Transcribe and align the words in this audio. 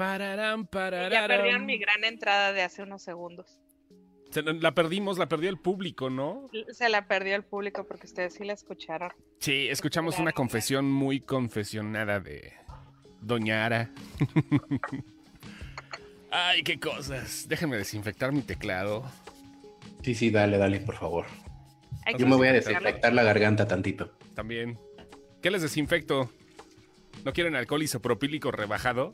Pararam, 0.00 0.62
Y 0.62 0.64
pararam. 0.64 1.12
ya 1.12 1.26
perdieron 1.26 1.66
mi 1.66 1.76
gran 1.76 2.04
entrada 2.04 2.54
de 2.54 2.62
hace 2.62 2.82
unos 2.82 3.02
segundos. 3.02 3.58
Se- 4.30 4.40
la 4.42 4.72
perdimos, 4.74 5.18
la 5.18 5.28
perdió 5.28 5.50
el 5.50 5.58
público, 5.58 6.08
¿no? 6.08 6.48
Se 6.70 6.88
la 6.88 7.06
perdió 7.06 7.36
el 7.36 7.44
público 7.44 7.86
porque 7.86 8.06
ustedes 8.06 8.32
sí 8.32 8.44
la 8.44 8.54
escucharon. 8.54 9.12
Sí, 9.40 9.68
escuchamos 9.68 10.18
una 10.18 10.32
confesión 10.32 10.90
muy 10.90 11.20
confesionada 11.20 12.18
de 12.18 12.54
Doña 13.20 13.66
Ara. 13.66 13.90
Ay, 16.30 16.62
qué 16.62 16.80
cosas. 16.80 17.46
Déjenme 17.46 17.76
desinfectar 17.76 18.32
mi 18.32 18.40
teclado. 18.40 19.04
Sí, 20.02 20.14
sí, 20.14 20.30
dale, 20.30 20.56
dale, 20.56 20.80
por 20.80 20.96
favor. 20.96 21.26
Yo 22.18 22.26
me 22.26 22.36
voy 22.36 22.48
a 22.48 22.52
desinfectar 22.54 23.12
la 23.12 23.22
garganta 23.22 23.68
tantito. 23.68 24.16
También. 24.34 24.78
¿Qué 25.42 25.50
les 25.50 25.60
desinfecto? 25.60 26.30
¿No 27.22 27.34
quieren 27.34 27.54
alcohol 27.54 27.82
isopropílico 27.82 28.50
rebajado? 28.50 29.12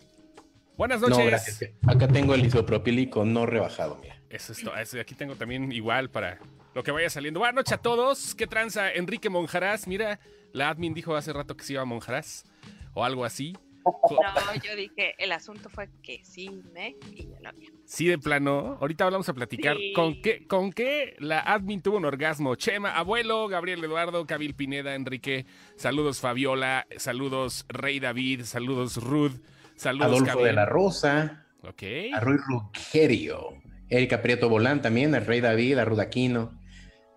Buenas 0.76 1.00
noches. 1.00 1.18
No, 1.18 1.24
gracias. 1.24 1.70
Acá 1.86 2.08
tengo 2.08 2.34
el 2.34 2.44
isopropílico 2.44 3.24
no 3.24 3.46
rebajado, 3.46 3.98
mira. 4.02 4.20
Eso 4.28 4.52
es 4.52 4.62
todo. 4.62 4.74
Aquí 5.00 5.14
tengo 5.14 5.36
también 5.36 5.72
igual 5.72 6.10
para 6.10 6.38
lo 6.74 6.82
que 6.82 6.90
vaya 6.90 7.08
saliendo. 7.08 7.40
Buenas 7.40 7.54
noches 7.56 7.72
a 7.72 7.78
todos. 7.78 8.34
¿Qué 8.34 8.46
tranza? 8.46 8.92
Enrique 8.92 9.30
Monjarás. 9.30 9.86
Mira, 9.86 10.20
la 10.52 10.68
admin 10.68 10.92
dijo 10.94 11.16
hace 11.16 11.32
rato 11.32 11.56
que 11.56 11.64
se 11.64 11.72
iba 11.74 11.82
a 11.82 11.86
Monjarás. 11.86 12.44
O 12.92 13.04
algo 13.04 13.24
así. 13.24 13.54
No, 13.84 14.62
yo 14.64 14.74
dije, 14.74 15.14
el 15.18 15.30
asunto 15.30 15.68
fue 15.70 15.88
que 16.02 16.20
sí, 16.24 16.50
me, 16.74 16.96
y 17.12 17.28
ya 17.28 17.40
lo 17.40 17.50
había. 17.50 17.70
Sí, 17.84 18.06
de 18.06 18.18
plano. 18.18 18.78
Ahorita 18.80 19.08
vamos 19.08 19.28
a 19.28 19.32
platicar 19.34 19.76
Sí. 19.76 19.92
con 19.92 20.20
qué, 20.20 20.44
con 20.48 20.72
qué 20.72 21.14
la 21.20 21.38
admin 21.38 21.80
tuvo 21.82 21.98
un 21.98 22.04
orgasmo. 22.04 22.56
Chema, 22.56 22.96
abuelo, 22.96 23.46
Gabriel 23.46 23.84
Eduardo, 23.84 24.26
Cabil 24.26 24.54
Pineda, 24.56 24.96
Enrique. 24.96 25.46
Saludos, 25.76 26.18
Fabiola. 26.18 26.84
Saludos, 26.96 27.64
Rey 27.68 28.00
David. 28.00 28.42
Saludos, 28.42 28.96
Ruth. 28.96 29.40
Saludos, 29.76 30.06
Adolfo 30.06 30.42
de 30.42 30.52
la 30.52 30.66
Rosa, 30.66 31.46
Ok. 31.62 31.82
a 32.14 32.20
Roy 32.20 32.36
Rugerio, 32.38 33.54
Erika 33.88 34.22
Prieto 34.22 34.48
Bolán 34.48 34.82
también, 34.82 35.14
el 35.14 35.24
Rey 35.26 35.40
David, 35.40 35.78
a 35.78 35.84
Rudaquino. 35.84 36.58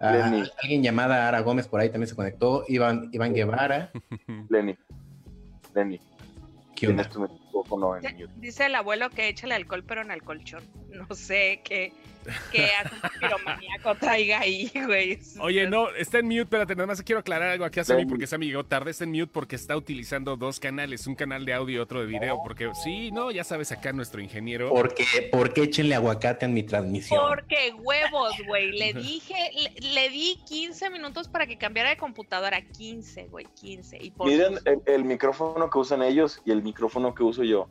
A, 0.01 0.13
Lenny. 0.13 0.43
alguien 0.63 0.81
llamada 0.83 1.27
Ara 1.27 1.41
Gómez 1.41 1.67
por 1.67 1.81
ahí 1.81 1.89
también 1.89 2.07
se 2.07 2.15
conectó. 2.15 2.63
Iván, 2.69 3.09
Iván 3.11 3.33
Guevara. 3.33 3.91
Lenny. 4.49 4.77
Lenny. 5.75 5.99
¿Qué 6.75 6.87
onda? 6.87 7.03
Tienes 7.03 7.09
tu 7.09 7.19
micrófono 7.43 7.97
en 7.97 8.01
Dice-. 8.03 8.27
Dice 8.37 8.65
el 8.67 8.75
abuelo 8.75 9.09
que 9.09 9.27
échale 9.27 9.55
alcohol, 9.55 9.83
pero 9.85 10.01
en 10.01 10.11
el 10.11 10.23
colchón. 10.23 10.63
No 10.89 11.13
sé 11.13 11.61
qué, 11.65 11.91
qué 12.51 12.69
asunto 12.83 13.07
piromaníaco 13.19 13.95
traiga 13.95 14.39
ahí, 14.39 14.71
güey. 14.85 15.19
Oye, 15.39 15.67
no, 15.67 15.89
está 15.89 16.19
en 16.19 16.27
mute, 16.27 16.41
espérate, 16.41 16.75
nada 16.75 16.87
más 16.87 17.01
quiero 17.01 17.19
aclarar 17.19 17.49
algo 17.49 17.65
aquí 17.65 17.79
a 17.79 17.83
Sammy 17.83 18.05
porque 18.05 18.27
Sammy 18.27 18.47
llegó 18.47 18.65
tarde, 18.65 18.91
está 18.91 19.03
en 19.03 19.11
mute 19.11 19.27
porque 19.27 19.55
está 19.55 19.75
utilizando 19.75 20.35
dos 20.37 20.59
canales, 20.59 21.07
un 21.07 21.15
canal 21.15 21.45
de 21.45 21.53
audio 21.53 21.77
y 21.77 21.79
otro 21.79 22.01
de 22.01 22.07
video, 22.07 22.41
porque 22.43 22.71
sí, 22.83 23.11
no, 23.11 23.31
ya 23.31 23.43
sabes 23.43 23.71
acá 23.71 23.93
nuestro 23.93 24.21
ingeniero. 24.21 24.69
Porque, 24.69 25.05
¿Por 25.31 25.53
qué 25.53 25.63
échenle 25.63 25.95
aguacate 25.95 26.45
en 26.45 26.53
mi 26.53 26.63
transmisión? 26.63 27.19
Porque 27.27 27.73
huevos, 27.73 28.33
güey. 28.47 28.71
Le 28.71 28.93
dije, 28.93 29.35
le, 29.55 29.89
le 29.93 30.09
di 30.09 30.39
15 30.47 30.89
minutos 30.89 31.27
para 31.27 31.47
que 31.47 31.57
cambiara 31.57 31.89
de 31.89 31.97
computadora. 31.97 32.61
15, 32.61 33.27
güey, 33.27 33.45
15. 33.59 33.97
Y 34.01 34.11
por 34.11 34.27
Miren 34.27 34.59
el, 34.65 34.81
el 34.85 35.03
micrófono 35.03 35.69
que 35.69 35.77
usan 35.77 36.03
ellos 36.03 36.41
y 36.45 36.51
el 36.51 36.61
micrófono 36.63 37.13
que 37.13 37.23
uso 37.23 37.43
yo. 37.43 37.67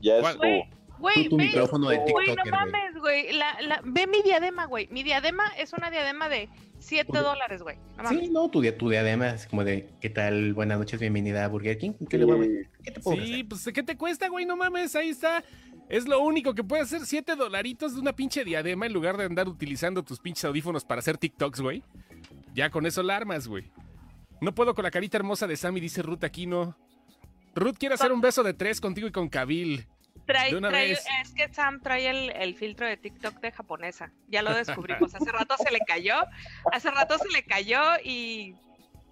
Ya 0.00 0.18
es 0.18 0.75
Güey, 0.98 1.28
tu 1.28 1.36
ve, 1.36 1.44
micrófono 1.44 1.88
de 1.90 1.96
güey, 1.98 2.26
TikToker, 2.26 2.52
no 2.52 2.58
mames, 2.58 2.98
güey. 2.98 3.32
La, 3.32 3.60
la, 3.62 3.80
ve 3.84 4.06
mi 4.06 4.22
diadema, 4.22 4.66
güey. 4.66 4.88
Mi 4.90 5.02
diadema 5.02 5.44
es 5.58 5.72
una 5.72 5.90
diadema 5.90 6.28
de 6.28 6.48
7 6.78 7.10
Oye. 7.12 7.20
dólares, 7.20 7.62
güey. 7.62 7.76
No. 8.02 8.08
Sí, 8.08 8.28
no, 8.30 8.48
tu, 8.50 8.60
dia- 8.62 8.76
tu 8.76 8.88
diadema 8.88 9.28
es 9.30 9.46
como 9.46 9.64
de, 9.64 9.88
¿qué 10.00 10.10
tal? 10.10 10.54
Buenas 10.54 10.78
noches, 10.78 10.98
bienvenida 11.00 11.44
a 11.44 11.48
Burger 11.48 11.76
King. 11.78 11.92
¿Qué, 12.08 12.18
le 12.18 12.24
voy 12.24 12.36
a 12.36 12.38
meter? 12.38 12.70
¿Qué 12.82 12.90
te 12.92 13.00
puedo 13.00 13.22
Sí, 13.22 13.44
pues 13.44 13.64
¿qué 13.74 13.82
te 13.82 13.96
cuesta, 13.96 14.28
güey? 14.28 14.46
No 14.46 14.56
mames, 14.56 14.96
ahí 14.96 15.10
está. 15.10 15.44
Es 15.88 16.08
lo 16.08 16.20
único 16.20 16.54
que 16.54 16.64
puede 16.64 16.82
hacer, 16.82 17.02
7 17.04 17.36
dolaritos 17.36 17.94
de 17.94 18.00
una 18.00 18.14
pinche 18.14 18.44
diadema 18.44 18.86
en 18.86 18.92
lugar 18.92 19.16
de 19.16 19.24
andar 19.24 19.48
utilizando 19.48 20.02
tus 20.02 20.18
pinches 20.18 20.44
audífonos 20.44 20.84
para 20.84 20.98
hacer 20.98 21.16
TikToks, 21.18 21.60
güey. 21.60 21.82
Ya 22.54 22.70
con 22.70 22.86
eso 22.86 23.02
la 23.02 23.16
armas, 23.16 23.46
güey. 23.46 23.70
No 24.40 24.54
puedo 24.54 24.74
con 24.74 24.82
la 24.82 24.90
carita 24.90 25.16
hermosa 25.16 25.46
de 25.46 25.56
Sammy, 25.56 25.80
dice 25.80 26.02
Ruth 26.02 26.24
Aquino. 26.24 26.76
Ruth 27.54 27.76
quiere 27.78 27.94
hacer 27.94 28.12
un 28.12 28.20
beso 28.20 28.42
de 28.42 28.52
tres 28.54 28.80
contigo 28.80 29.06
y 29.06 29.12
con 29.12 29.28
Kabil. 29.28 29.86
Trae, 30.26 30.50
de 30.50 30.56
una 30.56 30.70
trae- 30.70 30.88
vez. 30.90 31.04
es 31.22 31.32
que 31.32 31.52
Sam 31.54 31.80
trae 31.80 32.08
el, 32.10 32.30
el 32.30 32.54
filtro 32.56 32.86
de 32.86 32.96
TikTok 32.96 33.40
de 33.40 33.52
japonesa. 33.52 34.12
Ya 34.28 34.42
lo 34.42 34.52
descubrimos. 34.54 35.14
Hace 35.14 35.30
rato 35.32 35.54
se 35.56 35.70
le 35.70 35.80
cayó. 35.80 36.16
Hace 36.72 36.90
rato 36.90 37.16
se 37.18 37.28
le 37.30 37.44
cayó 37.44 37.80
y. 38.04 38.54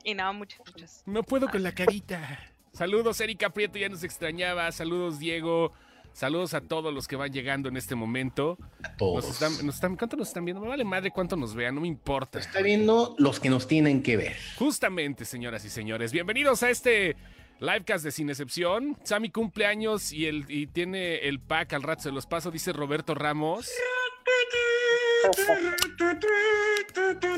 Y 0.02 0.14
no, 0.14 0.34
muchos, 0.34 0.58
muchos. 0.66 1.02
No 1.06 1.22
puedo 1.22 1.48
con 1.48 1.62
la 1.62 1.72
carita. 1.72 2.38
Saludos, 2.72 3.20
Erika 3.20 3.50
Prieto, 3.50 3.78
ya 3.78 3.88
nos 3.88 4.02
extrañaba. 4.04 4.70
Saludos, 4.72 5.18
Diego. 5.18 5.72
Saludos 6.12 6.54
a 6.54 6.60
todos 6.60 6.92
los 6.94 7.08
que 7.08 7.16
van 7.16 7.32
llegando 7.32 7.68
en 7.68 7.76
este 7.76 7.94
momento. 7.94 8.56
A 8.82 8.88
Nos 8.88 8.96
todos. 8.96 9.30
están, 9.30 9.66
nos 9.66 9.74
están- 9.76 9.96
¿Cuánto 9.96 10.16
nos 10.16 10.28
están 10.28 10.44
viendo? 10.44 10.60
Me 10.60 10.68
vale 10.68 10.84
madre 10.84 11.10
cuánto 11.10 11.34
nos 11.36 11.54
vean, 11.56 11.74
no 11.74 11.80
me 11.80 11.88
importa. 11.88 12.38
Está 12.38 12.60
viendo 12.60 13.14
los 13.18 13.40
que 13.40 13.48
nos 13.50 13.66
tienen 13.66 14.02
que 14.02 14.16
ver. 14.16 14.36
Justamente, 14.56 15.24
señoras 15.24 15.64
y 15.64 15.70
señores, 15.70 16.12
bienvenidos 16.12 16.62
a 16.62 16.70
este 16.70 17.16
livecast 17.60 18.04
de 18.04 18.10
Sin 18.10 18.28
Excepción. 18.30 18.96
Sammy 19.04 19.30
cumple 19.30 19.66
años 19.66 20.12
y, 20.12 20.26
el, 20.26 20.44
y 20.48 20.66
tiene 20.66 21.16
el 21.28 21.40
pack 21.40 21.72
al 21.74 21.82
rato 21.82 22.02
se 22.02 22.10
los 22.12 22.26
paso, 22.26 22.50
dice 22.50 22.72
Roberto 22.72 23.14
Ramos. 23.14 23.70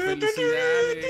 Felicidades. 0.05 1.07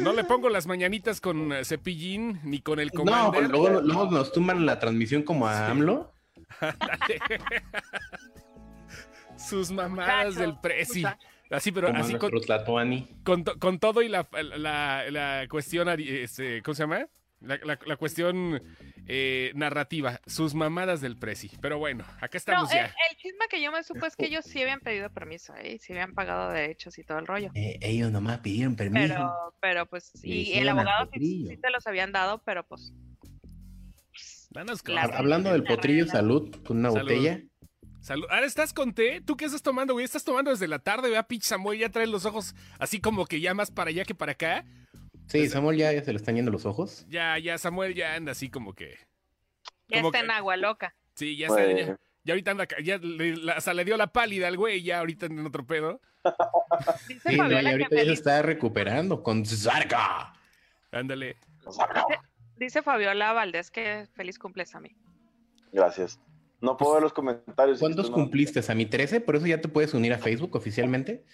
No 0.00 0.12
le 0.12 0.24
pongo 0.24 0.48
las 0.48 0.66
mañanitas 0.66 1.20
con 1.20 1.52
eh, 1.52 1.64
cepillín 1.64 2.40
ni 2.44 2.60
con 2.60 2.80
el 2.80 2.88
No, 2.88 2.94
commander. 3.04 3.48
luego, 3.50 3.80
luego 3.82 4.10
nos 4.10 4.32
tumban 4.32 4.64
la 4.66 4.78
transmisión 4.78 5.22
como 5.22 5.46
a 5.46 5.68
AMLO. 5.68 6.12
Sus 9.36 9.70
mamadas 9.70 10.26
Muchacho, 10.26 10.40
del 10.40 10.58
presi. 10.60 11.04
Así, 11.50 11.72
pero 11.72 11.88
así 11.88 12.14
con, 12.16 12.30
con, 13.24 13.44
to- 13.44 13.58
con 13.58 13.78
todo 13.80 14.02
y 14.02 14.08
la, 14.08 14.28
la, 14.56 15.10
la 15.10 15.46
cuestión, 15.48 15.88
este, 15.98 16.62
¿cómo 16.62 16.74
se 16.74 16.82
llama? 16.84 17.06
La, 17.40 17.58
la- 17.64 17.78
la 17.86 17.96
cuestión 17.96 18.62
eh, 19.06 19.52
narrativa, 19.54 20.20
sus 20.26 20.54
mamadas 20.54 21.00
del 21.00 21.16
presi. 21.16 21.50
Pero 21.62 21.78
bueno, 21.78 22.04
acá 22.20 22.36
estamos 22.36 22.70
el, 22.70 22.76
ya. 22.78 22.84
el 23.10 23.16
chisme 23.16 23.46
que 23.48 23.62
yo 23.62 23.72
me 23.72 23.82
supo 23.82 24.04
es 24.04 24.14
que 24.14 24.26
ellos 24.26 24.44
sí 24.44 24.60
habían 24.60 24.80
pedido 24.80 25.08
permiso, 25.10 25.54
¿eh? 25.56 25.78
Sí 25.80 25.92
habían 25.94 26.12
pagado 26.14 26.50
derechos 26.50 26.98
y 26.98 27.02
todo 27.04 27.18
el 27.18 27.26
rollo. 27.26 27.50
Eh, 27.54 27.78
ellos 27.80 28.12
nomás 28.12 28.40
pidieron 28.40 28.76
permiso. 28.76 29.14
Pero, 29.14 29.54
pero 29.60 29.86
pues, 29.86 30.12
Y 30.22 30.52
el 30.58 30.68
abogado 30.68 31.08
sí, 31.14 31.46
sí 31.48 31.56
te 31.56 31.70
los 31.70 31.86
habían 31.86 32.12
dado, 32.12 32.42
pero 32.44 32.66
pues. 32.66 32.92
Danos. 34.50 34.82
Hablando 35.14 35.52
del 35.52 35.64
potrillo, 35.64 36.06
salud 36.06 36.54
con 36.66 36.78
una 36.78 36.90
Salud. 36.90 37.02
botella. 37.08 37.40
Salud. 38.00 38.26
Ahora 38.30 38.46
estás 38.46 38.72
con 38.72 38.92
té. 38.94 39.20
¿Tú 39.20 39.36
qué 39.36 39.44
estás 39.44 39.62
tomando, 39.62 39.92
güey? 39.92 40.04
¿Estás 40.04 40.24
tomando 40.24 40.50
desde 40.50 40.66
la 40.66 40.78
tarde? 40.80 41.10
Vea, 41.10 41.22
pinche 41.28 41.46
Samuel, 41.48 41.78
ya 41.78 41.88
traes 41.90 42.08
los 42.08 42.24
ojos 42.24 42.54
así 42.78 43.00
como 43.00 43.26
que 43.26 43.40
ya 43.40 43.54
más 43.54 43.70
para 43.70 43.90
allá 43.90 44.04
que 44.04 44.14
para 44.14 44.32
acá. 44.32 44.64
Sí, 45.30 45.48
Samuel 45.48 45.76
ya, 45.78 45.92
ya 45.92 46.02
se 46.02 46.12
le 46.12 46.16
están 46.18 46.34
yendo 46.36 46.50
los 46.50 46.66
ojos. 46.66 47.06
Ya, 47.08 47.38
ya, 47.38 47.56
Samuel 47.58 47.94
ya 47.94 48.14
anda 48.14 48.32
así 48.32 48.50
como 48.50 48.74
que. 48.74 48.98
Ya 49.88 49.98
Como 49.98 50.08
está 50.08 50.18
que- 50.20 50.24
en 50.24 50.30
agua 50.30 50.56
loca. 50.56 50.94
Sí, 51.14 51.36
ya 51.36 51.46
está. 51.46 51.62
Pues, 51.62 51.86
Ya, 51.86 51.96
ya 52.24 52.32
ahorita 52.34 52.50
anda. 52.50 52.68
Ya 52.82 52.98
le, 52.98 53.36
la- 53.36 53.52
hasta 53.54 53.72
le 53.74 53.84
dio 53.84 53.96
la 53.96 54.08
pálida 54.08 54.48
al 54.48 54.56
güey, 54.56 54.82
ya 54.82 54.98
ahorita 55.00 55.26
en 55.26 55.46
otro 55.46 55.66
pedo. 55.66 56.00
Dice 57.08 57.30
Sí, 57.30 57.36
no, 57.36 57.50
y 57.50 57.66
ahorita 57.66 57.96
ya 57.96 58.04
se 58.04 58.12
está 58.12 58.42
recuperando 58.42 59.22
con 59.22 59.44
Zarca. 59.46 60.32
Ándale. 60.92 61.36
Dice 62.56 62.82
Fabiola 62.82 63.32
Valdés 63.32 63.70
que 63.70 64.06
feliz 64.14 64.38
cumples 64.38 64.74
a 64.74 64.80
mí. 64.80 64.94
Gracias. 65.72 66.20
No 66.60 66.76
puedo 66.76 66.94
ver 66.94 67.02
los 67.02 67.12
comentarios. 67.12 67.78
¿Cuántos 67.78 68.10
no- 68.10 68.16
cumpliste, 68.16 68.60
a 68.70 68.74
mi 68.74 68.84
13? 68.84 69.20
Por 69.20 69.36
eso 69.36 69.46
ya 69.46 69.60
te 69.60 69.68
puedes 69.68 69.94
unir 69.94 70.12
a 70.12 70.18
Facebook 70.18 70.54
oficialmente. 70.56 71.24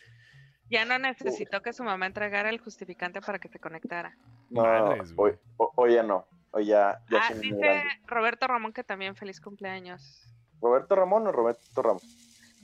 Ya 0.70 0.84
no 0.84 0.98
necesitó 0.98 1.62
que 1.62 1.72
su 1.72 1.84
mamá 1.84 2.06
entregara 2.06 2.50
el 2.50 2.58
justificante 2.60 3.20
para 3.20 3.38
que 3.38 3.48
se 3.48 3.58
conectara. 3.58 4.16
No, 4.50 4.62
Madres, 4.62 5.12
hoy, 5.16 5.94
ya 5.94 6.02
no. 6.02 6.26
Hoy 6.50 6.66
ya, 6.66 7.00
ya 7.10 7.20
Ah, 7.22 7.34
dice. 7.34 7.82
Roberto 8.06 8.46
Ramón 8.46 8.72
que 8.72 8.82
también 8.82 9.14
feliz 9.14 9.40
cumpleaños. 9.40 10.26
¿Roberto 10.60 10.96
Ramón 10.96 11.26
o 11.26 11.32
Roberto 11.32 11.82
Ramos? 11.82 12.02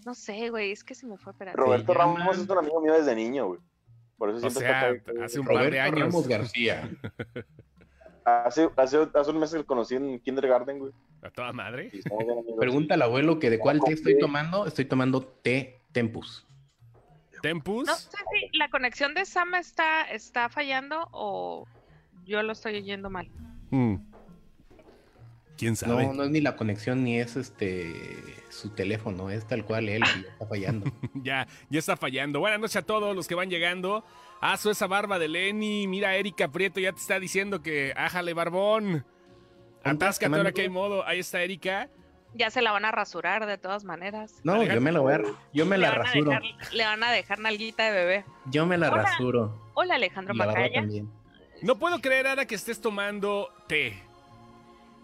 No 0.05 0.15
sé, 0.15 0.50
güey, 0.50 0.73
es 0.73 0.82
que 0.82 0.94
se 0.94 1.06
me 1.06 1.17
fue 1.17 1.32
pero 1.38 1.53
Roberto 1.53 1.93
llama- 1.93 2.19
Ramos 2.19 2.38
es 2.38 2.49
un 2.49 2.59
amigo 2.59 2.81
mío 2.81 2.94
desde 2.94 3.15
niño, 3.15 3.47
güey. 3.49 3.61
Por 4.19 4.31
eso 4.31 4.38
O 4.38 4.41
siempre 4.50 4.61
sea, 4.69 4.91
está 4.91 5.11
acá. 5.12 5.25
hace 5.25 5.41
un 5.41 5.47
par 5.47 5.55
de 5.56 5.61
Roberto 5.71 5.82
años. 5.82 6.00
Ramos 6.00 6.29
García. 6.29 6.91
Hace, 8.25 8.71
hace, 8.76 9.09
hace 9.15 9.31
un 9.32 9.38
mes 9.41 9.50
que 9.50 9.59
lo 9.59 9.67
conocí 9.67 9.97
en 9.97 10.21
kindergarten, 10.21 10.79
güey. 10.79 10.93
A 11.23 11.31
toda 11.31 11.53
madre. 11.53 11.91
Pregunta 12.56 12.94
al 12.94 13.03
abuelo 13.03 13.41
que 13.41 13.50
de 13.50 13.59
cuál 13.59 13.81
té 13.81 13.94
estoy 13.94 14.17
tomando. 14.17 14.65
Estoy 14.65 14.85
tomando 14.85 15.23
té 15.26 15.81
Tempus. 15.91 16.47
Tempus. 17.43 17.87
No 17.87 17.94
sé 17.94 18.09
si 18.11 18.56
la 18.56 18.71
conexión 18.71 19.15
de 19.15 19.27
Sam 19.27 19.55
está, 19.56 20.05
está 20.05 20.49
fallando 20.49 21.09
o 21.12 21.67
yo 22.25 22.43
lo 22.43 22.53
estoy 22.53 22.77
oyendo 22.77 23.11
mal. 23.11 23.29
Mm. 23.71 23.97
¿Quién 25.59 25.77
sabe? 25.77 26.06
No, 26.06 26.15
no 26.15 26.25
es 26.25 26.31
ni 26.31 26.41
la 26.41 26.56
conexión 26.56 27.05
ni 27.05 27.21
es 27.21 27.37
este 27.37 28.43
su 28.49 28.71
teléfono, 28.71 29.31
es 29.31 29.47
tal 29.47 29.65
cual 29.65 29.89
él 29.89 30.03
que 30.03 30.23
ya 30.23 30.29
está 30.31 30.47
fallando. 30.47 30.93
Ya, 31.15 31.47
ya 31.69 31.79
está 31.79 31.97
fallando. 31.97 32.41
Buenas 32.41 32.61
noches 32.61 32.77
a 32.77 32.83
todos 32.83 33.15
los 33.15 33.29
que 33.29 33.35
van 33.35 33.50
llegando. 33.50 34.05
Aso 34.41 34.71
esa 34.71 34.87
barba 34.87 35.19
de 35.19 35.29
Lenny. 35.29 35.87
Mira, 35.87 36.17
Erika 36.17 36.49
Prieto 36.49 36.81
ya 36.81 36.93
te 36.93 37.00
está 37.00 37.21
diciendo 37.21 37.62
que 37.62 37.93
ájale 37.97 38.35
barbón. 38.35 39.05
Atáscate 39.85 40.35
ahora 40.35 40.53
que 40.53 40.62
hay 40.62 40.69
modo. 40.69 41.06
Ahí 41.06 41.21
está 41.21 41.43
Erika. 41.43 41.91
Ya 42.34 42.50
se 42.50 42.62
la 42.62 42.73
van 42.73 42.84
a 42.84 42.90
rasurar 42.93 43.44
de 43.46 43.58
todas 43.58 43.84
maneras. 43.84 44.40
No, 44.43 44.62
yo 44.62 44.81
me 44.81 44.90
la 44.93 45.00
voy 45.00 45.12
a, 45.12 45.20
yo 45.52 45.67
me 45.67 45.76
le, 45.76 45.87
la 45.87 45.93
rasuro. 45.94 46.31
dejar, 46.31 46.43
le 46.73 46.84
van 46.84 47.02
a 47.05 47.11
dejar 47.12 47.38
nalguita 47.40 47.84
de 47.84 47.90
bebé. 47.93 48.25
Yo 48.46 48.64
me 48.67 48.79
la 48.79 48.90
Hola. 48.90 49.02
rasuro. 49.02 49.70
Hola 49.75 49.96
Alejandro 49.96 50.34
Macaya. 50.34 50.82
No 51.62 51.79
puedo 51.79 52.00
creer, 52.00 52.26
Ara, 52.26 52.46
que 52.46 52.55
estés 52.55 52.81
tomando 52.81 53.49
té. 53.69 54.02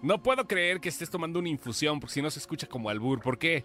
No 0.02 0.22
puedo 0.22 0.46
creer 0.46 0.80
que 0.80 0.88
estés 0.88 1.10
tomando 1.10 1.38
una 1.38 1.48
infusión, 1.48 2.00
porque 2.00 2.14
si 2.14 2.22
no 2.22 2.30
se 2.30 2.38
escucha 2.38 2.66
como 2.66 2.88
albur. 2.88 3.20
¿Por 3.20 3.38
qué? 3.38 3.64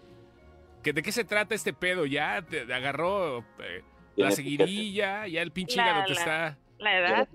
¿Que 0.82 0.92
¿De 0.92 1.02
qué 1.02 1.10
se 1.12 1.24
trata 1.24 1.54
este 1.54 1.72
pedo? 1.72 2.04
¿Ya 2.06 2.42
te 2.42 2.60
agarró 2.72 3.38
eh, 3.60 3.82
la 3.82 4.14
Tiene 4.14 4.30
seguidilla? 4.32 5.26
¿Ya 5.26 5.40
el 5.42 5.52
pinche 5.52 5.76
La- 5.76 5.84
hígado 5.84 6.04
te 6.04 6.14
la- 6.14 6.18
está...? 6.20 6.58
La 6.78 6.98
edad. 6.98 7.28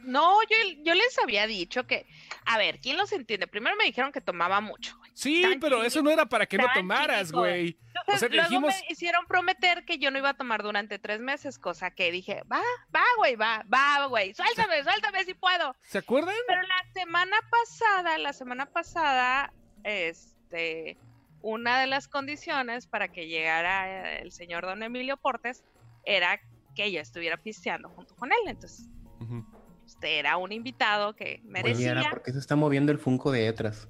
No, 0.00 0.42
yo, 0.42 0.56
yo 0.84 0.92
les 0.94 1.16
había 1.22 1.46
dicho 1.46 1.86
que, 1.86 2.04
a 2.44 2.58
ver, 2.58 2.78
¿quién 2.80 2.96
los 2.98 3.12
entiende? 3.12 3.46
Primero 3.46 3.76
me 3.76 3.84
dijeron 3.84 4.10
que 4.12 4.20
tomaba 4.20 4.60
mucho. 4.60 4.98
Sí, 5.14 5.42
Tan 5.42 5.60
pero 5.60 5.84
eso 5.84 6.02
no 6.02 6.10
era 6.10 6.26
para 6.26 6.46
que 6.46 6.56
no 6.56 6.66
tomaras, 6.74 7.32
güey. 7.32 7.78
O 8.06 8.16
sea, 8.16 8.28
luego 8.28 8.48
dijimos... 8.48 8.74
me 8.74 8.92
hicieron 8.92 9.26
prometer 9.26 9.84
que 9.84 9.98
yo 9.98 10.10
no 10.10 10.18
iba 10.18 10.30
a 10.30 10.34
tomar 10.34 10.62
durante 10.62 10.98
tres 10.98 11.20
meses, 11.20 11.58
cosa 11.58 11.90
que 11.90 12.10
dije, 12.10 12.42
va, 12.50 12.62
va, 12.94 13.04
güey, 13.18 13.36
va, 13.36 13.64
va, 13.72 14.06
güey, 14.06 14.34
suéltame, 14.34 14.82
suéltame 14.82 15.24
si 15.24 15.34
puedo. 15.34 15.74
¿Se 15.82 15.98
acuerdan? 15.98 16.34
Pero 16.46 16.62
la 16.62 16.92
semana 16.92 17.36
pasada, 17.50 18.18
la 18.18 18.32
semana 18.32 18.66
pasada, 18.66 19.52
este, 19.84 20.96
una 21.42 21.80
de 21.80 21.86
las 21.86 22.08
condiciones 22.08 22.86
para 22.86 23.08
que 23.08 23.28
llegara 23.28 24.18
el 24.18 24.32
señor 24.32 24.64
don 24.64 24.82
Emilio 24.82 25.16
Portes 25.16 25.62
era 26.04 26.40
que 26.74 26.90
yo 26.90 27.00
estuviera 27.00 27.36
pisteando 27.36 27.90
junto 27.90 28.14
con 28.16 28.32
él. 28.32 28.38
Entonces, 28.46 28.88
Ujú. 29.20 29.44
usted 29.84 30.08
era 30.08 30.36
un 30.38 30.52
invitado 30.52 31.14
que 31.14 31.40
Oye, 31.42 31.42
merecía, 31.44 31.92
Ara, 31.92 32.10
¿por 32.10 32.22
qué 32.22 32.32
se 32.32 32.38
está 32.38 32.56
moviendo 32.56 32.92
el 32.92 32.98
Funko 32.98 33.30
de 33.30 33.42
detrás? 33.42 33.88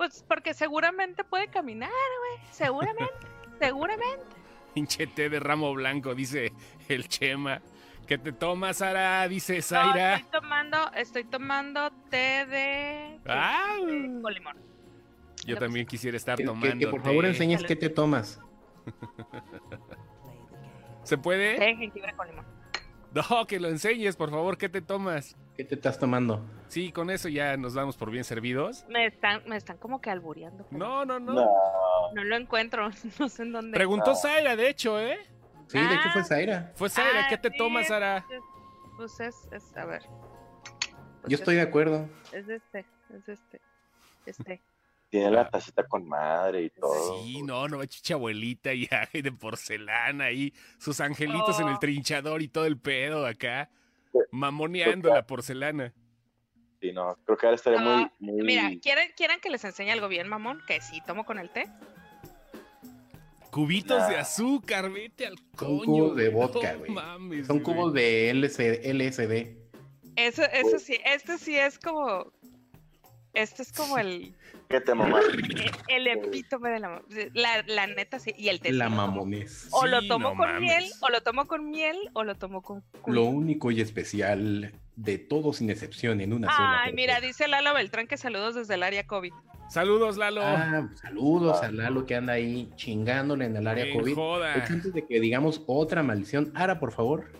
Pues 0.00 0.24
porque 0.26 0.54
seguramente 0.54 1.24
puede 1.24 1.48
caminar, 1.48 1.90
güey, 1.90 2.40
seguramente, 2.52 3.12
seguramente. 3.60 4.24
Pinche 4.72 5.06
té 5.06 5.28
de 5.28 5.38
ramo 5.38 5.74
blanco, 5.74 6.14
dice 6.14 6.54
el 6.88 7.06
Chema. 7.06 7.60
¿Qué 8.06 8.16
te 8.16 8.32
tomas, 8.32 8.78
Sara? 8.78 9.28
Dice 9.28 9.56
No, 9.56 9.62
Zaira. 9.62 10.14
estoy 10.16 10.40
tomando, 10.40 10.92
estoy 10.94 11.24
tomando 11.24 11.90
té 12.08 12.46
de, 12.46 13.20
Ah, 13.28 13.74
de- 13.76 14.22
con 14.22 14.32
limón. 14.32 14.56
yo 15.44 15.58
también 15.58 15.84
quisiera 15.86 16.16
estar 16.16 16.38
Que, 16.38 16.44
tomando 16.44 16.78
que 16.78 16.88
por 16.88 17.02
favor 17.02 17.26
enseñes 17.26 17.62
qué 17.62 17.76
te 17.76 17.90
tomas. 17.90 18.40
¿Se 21.04 21.18
puede? 21.18 21.58
Té 21.58 21.64
de 21.66 21.76
jengibre 21.76 22.14
con 22.14 22.26
limón. 22.26 22.46
No, 23.12 23.46
que 23.46 23.58
lo 23.58 23.68
enseñes, 23.68 24.14
por 24.16 24.30
favor. 24.30 24.56
¿Qué 24.56 24.68
te 24.68 24.80
tomas? 24.80 25.36
¿Qué 25.56 25.64
te 25.64 25.74
estás 25.74 25.98
tomando? 25.98 26.44
Sí, 26.68 26.92
con 26.92 27.10
eso 27.10 27.28
ya 27.28 27.56
nos 27.56 27.74
damos 27.74 27.96
por 27.96 28.10
bien 28.10 28.22
servidos. 28.24 28.84
Me 28.88 29.06
están, 29.06 29.42
me 29.48 29.56
están 29.56 29.78
como 29.78 30.00
que 30.00 30.10
albureando. 30.10 30.66
No, 30.70 31.04
no, 31.04 31.18
no. 31.18 31.32
No, 31.32 31.50
No 32.14 32.24
lo 32.24 32.36
encuentro, 32.36 32.88
no 33.18 33.28
sé 33.28 33.42
en 33.42 33.52
dónde. 33.52 33.74
Preguntó 33.76 34.10
No. 34.12 34.16
Zaira, 34.16 34.54
de 34.54 34.68
hecho, 34.68 35.00
¿eh? 35.00 35.18
Sí, 35.66 35.78
de 35.78 35.94
hecho 35.94 36.08
fue 36.12 36.22
Ah. 36.22 36.24
Zaira. 36.24 36.72
Fue 36.76 36.88
Zaira, 36.88 37.24
Ah, 37.24 37.28
¿qué 37.28 37.38
te 37.38 37.50
sí, 37.50 37.58
tomas, 37.58 37.88
Sara? 37.88 38.18
es- 38.18 38.42
Pues 38.96 39.18
es, 39.20 39.34
es, 39.52 39.76
a 39.76 39.84
ver. 39.86 40.02
Pues 41.20 41.30
Yo 41.30 41.36
estoy 41.36 41.56
de 41.56 41.62
acuerdo. 41.62 42.08
Es 42.32 42.48
este, 42.48 42.84
es 43.14 43.28
este, 43.28 43.60
este. 44.26 44.60
Tiene 45.10 45.30
la 45.30 45.50
tacita 45.50 45.86
con 45.86 46.08
madre 46.08 46.62
y 46.62 46.70
todo. 46.70 47.22
Sí, 47.24 47.42
no, 47.42 47.68
no, 47.68 47.84
chicha 47.84 48.14
abuelita 48.14 48.72
y 48.72 48.88
de 49.12 49.32
porcelana 49.32 50.30
y 50.30 50.54
sus 50.78 51.00
angelitos 51.00 51.58
en 51.60 51.68
el 51.68 51.78
trinchador 51.78 52.40
y 52.42 52.48
todo 52.48 52.64
el 52.66 52.78
pedo 52.78 53.26
acá. 53.26 53.68
Mamoneando 54.30 55.08
la 55.12 55.26
porcelana. 55.26 55.92
Sí, 56.80 56.92
no, 56.92 57.14
creo 57.24 57.36
que 57.36 57.46
ahora 57.46 57.56
estaría 57.56 57.80
No, 57.80 58.10
muy, 58.20 58.32
muy... 58.36 58.42
Mira, 58.44 58.70
¿quieren, 58.80 59.10
¿quieren 59.16 59.38
que 59.40 59.50
les 59.50 59.62
enseñe 59.64 59.90
algo 59.90 60.08
bien, 60.08 60.26
mamón? 60.28 60.62
Que 60.66 60.80
sí, 60.80 61.02
tomo 61.06 61.24
con 61.26 61.38
el 61.38 61.50
té. 61.50 61.66
Cubitos 63.50 63.98
Nah. 63.98 64.08
de 64.08 64.16
azúcar, 64.16 64.90
vete 64.90 65.26
al 65.26 65.36
Son 65.36 65.46
coño. 65.56 65.84
cubos 65.84 66.16
de 66.16 66.28
güey. 66.28 66.46
vodka, 66.46 66.72
No 66.72 66.78
güey. 66.78 66.90
mames, 66.92 67.46
Son 67.48 67.60
güey. 67.60 67.76
cubos 67.76 67.92
de 67.92 68.30
LC 68.30 68.80
LSD. 68.94 69.56
Eso, 70.16 70.42
eso 70.44 70.78
sí, 70.78 70.98
este 71.04 71.36
sí 71.38 71.56
es 71.56 71.78
como. 71.78 72.32
Este 73.32 73.62
es 73.62 73.72
como 73.72 73.96
el, 73.98 74.34
¿Qué 74.68 74.80
te 74.80 74.92
mamás? 74.94 75.24
el 75.88 76.06
epítome 76.08 76.70
de 76.70 76.80
la, 76.80 77.02
la, 77.34 77.62
la 77.66 77.86
neta, 77.86 78.18
sí. 78.18 78.34
Y 78.36 78.48
el 78.48 78.60
té. 78.60 78.72
La 78.72 78.88
mamonés. 78.88 79.68
O 79.70 79.86
lo 79.86 80.00
Sí, 80.00 80.08
tomo 80.08 80.30
no 80.30 80.36
con 80.36 80.48
mames. 80.48 80.60
miel, 80.62 80.84
o 81.00 81.08
lo 81.10 81.20
tomo 81.22 81.46
con 81.46 81.70
miel, 81.70 81.96
o 82.14 82.24
lo 82.24 82.34
tomo 82.34 82.60
con. 82.62 82.82
Lo 83.06 83.24
único 83.24 83.70
y 83.70 83.80
especial 83.80 84.72
de 84.96 85.18
todo 85.18 85.52
sin 85.52 85.70
excepción 85.70 86.20
en 86.20 86.32
una 86.32 86.54
sola. 86.54 86.82
Ay, 86.82 86.92
mira, 86.92 87.20
dice 87.20 87.46
Lalo 87.48 87.72
Beltrán 87.72 88.06
que 88.08 88.16
saludos 88.16 88.54
desde 88.56 88.74
el 88.74 88.82
área 88.82 89.06
COVID. 89.06 89.32
Saludos, 89.68 90.16
Lalo. 90.16 90.42
Ah, 90.44 90.88
saludos 91.00 91.62
a 91.62 91.70
Lalo 91.70 92.04
que 92.04 92.16
anda 92.16 92.32
ahí 92.32 92.68
chingándole 92.74 93.44
en 93.44 93.56
el 93.56 93.66
área 93.68 93.86
COVID. 93.94 94.14
joda. 94.14 94.54
Antes 94.54 94.92
de 94.92 95.06
que 95.06 95.20
digamos 95.20 95.62
otra 95.68 96.02
maldición, 96.02 96.50
Ara, 96.56 96.80
por 96.80 96.90
favor. 96.92 97.30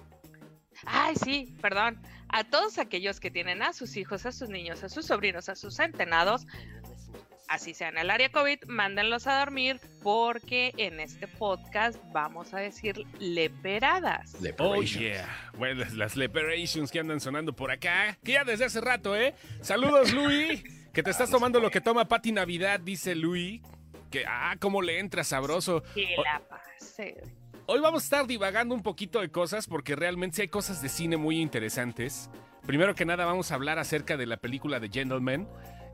Ay, 0.86 1.16
sí, 1.16 1.54
perdón. 1.60 2.00
A 2.32 2.44
todos 2.44 2.78
aquellos 2.78 3.20
que 3.20 3.30
tienen 3.30 3.62
a 3.62 3.72
sus 3.72 3.96
hijos, 3.96 4.26
a 4.26 4.32
sus 4.32 4.48
niños, 4.48 4.82
a 4.84 4.88
sus 4.88 5.06
sobrinos, 5.06 5.48
a 5.48 5.56
sus 5.56 5.76
centenados, 5.76 6.46
así 7.48 7.74
sea 7.74 7.88
en 7.88 7.98
el 7.98 8.10
área 8.10 8.30
COVID, 8.30 8.64
mándenlos 8.68 9.26
a 9.26 9.40
dormir 9.40 9.80
porque 10.02 10.72
en 10.76 11.00
este 11.00 11.26
podcast 11.26 11.98
vamos 12.12 12.54
a 12.54 12.58
decir 12.58 13.04
leperadas. 13.18 14.36
Oh 14.36 14.42
Leperations. 14.42 15.00
yeah. 15.00 15.50
Bueno, 15.58 15.84
las, 15.94 16.16
Leperations 16.16 16.90
que 16.92 17.00
andan 17.00 17.20
sonando 17.20 17.52
por 17.52 17.70
acá. 17.72 18.16
Que 18.24 18.32
ya 18.32 18.44
desde 18.44 18.64
hace 18.64 18.80
rato, 18.80 19.16
¿eh? 19.16 19.34
Saludos, 19.60 20.12
Luis. 20.14 20.62
Que 20.92 21.02
te 21.02 21.10
estás 21.10 21.30
tomando 21.30 21.60
lo 21.60 21.70
que 21.70 21.80
toma 21.80 22.06
Pati 22.06 22.32
Navidad, 22.32 22.80
dice 22.80 23.14
Luis. 23.14 23.60
Que, 24.10 24.24
ah, 24.26 24.56
cómo 24.60 24.82
le 24.82 24.98
entra 24.98 25.24
sabroso. 25.24 25.82
Que 25.94 26.16
la 26.22 26.40
pase. 26.48 27.16
Hoy 27.72 27.78
vamos 27.78 28.02
a 28.02 28.06
estar 28.06 28.26
divagando 28.26 28.74
un 28.74 28.82
poquito 28.82 29.20
de 29.20 29.30
cosas 29.30 29.68
porque 29.68 29.94
realmente 29.94 30.34
sí 30.34 30.42
hay 30.42 30.48
cosas 30.48 30.82
de 30.82 30.88
cine 30.88 31.16
muy 31.16 31.40
interesantes. 31.40 32.28
Primero 32.66 32.96
que 32.96 33.04
nada 33.04 33.24
vamos 33.24 33.52
a 33.52 33.54
hablar 33.54 33.78
acerca 33.78 34.16
de 34.16 34.26
la 34.26 34.38
película 34.38 34.80
de 34.80 34.88
Gentleman, 34.88 35.48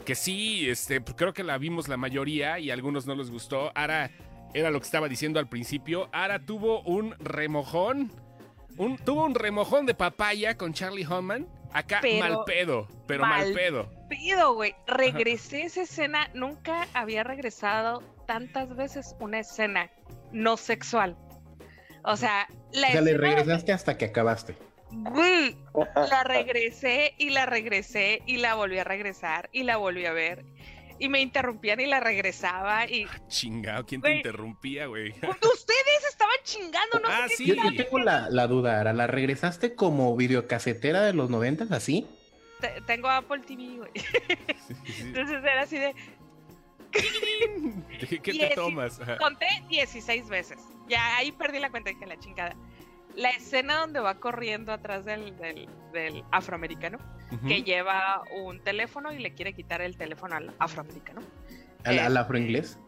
que 0.06 0.14
sí, 0.14 0.70
este, 0.70 1.04
creo 1.04 1.34
que 1.34 1.44
la 1.44 1.58
vimos 1.58 1.88
la 1.88 1.98
mayoría 1.98 2.58
y 2.58 2.70
a 2.70 2.72
algunos 2.72 3.06
no 3.06 3.14
les 3.14 3.30
gustó. 3.30 3.72
Ara 3.74 4.10
era 4.54 4.70
lo 4.70 4.80
que 4.80 4.86
estaba 4.86 5.06
diciendo 5.06 5.38
al 5.38 5.50
principio. 5.50 6.08
Ara 6.12 6.38
tuvo 6.38 6.80
un 6.80 7.14
remojón, 7.18 8.10
un, 8.78 8.96
tuvo 8.96 9.26
un 9.26 9.34
remojón 9.34 9.84
de 9.84 9.92
papaya 9.92 10.56
con 10.56 10.72
Charlie 10.72 11.06
Hunnam. 11.06 11.46
Acá 11.74 11.98
Pero 12.00 12.26
mal 12.26 12.38
pedo, 12.46 12.88
pero 13.06 13.20
mal, 13.20 13.44
mal 13.44 13.52
pedo. 13.52 13.90
Pido, 14.08 14.54
güey. 14.54 14.74
Regresé 14.86 15.64
esa 15.64 15.82
escena. 15.82 16.30
Nunca 16.32 16.88
había 16.94 17.22
regresado 17.22 18.02
tantas 18.26 18.74
veces 18.74 19.14
una 19.20 19.40
escena 19.40 19.90
no 20.32 20.56
sexual. 20.56 21.18
O 22.06 22.16
sea, 22.16 22.48
la 22.72 22.88
O 22.88 22.92
sea, 22.92 23.00
le 23.02 23.16
regresaste 23.16 23.72
hasta 23.72 23.98
que 23.98 24.06
acabaste. 24.06 24.56
Güey, 24.90 25.56
la 26.10 26.22
regresé 26.24 27.14
y 27.18 27.30
la 27.30 27.44
regresé 27.46 28.22
y 28.26 28.36
la 28.38 28.54
volví 28.54 28.78
a 28.78 28.84
regresar 28.84 29.48
y 29.52 29.64
la 29.64 29.76
volví 29.76 30.06
a 30.06 30.12
ver. 30.12 30.44
Y 30.98 31.08
me 31.10 31.20
interrumpían 31.20 31.78
y 31.80 31.86
la 31.86 32.00
regresaba 32.00 32.86
y... 32.86 33.06
Chingado, 33.28 33.84
¿quién 33.84 34.00
te 34.00 34.16
interrumpía, 34.16 34.86
güey? 34.86 35.10
Ustedes 35.10 36.04
estaban 36.08 36.36
chingando, 36.44 37.00
no 37.00 37.08
Ah, 37.10 37.24
sé 37.28 37.28
qué 37.30 37.36
sí. 37.36 37.46
Yo, 37.46 37.52
estaban 37.54 37.74
yo 37.74 37.84
tengo 37.84 37.98
la, 37.98 38.30
la 38.30 38.46
duda, 38.46 38.80
Ara. 38.80 38.92
¿La 38.94 39.06
regresaste 39.06 39.74
como 39.74 40.16
videocasetera 40.16 41.02
de 41.02 41.12
los 41.12 41.28
noventas, 41.28 41.70
así? 41.72 42.06
Te- 42.60 42.80
Tengo 42.86 43.08
Apple 43.10 43.40
TV, 43.46 43.76
güey. 43.76 43.90
Sí, 43.94 44.74
sí. 44.94 45.02
Entonces 45.02 45.36
era 45.42 45.62
así 45.62 45.76
de... 45.76 45.94
¿Qué, 48.00 48.18
qué 48.22 48.32
te 48.32 48.54
tomas? 48.54 49.00
Conté 49.18 49.46
16 49.68 50.28
veces. 50.28 50.58
Ya 50.88 51.16
ahí 51.16 51.32
perdí 51.32 51.58
la 51.58 51.70
cuenta, 51.70 51.90
dije 51.90 52.06
la 52.06 52.18
chingada. 52.18 52.54
La 53.14 53.30
escena 53.30 53.76
donde 53.78 54.00
va 54.00 54.16
corriendo 54.16 54.72
atrás 54.72 55.04
del, 55.04 55.36
del, 55.38 55.68
del 55.92 56.22
afroamericano, 56.32 56.98
que 57.48 57.62
lleva 57.62 58.22
un 58.36 58.60
teléfono 58.62 59.10
y 59.12 59.18
le 59.18 59.32
quiere 59.34 59.54
quitar 59.54 59.80
el 59.80 59.96
teléfono 59.96 60.36
al 60.36 60.54
afroamericano. 60.58 61.22
¿Al, 61.84 61.98
al 61.98 62.06
Este, 62.08 62.18
afroinglés? 62.18 62.78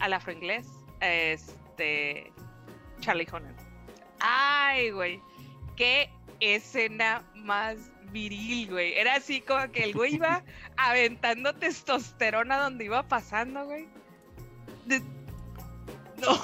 al 0.00 0.12
afroinglés, 0.14 0.66
este 1.00 2.32
Charlie 3.00 3.26
Hunnam. 3.30 3.54
Ay, 4.20 4.90
güey, 4.90 5.20
qué 5.76 6.08
escena 6.40 7.22
más 7.34 7.90
viril, 8.14 8.70
güey. 8.70 8.94
Era 8.94 9.16
así 9.16 9.42
como 9.42 9.70
que 9.72 9.84
el 9.84 9.92
güey 9.92 10.14
iba 10.14 10.42
aventando 10.78 11.52
testosterona 11.54 12.56
donde 12.58 12.86
iba 12.86 13.02
pasando, 13.06 13.66
güey. 13.66 13.86
De- 14.86 15.00
No, 16.16 16.40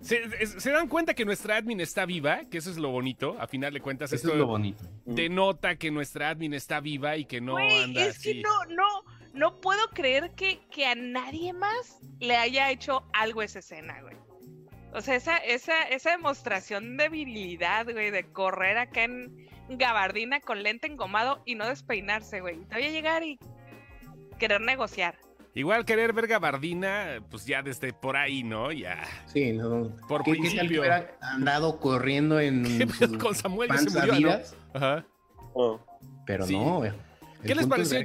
¿Se, 0.00 0.70
dan 0.70 0.88
cuenta 0.88 1.12
que 1.12 1.26
nuestra 1.26 1.56
admin 1.56 1.80
está 1.80 2.06
viva? 2.06 2.40
Que 2.50 2.58
eso 2.58 2.70
es 2.70 2.78
lo 2.78 2.90
bonito. 2.90 3.36
A 3.38 3.46
final 3.46 3.74
de 3.74 3.80
cuentas, 3.80 4.10
Eso 4.10 4.16
esto 4.16 4.32
es 4.32 4.38
lo 4.38 4.46
bonito. 4.46 4.82
denota 5.04 5.76
que 5.76 5.90
nuestra 5.90 6.30
admin 6.30 6.54
está 6.54 6.80
viva 6.80 7.16
y 7.18 7.26
que 7.26 7.40
no 7.42 7.52
güey, 7.52 7.82
anda 7.82 8.06
es 8.06 8.18
que 8.22 8.30
así. 8.30 8.40
no, 8.42 8.64
no, 8.74 8.86
no 9.34 9.60
puedo 9.60 9.86
creer 9.90 10.30
que, 10.34 10.60
que 10.70 10.86
a 10.86 10.94
nadie 10.94 11.52
más 11.52 11.98
le 12.20 12.36
haya 12.36 12.70
hecho 12.70 13.02
algo 13.12 13.42
esa 13.42 13.58
escena, 13.58 14.00
güey. 14.00 14.16
O 14.94 15.00
sea, 15.00 15.14
esa, 15.16 15.36
esa, 15.38 15.82
esa 15.84 16.10
demostración 16.12 16.96
de 16.96 17.08
virilidad, 17.08 17.84
güey, 17.90 18.10
de 18.10 18.24
correr 18.32 18.78
acá 18.78 19.04
en 19.04 19.46
gabardina 19.68 20.40
con 20.40 20.62
lente 20.62 20.86
engomado 20.86 21.42
y 21.44 21.54
no 21.56 21.66
despeinarse, 21.66 22.40
güey. 22.40 22.64
Te 22.66 22.76
voy 22.76 22.84
a 22.84 22.90
llegar 22.90 23.22
y 23.22 23.38
querer 24.38 24.60
negociar. 24.60 25.16
Igual 25.54 25.84
querer 25.84 26.12
ver 26.12 26.26
gabardina, 26.26 27.18
pues 27.30 27.44
ya 27.44 27.62
desde 27.62 27.92
por 27.92 28.16
ahí, 28.16 28.44
¿no? 28.44 28.70
Ya. 28.72 29.02
Sí, 29.26 29.52
no. 29.52 29.94
Por 30.08 30.22
¿Qué, 30.22 30.32
qué 30.32 30.36
tal 30.38 30.42
que 30.44 30.50
principio. 30.50 30.80
hubiera 30.80 31.16
andado 31.20 31.80
corriendo 31.80 32.38
en 32.40 32.64
¿Qué 32.98 33.18
con 33.18 33.34
Samuel? 33.34 33.68
Ya 33.70 33.78
se 33.78 34.06
murió, 34.06 34.30
¿no? 34.30 34.38
Ajá. 34.74 35.04
Oh. 35.54 35.80
Pero 36.24 36.46
Sí. 36.46 36.56
no, 36.56 36.84
el 36.84 36.94
¿Qué 37.44 37.54
les 37.54 37.66
pareció? 37.66 37.98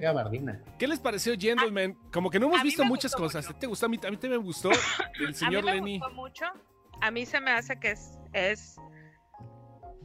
¿Qué 0.77 0.87
les 0.87 0.99
pareció 0.99 1.33
Gentleman? 1.37 1.97
Como 2.11 2.29
que 2.29 2.39
no 2.39 2.47
hemos 2.47 2.61
visto 2.61 2.83
muchas 2.85 3.15
cosas. 3.15 3.45
mucho. 3.47 3.57
¿Te 3.59 3.67
gustó? 3.67 3.85
A 3.85 3.89
mí, 3.89 3.99
a 4.05 4.09
mí 4.11 4.17
también 4.17 4.39
me 4.41 4.45
gustó 4.45 4.69
el 5.19 5.33
señor 5.35 5.61
a 5.67 5.73
mí 5.73 5.81
me 5.81 5.87
Lenny. 5.87 5.99
gustó 5.99 6.13
mucho. 6.13 6.45
A 7.03 7.11
mí 7.11 7.25
se 7.25 7.41
me 7.41 7.51
hace 7.51 7.77
que 7.77 7.91
es, 7.91 8.17
es 8.31 8.77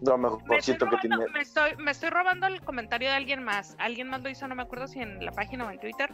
Lo 0.03 0.19
me, 0.19 0.27
estoy 0.29 0.43
mejorcito 0.49 0.89
que 0.91 0.97
tiene. 0.97 1.15
robando, 1.15 1.33
me, 1.33 1.41
estoy, 1.43 1.77
me 1.77 1.91
estoy 1.93 2.11
robando 2.11 2.47
el 2.49 2.61
comentario 2.63 3.09
de 3.09 3.15
alguien 3.15 3.45
más. 3.45 3.77
Alguien 3.79 4.09
más 4.09 4.21
lo 4.23 4.29
hizo, 4.29 4.49
no 4.49 4.57
me 4.57 4.63
acuerdo 4.65 4.89
si 4.89 4.99
en 5.01 5.25
la 5.25 5.31
página 5.31 5.65
o 5.67 5.71
en 5.71 5.79
Twitter. 5.79 6.13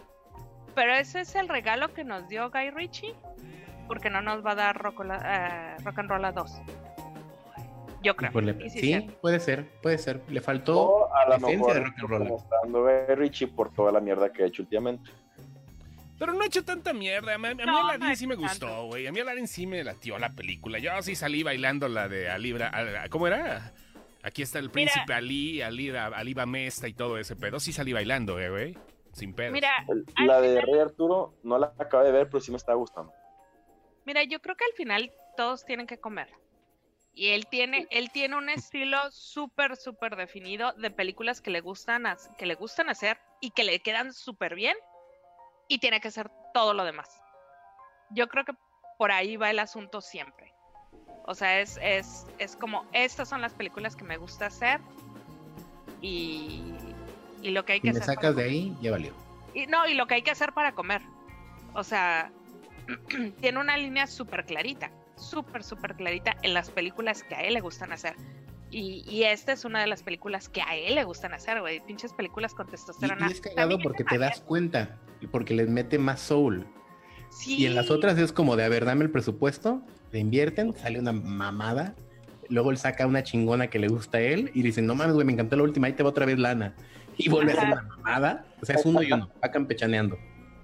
Pero 0.75 0.93
ese 0.93 1.21
es 1.23 1.35
el 1.37 1.49
regalo 1.49 1.95
que 1.95 2.05
nos 2.05 2.29
dio 2.29 2.51
Guy 2.51 2.69
Ritchie. 2.71 3.15
Porque 3.89 4.11
no 4.11 4.21
nos 4.21 4.45
va 4.45 4.53
a 4.53 4.55
dar 4.57 4.77
Rock, 4.77 5.05
eh, 5.07 5.77
rock 5.85 5.99
and 6.01 6.11
Roll 6.11 6.35
2. 6.35 6.53
Yo 8.03 8.15
creo. 8.17 8.31
Pues 8.33 8.45
le- 8.45 8.69
sí, 8.71 8.81
sí, 8.81 9.17
puede 9.23 9.41
ser, 9.41 9.67
puede 9.81 9.97
ser. 9.97 10.23
Le 10.29 10.43
faltó 10.43 10.81
O 10.81 11.15
a 11.15 11.27
la 11.31 11.37
esencia 11.37 11.73
de 11.75 11.81
mejor 11.81 12.11
rock 12.11 12.45
and 12.63 12.75
roll. 12.75 13.07
Guy 13.07 13.15
Ritchie 13.15 13.47
por 13.49 13.73
toda 13.73 13.91
la 13.91 14.01
mierda 14.01 14.31
que 14.31 14.43
ha 14.43 14.47
hecho 14.47 14.61
últimamente. 14.63 15.11
Pero 16.19 16.33
no 16.33 16.43
ha 16.43 16.47
hecho 16.47 16.65
tanta 16.65 16.93
mierda. 16.93 17.35
A 17.35 17.39
mí, 17.39 17.49
a 17.49 17.55
mí 17.55 17.63
No, 17.65 17.73
no 17.73 17.89
Aladdin 17.89 18.09
ha 18.11 18.17
sí 18.17 18.27
me 18.27 18.37
gustó, 18.37 18.87
güey. 18.87 19.07
A 19.07 19.13
mí 19.13 19.21
Aladdin 19.21 19.49
sí 19.49 19.67
me 19.67 19.83
latió 19.83 20.19
la 20.19 20.33
película. 20.33 20.79
Yo 20.79 20.91
sí 21.03 21.15
salí 21.17 21.43
bailando 21.43 21.89
la 21.89 22.09
de 22.09 22.31
Alibra. 22.31 22.69
Al- 22.69 23.09
¿Cómo 23.11 23.27
era? 23.27 23.73
Aquí 24.23 24.43
está 24.43 24.59
el 24.59 24.67
Mira. 24.67 24.73
príncipe 24.93 25.13
Ali, 25.13 25.61
Ali, 25.61 25.91
Ali 25.91 26.35
Bamesta 26.35 26.89
y 26.89 26.95
todo 26.95 27.19
ese 27.19 27.37
pedo. 27.37 27.59
Sí 27.61 27.73
salí 27.73 27.93
bailando, 27.93 28.39
eh, 28.41 28.49
güey. 28.51 28.79
Sin 29.13 29.35
pedo. 29.35 29.53
Mira, 29.53 29.85
la 30.27 30.41
de 30.41 30.51
final- 30.51 30.63
Rey 30.67 30.81
Arturo 30.81 31.35
no 31.43 31.59
la 31.59 31.73
acabé 31.79 32.07
de 32.07 32.13
ver, 32.13 32.29
pero 32.29 32.41
sí 32.41 32.51
me 32.51 32.57
está 32.57 32.75
gustando. 32.75 33.13
mira, 34.07 34.23
yo 34.25 34.41
creo 34.41 34.55
que 34.57 34.65
al 34.65 34.73
final 34.77 35.13
todos 35.37 35.65
tienen 35.65 35.87
que 35.87 35.99
comer. 35.99 36.29
Y 37.15 37.29
él 37.29 37.47
tiene, 37.47 37.87
él 37.91 38.11
tiene 38.13 38.37
un 38.37 38.49
estilo 38.51 38.99
súper, 39.13 39.77
súper 39.77 40.17
definido 40.17 40.73
de 40.75 40.91
películas 40.91 41.41
que 41.41 41.51
le 41.51 41.61
gustan, 41.61 42.05
que 42.37 42.45
le 42.47 42.55
gustan 42.57 42.89
hacer 42.91 43.19
y 43.41 43.51
que 43.53 43.63
le 43.65 43.79
quedan 43.81 44.13
súper 44.13 44.55
bien. 44.57 44.77
Y 45.69 45.79
tiene 45.79 46.01
que 46.01 46.09
hacer 46.09 46.31
todo 46.53 46.75
lo 46.75 46.85
demás. 46.85 47.09
Yo 48.11 48.29
creo 48.29 48.45
que 48.45 48.53
por 48.99 49.11
ahí 49.13 49.37
va 49.37 49.51
el 49.51 49.59
asunto 49.59 50.01
siempre. 50.01 50.53
O 51.27 51.35
sea, 51.35 51.61
es, 51.61 51.79
es, 51.83 52.27
es 52.39 52.55
como, 52.57 52.85
estas 52.93 53.29
son 53.29 53.41
las 53.41 53.55
películas 53.55 53.97
que 53.97 54.05
me 54.05 54.17
gusta 54.19 54.47
hacer. 54.47 54.81
Y, 56.01 56.75
y 57.43 57.51
lo 57.51 57.65
que 57.65 57.75
hay 57.75 57.81
que 57.81 57.93
Si 57.93 57.99
me 57.99 58.05
sacas 58.05 58.37
de 58.37 58.45
ahí, 58.45 58.77
ya 58.81 58.91
valió. 58.91 59.13
y 59.55 59.67
no, 59.67 59.87
y 59.87 59.95
lo 59.95 60.07
que 60.07 60.15
hay 60.15 60.23
que 60.23 60.31
hacer 60.31 60.53
para 60.53 60.73
comer. 60.75 61.03
O 61.73 61.83
sea, 61.83 62.31
tiene 63.41 63.59
una 63.59 63.77
línea 63.77 64.07
súper 64.07 64.45
clarita, 64.45 64.91
súper, 65.17 65.65
súper 65.65 65.95
clarita 65.97 66.37
en 66.43 66.53
las 66.55 66.71
películas 66.71 67.23
que 67.23 67.35
a 67.35 67.41
él 67.43 67.55
le 67.55 67.61
gustan 67.61 67.93
hacer. 67.93 68.17
Y, 68.71 69.05
y 69.09 69.25
esta 69.25 69.53
es 69.53 69.65
una 69.65 69.81
de 69.81 69.87
las 69.87 70.03
películas 70.03 70.49
que 70.49 70.61
a 70.61 70.75
él 70.75 70.97
le 70.97 71.05
gustan 71.05 71.33
hacer, 71.33 71.61
güey. 71.61 71.81
Pinches 71.81 72.13
películas 72.13 72.55
con 72.55 72.67
Y, 72.67 72.71
testosterona. 72.73 73.29
y 73.29 73.33
es 73.33 73.41
cagado 73.41 73.79
porque 73.79 74.05
te 74.05 74.19
das 74.19 74.41
cuenta, 74.41 74.99
porque 75.31 75.55
les 75.55 75.69
mete 75.69 75.99
más 75.99 76.21
soul. 76.21 76.67
Sí. 77.31 77.57
Y 77.63 77.67
en 77.67 77.75
las 77.75 77.91
otras 77.91 78.17
es 78.19 78.33
como 78.33 78.57
de, 78.57 78.65
a 78.65 78.69
ver, 78.69 78.85
dame 78.85 79.05
el 79.05 79.11
presupuesto, 79.11 79.83
le 80.13 80.21
invierten, 80.21 80.73
sale 80.77 81.01
una 81.01 81.13
mamada, 81.13 81.95
luego 82.49 82.71
él 82.71 82.79
saca 82.79 83.07
una 83.07 83.23
chingona 83.25 83.69
que 83.69 83.79
le 83.79 83.89
gusta 83.89 84.19
a 84.19 84.21
él 84.21 84.51
y 84.55 84.63
dicen, 84.63 84.87
no 84.87 84.95
mames, 84.95 85.15
güey, 85.15 85.27
me 85.27 85.33
encantó 85.33 85.57
la 85.57 85.65
última, 85.65 85.87
ahí 85.89 85.93
te 85.95 86.03
va 86.03 86.11
otra 86.11 86.27
vez 86.27 86.39
lana. 86.39 86.75
Y 87.17 87.29
vuelve 87.29 87.53
a 87.53 87.57
hacer 87.57 87.69
una 87.69 87.83
mamada. 87.83 88.47
O 88.63 88.67
sea, 88.67 88.77
es 88.77 88.85
uno 88.87 89.03
y 89.03 89.13
uno, 89.13 89.31
va 89.43 89.51
campechaneando. 89.51 90.19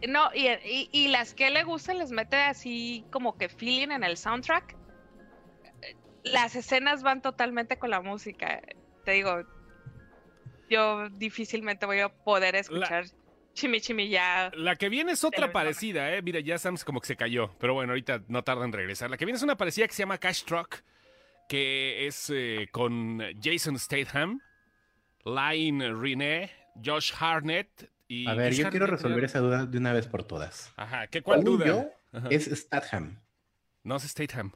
No, 0.08 0.30
y, 0.34 0.46
y- 0.48 0.88
y 0.92 1.08
las 1.08 1.34
que 1.34 1.50
le 1.50 1.62
gustan 1.64 1.98
les 1.98 2.10
mete 2.10 2.36
así 2.36 3.04
como 3.10 3.36
que 3.36 3.48
feeling 3.48 3.90
en 3.90 4.02
el 4.04 4.16
soundtrack. 4.16 4.76
Las 6.22 6.54
escenas 6.56 7.02
van 7.02 7.22
totalmente 7.22 7.78
con 7.78 7.90
la 7.90 8.00
música. 8.00 8.60
Te 9.04 9.12
digo, 9.12 9.42
yo 10.68 11.08
difícilmente 11.10 11.86
voy 11.86 12.00
a 12.00 12.08
poder 12.08 12.54
escuchar 12.56 13.04
Chimi 13.80 14.08
ya. 14.08 14.50
La 14.54 14.76
que 14.76 14.88
viene 14.88 15.12
es 15.12 15.24
otra 15.24 15.52
parecida, 15.52 16.14
¿eh? 16.14 16.22
Mira, 16.22 16.40
ya 16.40 16.58
Sam's 16.58 16.84
como 16.84 17.00
que 17.00 17.06
se 17.06 17.16
cayó. 17.16 17.54
Pero 17.58 17.74
bueno, 17.74 17.92
ahorita 17.92 18.22
no 18.28 18.42
tarda 18.42 18.64
en 18.64 18.72
regresar. 18.72 19.10
La 19.10 19.16
que 19.16 19.24
viene 19.24 19.36
es 19.36 19.42
una 19.42 19.56
parecida 19.56 19.86
que 19.86 19.94
se 19.94 20.02
llama 20.02 20.18
Cash 20.18 20.44
Truck, 20.44 20.82
que 21.48 22.06
es 22.06 22.30
eh, 22.32 22.68
con 22.70 23.20
Jason 23.42 23.78
Statham, 23.78 24.40
Line 25.24 25.92
René, 25.92 26.50
Josh 26.84 27.12
Harnett 27.18 27.90
y... 28.08 28.26
A 28.26 28.34
ver, 28.34 28.52
Josh 28.52 28.62
yo 28.62 28.70
quiero 28.70 28.86
resolver 28.86 29.18
¿no? 29.18 29.26
esa 29.26 29.38
duda 29.40 29.66
de 29.66 29.78
una 29.78 29.92
vez 29.92 30.06
por 30.06 30.24
todas. 30.24 30.72
Ajá, 30.76 31.06
¿qué 31.08 31.22
cuál 31.22 31.44
duda? 31.44 31.66
yo. 31.66 31.90
Es 32.30 32.46
Statham. 32.46 33.20
No 33.82 33.96
es 33.96 34.04
Statham. 34.04 34.52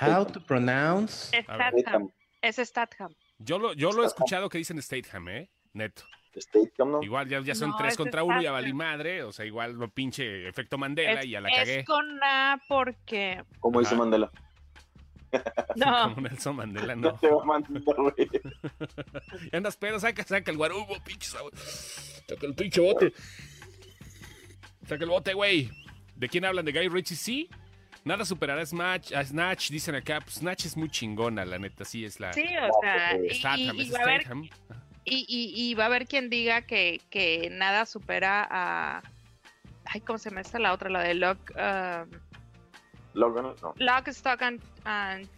How 0.00 0.24
to 0.24 0.44
pronounce... 0.44 1.36
Statham. 1.42 2.10
Es 2.40 2.56
Statham. 2.56 3.14
Yo 3.38 3.58
lo, 3.58 3.72
yo 3.74 3.92
lo 3.92 4.02
he 4.02 4.06
escuchado 4.06 4.48
que 4.48 4.58
dicen 4.58 4.80
Statham, 4.80 5.28
¿eh? 5.28 5.50
Neto. 5.72 6.04
Igual 7.02 7.28
ya, 7.28 7.40
ya 7.40 7.54
son 7.54 7.70
No, 7.70 7.76
tres 7.76 7.92
es 7.92 7.96
contra 7.96 8.22
uno, 8.22 8.40
ya 8.40 8.52
valí 8.52 8.72
madre. 8.72 9.22
O 9.24 9.32
sea, 9.32 9.44
igual 9.44 9.72
lo 9.72 9.88
pinche 9.88 10.48
efecto 10.48 10.78
Mandela 10.78 11.20
Es, 11.20 11.26
y 11.26 11.30
ya 11.30 11.40
la 11.40 11.48
es 11.48 11.56
cagué. 11.58 11.84
con 11.84 12.22
A 12.22 12.58
porque. 12.68 13.42
Como 13.58 13.80
dice. 13.80 13.94
Mandela. 13.96 14.30
No. 15.76 16.12
Como 16.14 16.28
Nelson 16.28 16.56
Mandela, 16.56 16.96
No 16.96 17.12
no. 17.12 17.14
te 17.20 17.28
va 17.30 17.40
a 17.40 17.44
mandar, 17.44 17.82
güey. 17.96 18.14
Ya 19.52 19.58
andas 19.58 19.76
pedo, 19.76 20.00
saca, 20.00 20.24
saca 20.24 20.50
el 20.50 20.56
guarubo, 20.56 20.96
pinche 21.04 21.28
sabor. 21.30 21.52
Saca 21.56 22.46
el 22.46 22.54
pinche 22.56 22.80
bote. 22.80 23.12
Saca 24.86 25.04
el 25.04 25.10
bote, 25.10 25.34
güey. 25.34 25.70
¿De 26.16 26.28
quién 26.28 26.44
hablan? 26.44 26.64
¿De 26.64 26.72
Guy 26.72 26.88
Ritchie? 26.88 27.14
Sí. 27.16 27.48
Nada 28.02 28.24
superará 28.24 28.62
a 28.62 28.66
Snatch, 28.66 29.12
a 29.12 29.24
Snatch, 29.24 29.70
dicen 29.70 29.94
acá. 29.94 30.20
Pues 30.20 30.36
Snatch 30.36 30.64
es 30.66 30.76
muy 30.76 30.88
chingona, 30.90 31.44
la 31.44 31.58
neta, 31.58 31.84
sí 31.84 32.04
es 32.04 32.18
la. 32.18 32.32
Sí, 32.32 32.42
o 32.42 32.80
sea. 32.82 33.16
y- 33.16 33.30
Statham, 33.34 33.76
y, 33.76 33.80
es 33.82 33.88
y 33.90 33.94
a 33.94 33.98
Statham. 34.20 34.48
Y, 35.10 35.26
y- 35.28 35.52
y 35.70 35.74
va 35.74 35.84
a 35.84 35.86
haber 35.88 36.06
quien 36.06 36.30
diga 36.30 36.62
que, 36.62 37.00
que 37.10 37.50
nada 37.50 37.84
supera 37.84 38.46
a. 38.50 39.02
Ay, 39.84 40.00
¿cómo 40.00 40.18
se 40.18 40.30
llama 40.30 40.40
esta 40.40 40.58
la 40.58 40.72
otra? 40.72 40.88
La 40.88 41.00
de 41.02 41.14
Lock. 41.14 41.38
um, 41.56 42.10
Logan, 43.14 43.54
no. 43.60 43.74
Lock, 43.76 44.08
Stock 44.08 44.40
and, 44.42 44.60
and 44.84 45.28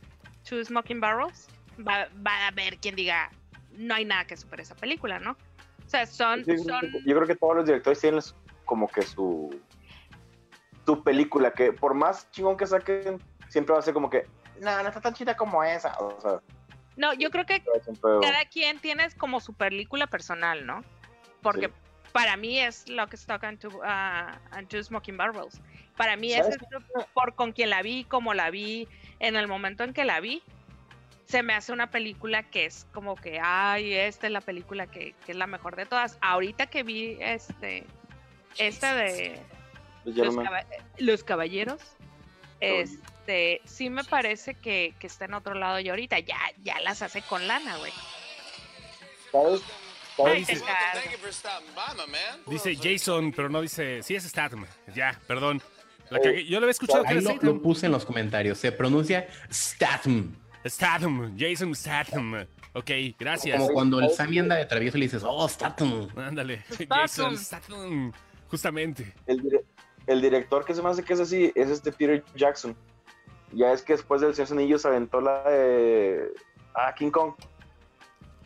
Two 0.49 0.65
Smoking 0.65 1.01
Barrels. 1.01 1.49
Va, 1.81 2.07
va 2.25 2.37
a 2.45 2.49
haber 2.49 2.77
quien 2.79 2.95
diga. 2.95 3.31
No 3.77 3.95
hay 3.95 4.05
nada 4.05 4.27
que 4.27 4.37
supere 4.37 4.63
esa 4.63 4.75
película, 4.75 5.19
¿no? 5.19 5.33
O 5.33 5.89
sea, 5.89 6.05
son. 6.07 6.45
Sí, 6.45 6.59
son 6.59 6.81
Yo 7.07 7.17
creo 7.17 7.27
que 7.27 7.35
todos 7.37 7.57
los 7.57 7.65
directores 7.67 8.01
tienen 8.01 8.21
como 8.67 8.87
que 8.89 9.03
su 9.03 9.59
su 10.85 11.03
película 11.03 11.53
que 11.53 11.73
por 11.73 11.95
más 11.95 12.29
chingón 12.33 12.57
que 12.57 12.67
saquen 12.67 13.21
siempre 13.49 13.73
va 13.73 13.79
a 13.79 13.83
ser 13.83 13.95
como 13.95 14.11
que 14.11 14.27
no, 14.61 14.83
no 14.83 14.89
está 14.89 15.01
tan 15.01 15.15
chida 15.15 15.37
como 15.37 15.63
esa. 15.65 15.93
O 15.99 16.21
sea, 16.21 16.41
no, 16.97 17.15
yo 17.15 17.31
creo 17.31 17.47
que 17.47 17.63
cada 18.21 18.45
quien 18.47 18.79
tiene 18.79 19.09
como 19.17 19.41
su 19.41 19.55
película 19.55 20.07
personal, 20.07 20.67
¿no? 20.67 20.85
Porque 21.43 21.69
Sí. 21.69 21.75
para 22.13 22.37
mí 22.37 22.59
es 22.59 22.89
Lock, 22.89 23.15
Stock 23.15 23.43
and 23.45 23.59
Two, 23.59 23.81
ah, 23.85 24.39
and 24.51 24.69
Two 24.69 24.83
Smoking 24.83 25.17
Barrels. 25.17 25.61
Para 25.97 26.17
mí 26.17 26.33
es 26.33 26.45
¿Sabes 26.47 26.59
por 27.15 27.35
con 27.35 27.53
quien 27.53 27.71
la 27.71 27.83
vi, 27.83 28.05
como 28.05 28.35
la 28.35 28.51
vi, 28.51 28.89
en 29.21 29.37
el 29.37 29.49
momento 29.49 29.85
en 29.85 29.93
que 29.93 30.05
la 30.05 30.21
vi, 30.21 30.43
se 31.27 31.43
me 31.43 31.55
hace 31.55 31.73
una 31.73 31.91
película 31.91 32.43
que 32.43 32.67
es 32.67 32.87
como 32.93 33.17
que, 33.17 33.41
ay, 33.43 33.95
esta 33.95 34.27
es 34.27 34.33
la 34.33 34.43
película 34.43 34.87
que, 34.87 35.15
que 35.25 35.33
es 35.33 35.39
la 35.39 35.47
mejor 35.47 35.77
de 35.77 35.87
todas. 35.87 36.19
Ahorita 36.21 36.67
que 36.67 36.83
vi 36.83 37.17
este, 37.21 37.85
esta 38.59 38.95
de 38.95 39.41
Pues 40.05 40.17
Los, 40.99 41.25
Caballeros. 41.25 41.97
Este, 42.63 43.61
sí 43.65 43.91
me 43.91 44.05
parece 44.05 44.55
que, 44.55 44.95
que 44.99 45.07
está 45.07 45.25
en 45.25 45.35
otro 45.35 45.55
lado 45.55 45.81
y 45.81 45.89
ahorita 45.89 46.19
ya, 46.21 46.39
ya 46.63 46.81
las 46.81 47.03
hace 47.03 47.23
con 47.23 47.47
lana, 47.47 47.77
güey. 47.79 47.93
Dice 52.47 52.77
Jason, 52.77 53.33
pero 53.33 53.49
no 53.49 53.63
dice. 53.63 54.03
Sí, 54.03 54.15
es 54.15 54.25
Statham. 54.25 54.67
Ya, 54.95 55.19
perdón. 55.27 55.63
La 56.11 56.21
cagué. 56.21 56.45
Yo 56.45 56.61
lo 56.61 56.67
había 56.67 56.73
escuchado 56.73 57.05
Ahí 57.07 57.21
lo, 57.21 57.63
puse 57.63 57.87
en 57.87 57.93
los 57.93 58.05
comentarios. 58.05 58.59
Se 58.59 58.71
pronuncia 58.73 59.27
Statham. 59.51 60.37
Statham. 60.67 61.37
Jason 61.39 61.75
Statham. 61.75 62.47
Ok, 62.75 62.91
gracias. 63.19 63.59
Como 63.59 63.73
cuando 63.73 64.01
el 64.01 64.11
Sammy 64.11 64.39
anda 64.39 64.57
de 64.57 64.67
travieso 64.67 64.97
y 64.99 65.01
le 65.01 65.07
dices, 65.07 65.23
oh, 65.27 65.49
Statham. 65.49 66.09
Ándale. 66.17 66.63
Statham. 66.71 66.89
Jason 66.89 67.39
Statham. 67.39 68.13
Justamente. 68.49 69.15
El, 69.27 69.43
dire- 69.43 69.65
el 70.07 70.21
director 70.21 70.65
que 70.65 70.75
se 70.75 70.83
me 70.83 70.89
hace 70.91 71.03
que 71.05 71.13
es 71.13 71.21
así 71.21 71.53
es 71.55 71.71
este 71.71 71.93
Peter 71.93 72.25
Jackson. 72.35 72.77
Ya 73.53 73.73
es 73.73 73.83
que 73.83 73.93
después 73.95 74.21
del 74.21 74.35
Señor 74.35 74.49
de 74.49 74.55
los 74.55 74.61
Anillos 74.63 74.87
aventó 74.87 75.21
la 75.21 75.43
de 75.51 76.33
ah, 76.75 76.95
King 76.97 77.11
Kong 77.11 77.35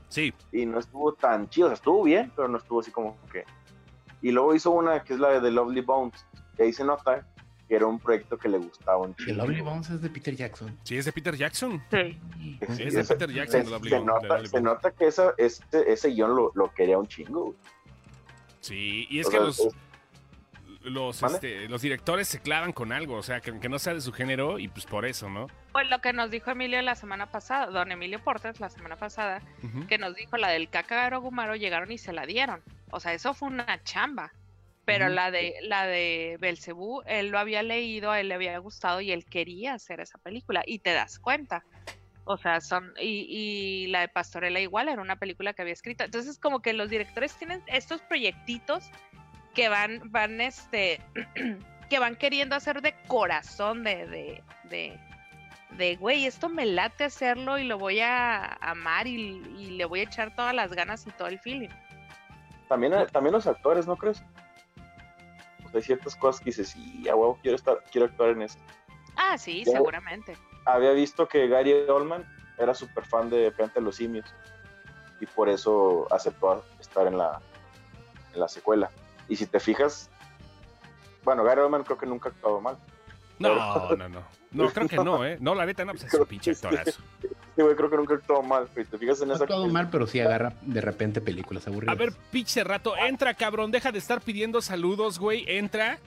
Sí. 0.08 0.32
y 0.52 0.66
no 0.66 0.78
estuvo 0.78 1.12
tan 1.14 1.48
chido. 1.48 1.66
O 1.66 1.70
sea, 1.70 1.74
estuvo 1.74 2.02
bien, 2.04 2.32
pero 2.34 2.48
no 2.48 2.58
estuvo 2.58 2.80
así 2.80 2.90
como 2.90 3.16
que. 3.32 3.44
Y 4.22 4.30
luego 4.32 4.54
hizo 4.54 4.70
una 4.70 5.02
que 5.04 5.14
es 5.14 5.20
la 5.20 5.28
de 5.30 5.40
The 5.40 5.50
Lovely 5.50 5.82
Bones. 5.82 6.24
Y 6.58 6.62
ahí 6.62 6.72
se 6.72 6.84
nota 6.84 7.26
que 7.68 7.74
era 7.74 7.86
un 7.86 7.98
proyecto 7.98 8.38
que 8.38 8.48
le 8.48 8.58
gustaba 8.58 8.98
un 8.98 9.10
El 9.10 9.16
chido. 9.26 9.36
Lovely 9.38 9.60
Bones 9.60 9.90
es 9.90 10.00
de 10.00 10.08
Peter 10.08 10.34
Jackson. 10.34 10.78
Sí, 10.84 10.96
es 10.96 11.04
de 11.04 11.12
Peter 11.12 11.36
Jackson. 11.36 11.82
Sí. 11.90 12.18
Es 12.60 12.94
de 12.94 13.04
Peter 13.04 13.30
Jackson, 13.32 13.60
se, 13.60 13.64
The 13.64 13.70
Lovely 13.70 13.90
se 13.90 13.98
Bones, 13.98 14.06
The 14.06 14.12
nota, 14.22 14.26
Lovely 14.28 14.48
se 14.48 14.52
Bones. 14.60 14.64
nota 14.74 14.90
que 14.92 15.06
esa, 15.06 15.34
este, 15.36 15.92
ese 15.92 16.08
guion 16.10 16.34
lo, 16.34 16.52
lo 16.54 16.72
quería 16.72 16.98
un 16.98 17.06
chingo. 17.08 17.54
Sí, 18.60 19.06
y 19.10 19.20
es 19.20 19.26
O 19.26 19.30
que 19.30 19.36
sea, 19.36 19.46
los, 19.46 19.60
es- 19.60 19.74
los, 20.90 21.22
este, 21.22 21.68
los 21.68 21.82
directores 21.82 22.28
se 22.28 22.40
clavan 22.40 22.72
con 22.72 22.92
algo, 22.92 23.16
o 23.16 23.22
sea, 23.22 23.40
que, 23.40 23.58
que 23.58 23.68
no 23.68 23.78
sea 23.78 23.94
de 23.94 24.00
su 24.00 24.12
género 24.12 24.58
y 24.58 24.68
pues 24.68 24.86
por 24.86 25.04
eso, 25.04 25.28
¿no? 25.28 25.48
Pues 25.72 25.88
lo 25.90 26.00
que 26.00 26.12
nos 26.12 26.30
dijo 26.30 26.50
Emilio 26.50 26.80
la 26.82 26.94
semana 26.94 27.30
pasada, 27.30 27.66
don 27.66 27.90
Emilio 27.92 28.22
Portes 28.22 28.60
la 28.60 28.70
semana 28.70 28.96
pasada, 28.96 29.42
que 29.88 29.98
nos 29.98 30.14
dijo 30.14 30.36
la 30.36 30.48
del 30.48 30.68
Kakagaro 30.68 31.20
Gumaro 31.20 31.56
llegaron 31.56 31.90
y 31.92 31.98
se 31.98 32.12
la 32.12 32.24
dieron. 32.24 32.62
O 32.90 33.00
sea, 33.00 33.12
eso 33.12 33.34
fue 33.34 33.48
una 33.48 33.82
chamba. 33.82 34.32
Pero 34.84 35.08
la 35.08 35.32
de 35.32 35.56
la 35.62 35.84
de 35.84 36.36
Belcebú, 36.38 37.02
él 37.06 37.30
lo 37.30 37.40
había 37.40 37.64
leído, 37.64 38.12
a 38.12 38.20
él 38.20 38.28
le 38.28 38.34
había 38.34 38.56
gustado 38.58 39.00
y 39.00 39.10
él 39.10 39.24
quería 39.24 39.74
hacer 39.74 39.98
esa 39.98 40.16
película. 40.18 40.62
Y 40.64 40.78
te 40.78 40.92
das 40.92 41.18
cuenta. 41.18 41.64
O 42.22 42.36
sea, 42.36 42.60
son. 42.60 42.94
Y, 43.00 43.26
y 43.28 43.86
la 43.88 44.02
de 44.02 44.08
Pastorela 44.08 44.60
igual 44.60 44.88
era 44.88 45.02
una 45.02 45.16
película 45.16 45.54
que 45.54 45.62
había 45.62 45.74
escrito. 45.74 46.04
Entonces, 46.04 46.38
como 46.38 46.62
que 46.62 46.72
los 46.72 46.88
directores 46.88 47.34
tienen 47.34 47.64
estos 47.66 48.00
proyectitos 48.02 48.92
que 49.56 49.70
van, 49.70 50.02
van, 50.12 50.40
este, 50.40 51.00
que 51.90 51.98
van 51.98 52.14
queriendo 52.14 52.54
hacer 52.54 52.82
de 52.82 52.94
corazón, 53.08 53.82
de, 53.82 54.06
de, 54.06 54.44
de, 54.64 55.00
de, 55.78 55.96
güey, 55.96 56.26
esto 56.26 56.50
me 56.50 56.66
late 56.66 57.04
hacerlo 57.04 57.58
y 57.58 57.64
lo 57.64 57.78
voy 57.78 58.00
a 58.00 58.52
amar 58.60 59.06
y, 59.06 59.42
y 59.58 59.70
le 59.70 59.86
voy 59.86 60.00
a 60.00 60.02
echar 60.04 60.36
todas 60.36 60.54
las 60.54 60.72
ganas 60.72 61.06
y 61.06 61.10
todo 61.12 61.28
el 61.28 61.40
feeling. 61.40 61.70
También, 62.68 62.92
también 63.12 63.32
los 63.32 63.46
actores, 63.46 63.86
¿no 63.86 63.96
crees? 63.96 64.22
Hay 65.74 65.82
ciertas 65.82 66.14
cosas 66.16 66.40
que 66.40 66.46
dices, 66.46 66.68
sí, 66.68 67.08
a 67.08 67.16
huevo, 67.16 67.38
quiero, 67.42 67.56
estar, 67.56 67.82
quiero 67.90 68.06
actuar 68.06 68.30
en 68.30 68.42
eso. 68.42 68.58
Ah, 69.16 69.38
sí, 69.38 69.64
seguramente. 69.64 70.36
Había 70.66 70.92
visto 70.92 71.26
que 71.28 71.48
Gary 71.48 71.72
Oldman 71.88 72.26
era 72.58 72.74
súper 72.74 73.06
fan 73.06 73.30
de 73.30 73.52
los 73.80 73.96
Simios 73.96 74.26
y 75.18 75.26
por 75.26 75.48
eso 75.48 76.06
aceptó 76.10 76.62
estar 76.78 77.06
en 77.06 77.16
la, 77.16 77.40
en 78.34 78.40
la 78.40 78.48
secuela. 78.48 78.90
Y 79.28 79.36
si 79.36 79.46
te 79.46 79.60
fijas, 79.60 80.10
bueno, 81.24 81.44
Gary 81.44 81.60
Oldman 81.60 81.84
creo 81.84 81.98
que 81.98 82.06
nunca 82.06 82.28
ha 82.28 82.32
actuado 82.32 82.60
mal. 82.60 82.76
No, 83.38 83.96
no, 83.96 84.08
no. 84.08 84.22
No, 84.52 84.70
creo 84.72 84.88
que 84.88 84.96
no, 84.96 85.24
¿eh? 85.24 85.36
No, 85.40 85.54
la 85.54 85.66
neta 85.66 85.84
no, 85.84 85.92
pues 85.92 86.04
es 86.04 86.14
un 86.14 86.26
pinche 86.26 86.52
actorazo. 86.52 87.00
Sí, 87.20 87.62
güey, 87.62 87.74
creo 87.74 87.90
que 87.90 87.96
nunca 87.96 88.14
ha 88.14 88.16
actuado 88.16 88.42
mal. 88.42 88.68
Si 88.74 88.84
te 88.84 88.98
fijas 88.98 89.20
en 89.22 89.28
No 89.28 89.34
esa 89.34 89.42
ha 89.42 89.46
actuado 89.46 89.66
mal, 89.68 89.88
pero 89.90 90.06
sí 90.06 90.20
agarra 90.20 90.52
de 90.62 90.80
repente 90.80 91.20
películas 91.20 91.66
aburridas. 91.66 91.94
A 91.94 91.98
ver, 91.98 92.12
pinche 92.30 92.62
rato, 92.64 92.96
entra, 92.96 93.34
cabrón, 93.34 93.70
deja 93.70 93.92
de 93.92 93.98
estar 93.98 94.20
pidiendo 94.20 94.60
saludos, 94.62 95.18
güey, 95.18 95.44
entra. 95.48 95.98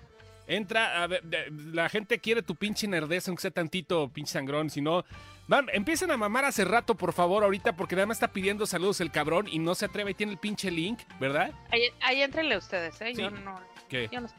Entra, 0.48 1.04
a 1.04 1.08
ver, 1.08 1.24
la 1.52 1.90
gente 1.90 2.18
quiere 2.18 2.42
tu 2.42 2.56
pinche 2.56 2.88
nerdez, 2.88 3.28
aunque 3.28 3.42
sea 3.42 3.52
tantito 3.52 4.10
pinche 4.10 4.34
sangrón, 4.34 4.72
si 4.72 4.82
no... 4.82 5.06
Van, 5.50 5.66
empiecen 5.74 6.12
a 6.12 6.18
mamar 6.18 6.46
hace 6.46 6.64
rato, 6.64 6.94
por 6.94 7.12
favor, 7.12 7.44
ahorita, 7.44 7.76
porque 7.76 7.96
nada 7.96 8.06
más 8.06 8.18
está 8.18 8.28
pidiendo 8.28 8.68
saludos 8.68 9.02
el 9.02 9.10
cabrón 9.10 9.48
y 9.50 9.58
no 9.58 9.74
se 9.74 9.86
atreve 9.86 10.12
y 10.12 10.14
tiene 10.14 10.34
el 10.34 10.38
pinche 10.38 10.70
link, 10.70 11.00
¿verdad? 11.20 11.52
Ahí, 11.72 11.82
ahí 12.02 12.22
entrenle 12.22 12.56
ustedes, 12.56 13.02
¿eh? 13.02 13.16
Yo 13.16 13.32
no, 13.32 13.60
¿Qué? 13.90 14.08
yo 14.12 14.22
no 14.22 14.28
sé. 14.28 14.36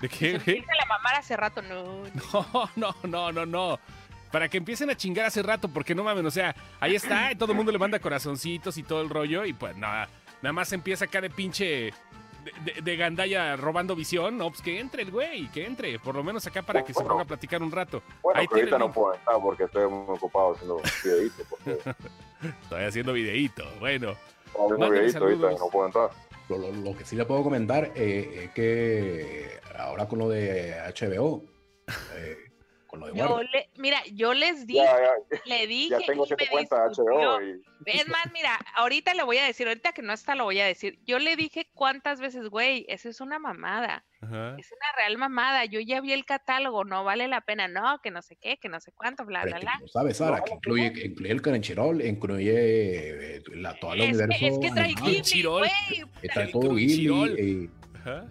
¿De 0.00 0.08
qué, 0.08 0.64
la 0.74 0.86
mamar 0.86 1.16
hace 1.16 1.36
rato, 1.36 1.60
no. 1.60 2.02
no. 2.32 2.46
No, 2.54 2.70
no, 2.76 2.96
no, 3.02 3.30
no, 3.30 3.44
no. 3.44 3.78
Para 4.32 4.48
que 4.48 4.56
empiecen 4.56 4.88
a 4.88 4.96
chingar 4.96 5.26
hace 5.26 5.42
rato, 5.42 5.68
porque 5.68 5.94
no 5.94 6.02
mames, 6.02 6.24
o 6.24 6.30
sea, 6.30 6.56
ahí 6.80 6.94
está, 6.94 7.30
y 7.30 7.36
todo 7.36 7.52
el 7.52 7.56
mundo 7.58 7.70
le 7.70 7.78
manda 7.78 7.98
corazoncitos 7.98 8.78
y 8.78 8.82
todo 8.82 9.02
el 9.02 9.10
rollo, 9.10 9.44
y 9.44 9.52
pues 9.52 9.76
nada, 9.76 10.08
nada 10.40 10.54
más 10.54 10.72
empieza 10.72 11.04
acá 11.04 11.20
de 11.20 11.28
pinche. 11.28 11.92
De, 12.64 12.72
de- 12.74 12.82
de 12.82 12.96
gandalla 12.96 13.56
robando 13.56 13.94
visión, 13.96 14.36
no, 14.38 14.48
pues 14.50 14.62
que 14.62 14.78
entre 14.80 15.02
el 15.02 15.10
güey, 15.10 15.48
que 15.50 15.64
entre, 15.66 15.98
por 15.98 16.14
lo 16.14 16.22
menos 16.24 16.46
acá 16.46 16.62
para 16.62 16.84
que 16.84 16.92
se 16.94 17.02
ponga 17.04 17.22
a 17.22 17.26
platicar 17.26 17.62
un 17.62 17.70
rato. 17.72 18.02
Bueno, 18.22 18.40
Ahí 18.40 18.46
pero 18.48 18.60
ahorita 18.60 18.78
no 18.78 18.92
puedo 18.92 19.14
estar 19.14 19.34
porque 19.42 19.64
estoy 19.64 19.88
muy 19.88 20.16
ocupado 20.16 20.52
haciendo 20.54 20.80
videitos. 21.04 21.46
Porque 21.48 21.78
Estoy 22.62 22.84
haciendo 22.84 23.12
videíto, 23.12 23.64
bueno. 23.80 24.12
estoy 24.46 24.64
haciendo 24.64 24.90
videitos 24.90 25.22
ahorita 25.22 25.50
no 25.58 25.68
puedo 25.70 25.86
entrar. 25.86 26.10
Lo, 26.48 26.56
lo- 26.58 26.72
lo 26.72 26.96
que 26.96 27.04
sí 27.04 27.16
le 27.16 27.24
puedo 27.26 27.42
comentar 27.42 27.92
eh, 27.94 28.44
es 28.44 28.50
que 28.52 29.60
ahora 29.78 30.06
con 30.08 30.18
lo 30.20 30.28
de 30.28 30.74
HBO, 30.98 31.42
eh, 32.14 32.47
con 32.88 32.98
lo 33.00 33.06
de 33.06 33.16
Yo 33.18 33.40
le, 33.42 33.70
mira, 33.76 34.02
yo 34.12 34.34
les 34.34 34.66
dije, 34.66 34.80
Ya, 34.82 34.98
ya, 35.00 35.40
le 35.44 35.66
dije. 35.68 35.90
ya 35.90 35.98
tengo 36.06 36.24
y 36.24 36.26
siete 36.26 36.44
me 36.46 36.50
cuentas 36.50 36.88
discutió. 36.88 37.14
HBO 37.36 37.40
y 37.42 37.62
Es 37.86 38.08
más, 38.08 38.32
mira, 38.32 38.58
ahorita 38.74 39.14
le 39.14 39.22
voy 39.22 39.38
a 39.38 39.44
decir, 39.44 39.68
ahorita 39.68 39.92
que 39.92 40.02
no 40.02 40.12
está 40.12 40.34
lo 40.34 40.44
voy 40.44 40.58
a 40.58 40.66
decir. 40.66 40.98
Yo 41.06 41.20
le 41.20 41.36
dije 41.36 41.70
cuántas 41.74 42.20
veces, 42.20 42.48
güey, 42.48 42.84
eso 42.88 43.08
es 43.08 43.20
una 43.20 43.38
mamada. 43.38 44.04
Ajá. 44.20 44.56
Es 44.58 44.72
una 44.72 44.86
real 44.96 45.16
mamada. 45.16 45.64
Yo 45.66 45.78
ya 45.78 46.00
vi 46.00 46.12
el 46.12 46.24
catálogo, 46.24 46.84
no 46.84 47.04
vale 47.04 47.28
la 47.28 47.40
pena. 47.42 47.68
No, 47.68 48.00
que 48.02 48.10
no 48.10 48.20
sé 48.20 48.34
qué, 48.36 48.58
que 48.58 48.68
no 48.68 48.80
sé 48.80 48.90
cuánto, 48.92 49.24
bla, 49.24 49.42
pero 49.42 49.56
bla, 49.60 49.60
bla. 49.60 49.78
no 49.80 49.86
sabes, 49.88 50.16
Sara, 50.16 50.38
No, 50.38 50.44
que 50.44 50.50
no, 50.50 50.56
incluye, 50.56 50.92
que 50.92 51.06
incluye 51.06 51.32
el 51.32 51.42
Crunchyroll, 51.42 52.02
incluye 52.04 53.36
eh, 53.36 53.42
la, 53.54 53.74
toda 53.78 53.94
la 53.96 54.04
Es 54.04 54.16
universo 54.16 54.38
que, 54.40 54.46
es 54.48 54.58
que 54.58 54.70
trae 54.72 54.94
Ghibli, 54.94 55.42
güey. 55.44 55.70
trae 56.32 56.46
todo. 56.48 56.74
Ghibli, 56.74 57.64
eh, 57.64 57.70
Ajá. 58.00 58.26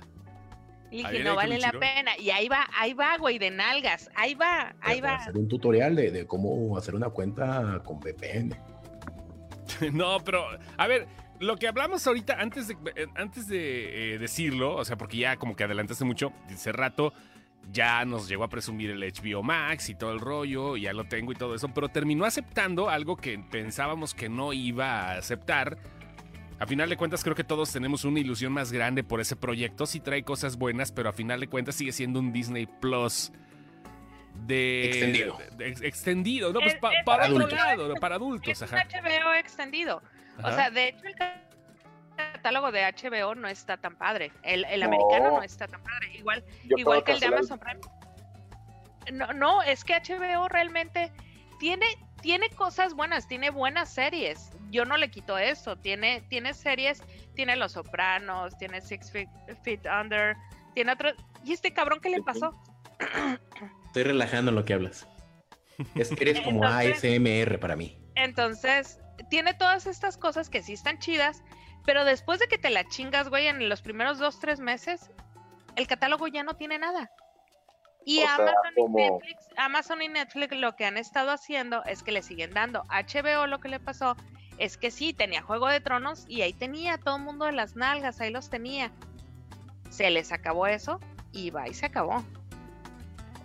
Y 0.91 0.97
dije, 0.97 1.23
no 1.23 1.35
vale 1.35 1.59
la 1.59 1.71
pena. 1.71 2.17
Y 2.17 2.29
ahí 2.29 2.47
va, 2.47 2.67
ahí 2.77 2.93
va, 2.93 3.17
güey, 3.17 3.39
de 3.39 3.51
nalgas. 3.51 4.09
Ahí 4.15 4.35
va, 4.35 4.73
ahí 4.81 5.01
va. 5.01 5.15
hacer 5.15 5.37
un 5.37 5.47
tutorial 5.47 5.95
de, 5.95 6.11
de 6.11 6.25
cómo 6.25 6.77
hacer 6.77 6.95
una 6.95 7.09
cuenta 7.09 7.81
con 7.83 7.99
VPN. 7.99 8.55
No, 9.91 10.23
pero, 10.23 10.47
a 10.77 10.87
ver, 10.87 11.07
lo 11.39 11.57
que 11.57 11.67
hablamos 11.67 12.05
ahorita, 12.07 12.39
antes 12.39 12.67
de, 12.67 12.77
eh, 12.95 13.07
antes 13.15 13.47
de 13.47 14.13
eh, 14.13 14.17
decirlo, 14.17 14.75
o 14.75 14.85
sea, 14.85 14.97
porque 14.97 15.17
ya 15.17 15.37
como 15.37 15.55
que 15.55 15.63
adelantaste 15.63 16.05
mucho, 16.05 16.33
hace 16.49 16.71
rato 16.71 17.13
ya 17.71 18.05
nos 18.05 18.29
llegó 18.29 18.43
a 18.43 18.47
presumir 18.47 18.91
el 18.91 19.01
HBO 19.01 19.43
Max 19.43 19.89
y 19.89 19.95
todo 19.95 20.13
el 20.13 20.19
rollo, 20.19 20.77
y 20.77 20.83
ya 20.83 20.93
lo 20.93 21.03
tengo 21.05 21.31
y 21.31 21.35
todo 21.35 21.53
eso, 21.53 21.67
pero 21.73 21.89
terminó 21.89 22.25
aceptando 22.25 22.89
algo 22.89 23.17
que 23.17 23.37
pensábamos 23.39 24.13
que 24.13 24.29
no 24.29 24.53
iba 24.53 25.11
a 25.11 25.17
aceptar. 25.17 25.77
A 26.59 26.65
final 26.65 26.89
de 26.89 26.97
cuentas, 26.97 27.23
creo 27.23 27.35
que 27.35 27.43
todos 27.43 27.71
tenemos 27.71 28.03
una 28.03 28.19
ilusión 28.19 28.51
más 28.51 28.71
grande 28.71 29.03
por 29.03 29.21
ese 29.21 29.35
proyecto. 29.35 29.85
Sí 29.85 29.99
trae 29.99 30.23
cosas 30.23 30.57
buenas, 30.57 30.91
pero 30.91 31.09
a 31.09 31.13
final 31.13 31.39
de 31.39 31.47
cuentas 31.47 31.75
sigue 31.75 31.91
siendo 31.91 32.19
un 32.19 32.31
Disney 32.33 32.65
Plus 32.65 33.31
de 34.45 34.85
Extendido. 34.87 35.37
de- 35.57 35.71
de- 35.73 35.87
extendido, 35.87 36.53
no, 36.53 36.59
pues 36.59 36.73
Es- 36.75 36.79
pa- 36.79 36.93
es- 36.93 37.05
para 37.05 37.23
otro 37.25 37.37
adultos. 37.37 37.53
lado, 37.59 37.93
para 37.95 38.15
adultos, 38.15 38.49
Es 38.61 38.61
un 38.71 38.75
ajá. 38.77 38.87
HBO 38.87 39.33
extendido. 39.33 40.01
O 40.43 40.51
sea, 40.51 40.69
de 40.69 40.89
hecho, 40.89 41.01
el 41.05 41.15
catálogo 42.15 42.71
de 42.71 42.83
HBO 42.85 43.35
no 43.35 43.47
está 43.47 43.77
tan 43.77 43.95
padre. 43.95 44.31
El, 44.43 44.65
el 44.65 44.79
No. 44.81 44.85
americano 44.87 45.31
no 45.37 45.43
está 45.43 45.67
tan 45.67 45.81
padre. 45.83 46.15
Igual, 46.17 46.43
yo 46.65 46.77
igual 46.77 47.03
que 47.03 47.11
el 47.13 47.19
de 47.19 47.25
Amazon 47.27 47.59
Prime. 47.59 47.79
No, 49.13 49.31
no, 49.33 49.61
es 49.63 49.83
que 49.83 49.93
HBO 49.95 50.47
realmente 50.49 51.11
tiene, 51.59 51.85
tiene 52.21 52.49
cosas 52.49 52.93
buenas, 52.93 53.27
tiene 53.27 53.49
buenas 53.49 53.93
series. 53.93 54.49
Yo 54.69 54.85
no 54.85 54.97
le 54.97 55.09
quito 55.09 55.37
eso. 55.37 55.75
Tiene, 55.77 56.21
tiene 56.29 56.53
series, 56.53 57.01
tiene 57.35 57.55
Los 57.55 57.73
Sopranos, 57.73 58.57
tiene 58.57 58.81
Six 58.81 59.11
Feet, 59.11 59.29
Feet 59.63 59.81
Under, 59.85 60.35
tiene 60.73 60.91
otro. 60.93 61.11
¿Y 61.43 61.53
este 61.53 61.73
cabrón 61.73 61.99
qué 62.01 62.09
le 62.09 62.21
pasó? 62.21 62.59
Estoy 63.87 64.03
relajando 64.03 64.49
en 64.49 64.55
lo 64.55 64.65
que 64.65 64.73
hablas. 64.73 65.07
Es, 65.95 66.11
eres 66.11 66.41
como 66.41 66.63
Entonces- 66.65 67.03
ASMR 67.03 67.59
para 67.59 67.75
mí. 67.75 67.97
Entonces, 68.15 68.99
tiene 69.29 69.53
todas 69.53 69.85
estas 69.85 70.17
cosas 70.17 70.49
que 70.49 70.63
sí 70.63 70.73
están 70.73 70.97
chidas, 70.99 71.43
pero 71.85 72.03
después 72.03 72.39
de 72.39 72.47
que 72.47 72.57
te 72.57 72.69
la 72.71 72.87
chingas, 72.87 73.29
güey, 73.29 73.47
en 73.47 73.69
los 73.69 73.81
primeros 73.81 74.17
dos, 74.17 74.39
tres 74.39 74.59
meses, 74.59 75.11
el 75.75 75.87
catálogo 75.87 76.27
ya 76.27 76.43
no 76.43 76.55
tiene 76.55 76.79
nada. 76.79 77.11
Y 78.09 78.19
O 78.19 78.21
sea, 78.21 78.35
Amazon, 78.35 78.73
como- 78.77 78.99
y 78.99 79.01
Netflix, 79.03 79.47
Amazon 79.57 80.01
y 80.01 80.07
Netflix 80.07 80.55
lo 80.55 80.75
que 80.77 80.85
han 80.85 80.97
estado 80.97 81.29
haciendo 81.31 81.83
es 81.83 82.03
que 82.03 82.13
le 82.13 82.21
siguen 82.21 82.51
dando. 82.51 82.85
HBO 82.87 83.47
lo 83.47 83.59
que 83.59 83.67
le 83.67 83.81
pasó 83.81 84.15
es 84.57 84.77
que 84.77 84.91
sí, 84.91 85.11
tenía 85.11 85.41
Juego 85.41 85.67
de 85.67 85.81
Tronos 85.81 86.23
y 86.29 86.41
ahí 86.41 86.53
tenía 86.53 86.97
todo 86.97 87.17
el 87.17 87.23
mundo 87.23 87.43
de 87.43 87.51
las 87.51 87.75
nalgas, 87.75 88.21
ahí 88.21 88.31
los 88.31 88.49
tenía. 88.49 88.91
Se 89.89 90.09
les 90.09 90.31
acabó 90.31 90.67
eso 90.67 91.01
y 91.33 91.49
va 91.49 91.67
y 91.67 91.73
se 91.73 91.85
acabó. 91.85 92.23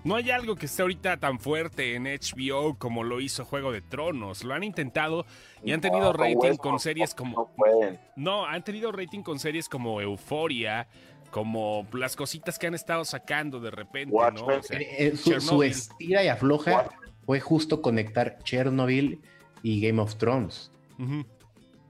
No 0.05 0.14
hay 0.16 0.31
algo 0.31 0.55
que 0.57 0.66
esté 0.66 0.83
ahorita 0.83 1.16
tan 1.18 1.38
fuerte 1.38 1.94
en 1.94 2.05
HBO 2.07 2.77
como 2.77 3.03
lo 3.05 3.20
hizo 3.20 3.44
Juego 3.44 3.70
de 3.72 3.83
Tronos. 3.83 4.42
Lo 4.44 4.55
han 4.55 4.62
intentado 4.64 5.27
y 5.64 5.72
han 5.72 5.81
tenido 5.81 6.07
No, 6.07 6.12
rating 6.12 6.57
con 6.57 6.79
series 6.81 7.14
como... 7.14 7.37
No 7.37 7.46
pueden. 7.57 8.01
No, 8.16 8.44
han 8.46 8.64
tenido 8.64 8.90
rating 8.92 9.22
con 9.22 9.38
series 9.38 9.68
como 9.68 10.01
Euforia, 10.01 10.88
como 11.33 11.88
las 11.95 12.14
cositas 12.14 12.59
que 12.59 12.66
han 12.68 12.75
estado 12.75 13.05
sacando 13.07 13.59
de 13.59 13.71
repente, 13.71 14.14
¿no? 14.14 14.18
Watchmen. 14.21 14.61
O 14.61 14.62
sea, 14.62 14.79
Eh, 14.79 15.14
eh, 15.14 15.16
su, 15.16 15.62
estira 15.62 16.23
y 16.23 16.29
afloja 16.29 16.90
fue 17.25 17.40
justo 17.40 17.81
conectar 17.81 18.38
Chernobyl 18.45 19.21
y 19.62 19.81
Game 19.81 20.01
of 20.01 20.14
Thrones. 20.16 20.71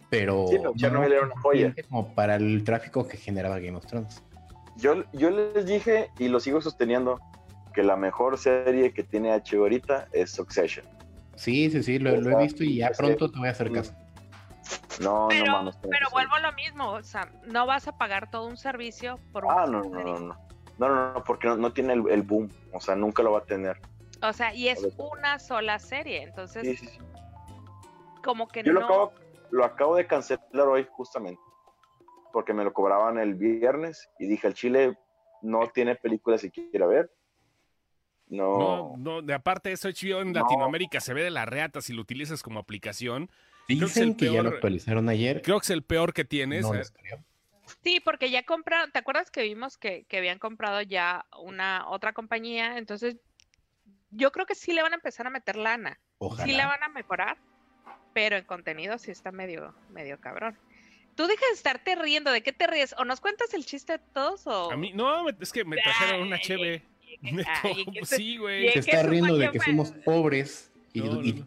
Pero 0.08 0.46
Sí, 0.48 0.58
Chernobyl 0.76 1.12
era 1.12 1.26
una 1.26 1.40
joya. 1.40 1.74
como 1.88 2.14
para 2.14 2.36
el 2.36 2.62
tráfico 2.64 3.06
que 3.06 3.16
generaba 3.16 3.58
Game 3.58 3.76
of 3.76 3.84
Thrones. 3.86 4.22
Yo, 4.76 5.02
yo 5.12 5.30
les 5.30 5.66
dije 5.66 6.08
y 6.18 6.28
lo 6.28 6.38
sigo 6.38 6.62
sosteniendo 6.62 7.20
que 7.74 7.82
la 7.82 7.96
mejor 7.96 8.38
serie 8.38 8.92
que 8.92 9.02
tiene 9.02 9.30
HBO 9.30 9.62
ahorita 9.62 10.08
es 10.12 10.30
Succession. 10.30 10.86
Sí, 11.34 11.68
sí, 11.70 11.82
sí, 11.82 11.98
lo, 11.98 12.18
lo 12.20 12.38
he 12.38 12.42
visto 12.44 12.62
y 12.62 12.76
ya 12.76 12.90
pronto 12.96 13.30
te 13.30 13.38
voy 13.38 13.48
a 13.48 13.50
hacer 13.50 13.72
caso. 13.72 13.92
No, 15.02 15.26
Pero, 15.28 15.46
no 15.46 15.52
mames. 15.52 15.76
pero 15.82 16.08
vuelvo 16.10 16.34
a 16.34 16.40
lo 16.40 16.52
mismo, 16.52 16.90
o 16.90 17.02
sea, 17.02 17.28
no 17.46 17.66
vas 17.66 17.88
a 17.88 17.96
pagar 17.98 18.30
todo 18.30 18.46
un 18.46 18.56
servicio 18.56 19.18
por 19.32 19.44
un 19.44 19.50
Ah, 19.52 19.66
no, 19.66 19.82
no, 19.82 20.02
no, 20.02 20.18
no. 20.18 20.36
No, 20.78 20.88
no, 20.88 21.12
no, 21.14 21.24
porque 21.24 21.46
no, 21.48 21.56
no 21.56 21.72
tiene 21.72 21.92
el, 21.92 22.08
el 22.08 22.22
boom. 22.22 22.48
O 22.72 22.80
sea, 22.80 22.94
nunca 22.96 23.22
lo 23.22 23.32
va 23.32 23.40
a 23.40 23.44
tener. 23.44 23.78
O 24.22 24.32
sea, 24.32 24.54
y 24.54 24.68
es 24.68 24.86
una 24.96 25.38
sola 25.38 25.78
serie, 25.78 26.22
entonces 26.22 26.62
Sí, 26.62 26.76
sí, 26.76 26.86
sí. 26.86 26.98
como 28.24 28.48
que 28.48 28.62
Yo 28.62 28.72
no. 28.72 28.80
lo, 28.80 28.86
acabo, 28.86 29.12
lo 29.50 29.64
acabo 29.64 29.96
de 29.96 30.06
cancelar 30.06 30.68
hoy 30.68 30.86
justamente. 30.90 31.40
Porque 32.32 32.54
me 32.54 32.64
lo 32.64 32.72
cobraban 32.72 33.18
el 33.18 33.34
viernes 33.34 34.08
y 34.18 34.26
dije 34.26 34.46
al 34.46 34.54
chile, 34.54 34.96
no 35.42 35.68
tiene 35.68 35.96
películas 35.96 36.40
que 36.40 36.50
quiera 36.50 36.86
ver. 36.86 37.10
No, 38.28 38.58
No, 38.58 38.94
no, 38.96 39.22
de 39.22 39.34
aparte 39.34 39.68
de 39.68 39.74
eso, 39.74 39.88
HBO 39.88 40.22
en 40.22 40.32
No. 40.32 40.40
Latinoamérica 40.40 41.00
se 41.00 41.12
ve 41.12 41.22
de 41.22 41.30
la 41.30 41.44
reata 41.44 41.82
si 41.82 41.92
lo 41.92 42.00
utilizas 42.00 42.42
como 42.42 42.58
aplicación. 42.60 43.30
Creo 43.66 43.78
que 43.78 43.84
es 43.84 43.96
el 43.96 44.02
Dicen 44.08 44.16
que, 44.16 44.32
ya 44.32 44.42
lo 44.42 44.50
actualizaron 44.50 45.08
ayer. 45.08 45.42
Creo 45.42 45.58
que 45.58 45.64
es 45.64 45.70
el 45.70 45.82
peor 45.82 46.12
que 46.12 46.24
tienes. 46.24 46.62
No. 46.62 46.72
Sí, 47.82 48.00
porque 48.00 48.30
ya 48.30 48.42
compraron, 48.44 48.92
¿te 48.92 48.98
acuerdas 48.98 49.30
que 49.30 49.42
vimos 49.42 49.76
que, 49.76 50.04
que 50.04 50.18
habían 50.18 50.38
comprado 50.38 50.82
ya 50.82 51.26
una 51.38 51.88
otra 51.88 52.12
compañía? 52.12 52.78
Entonces, 52.78 53.16
yo 54.10 54.30
creo 54.30 54.46
que 54.46 54.54
sí 54.54 54.72
le 54.72 54.82
van 54.82 54.92
a 54.92 54.96
empezar 54.96 55.26
a 55.26 55.30
meter 55.30 55.56
lana. 55.56 55.98
Ojalá. 56.18 56.44
Sí 56.44 56.52
la 56.52 56.66
van 56.66 56.82
a 56.82 56.88
mejorar, 56.88 57.38
pero 58.12 58.36
en 58.36 58.44
contenido 58.44 58.98
sí 58.98 59.10
está 59.10 59.32
medio, 59.32 59.74
medio 59.90 60.20
cabrón. 60.20 60.56
Tú 61.14 61.26
dejas 61.26 61.48
de 61.50 61.54
estarte 61.54 61.94
riendo, 61.94 62.30
¿de 62.30 62.42
qué 62.42 62.52
te 62.52 62.66
ríes? 62.66 62.94
¿O 62.98 63.04
nos 63.04 63.20
cuentas 63.20 63.52
el 63.54 63.66
chiste 63.66 63.94
de 63.94 63.98
todos 63.98 64.46
o...? 64.46 64.72
A 64.72 64.76
mí, 64.76 64.92
no, 64.94 65.28
es 65.28 65.52
que 65.52 65.64
me 65.64 65.76
trajeron 65.76 66.22
una 66.22 66.38
cheve. 66.40 66.82
Sí, 68.04 68.36
güey. 68.38 68.70
Se 68.70 68.80
está 68.80 69.02
riendo 69.02 69.36
de 69.36 69.50
que 69.50 69.60
somos 69.60 69.92
pobres 69.92 70.72
y, 70.92 71.00
No, 71.00 71.22
no, 71.22 71.46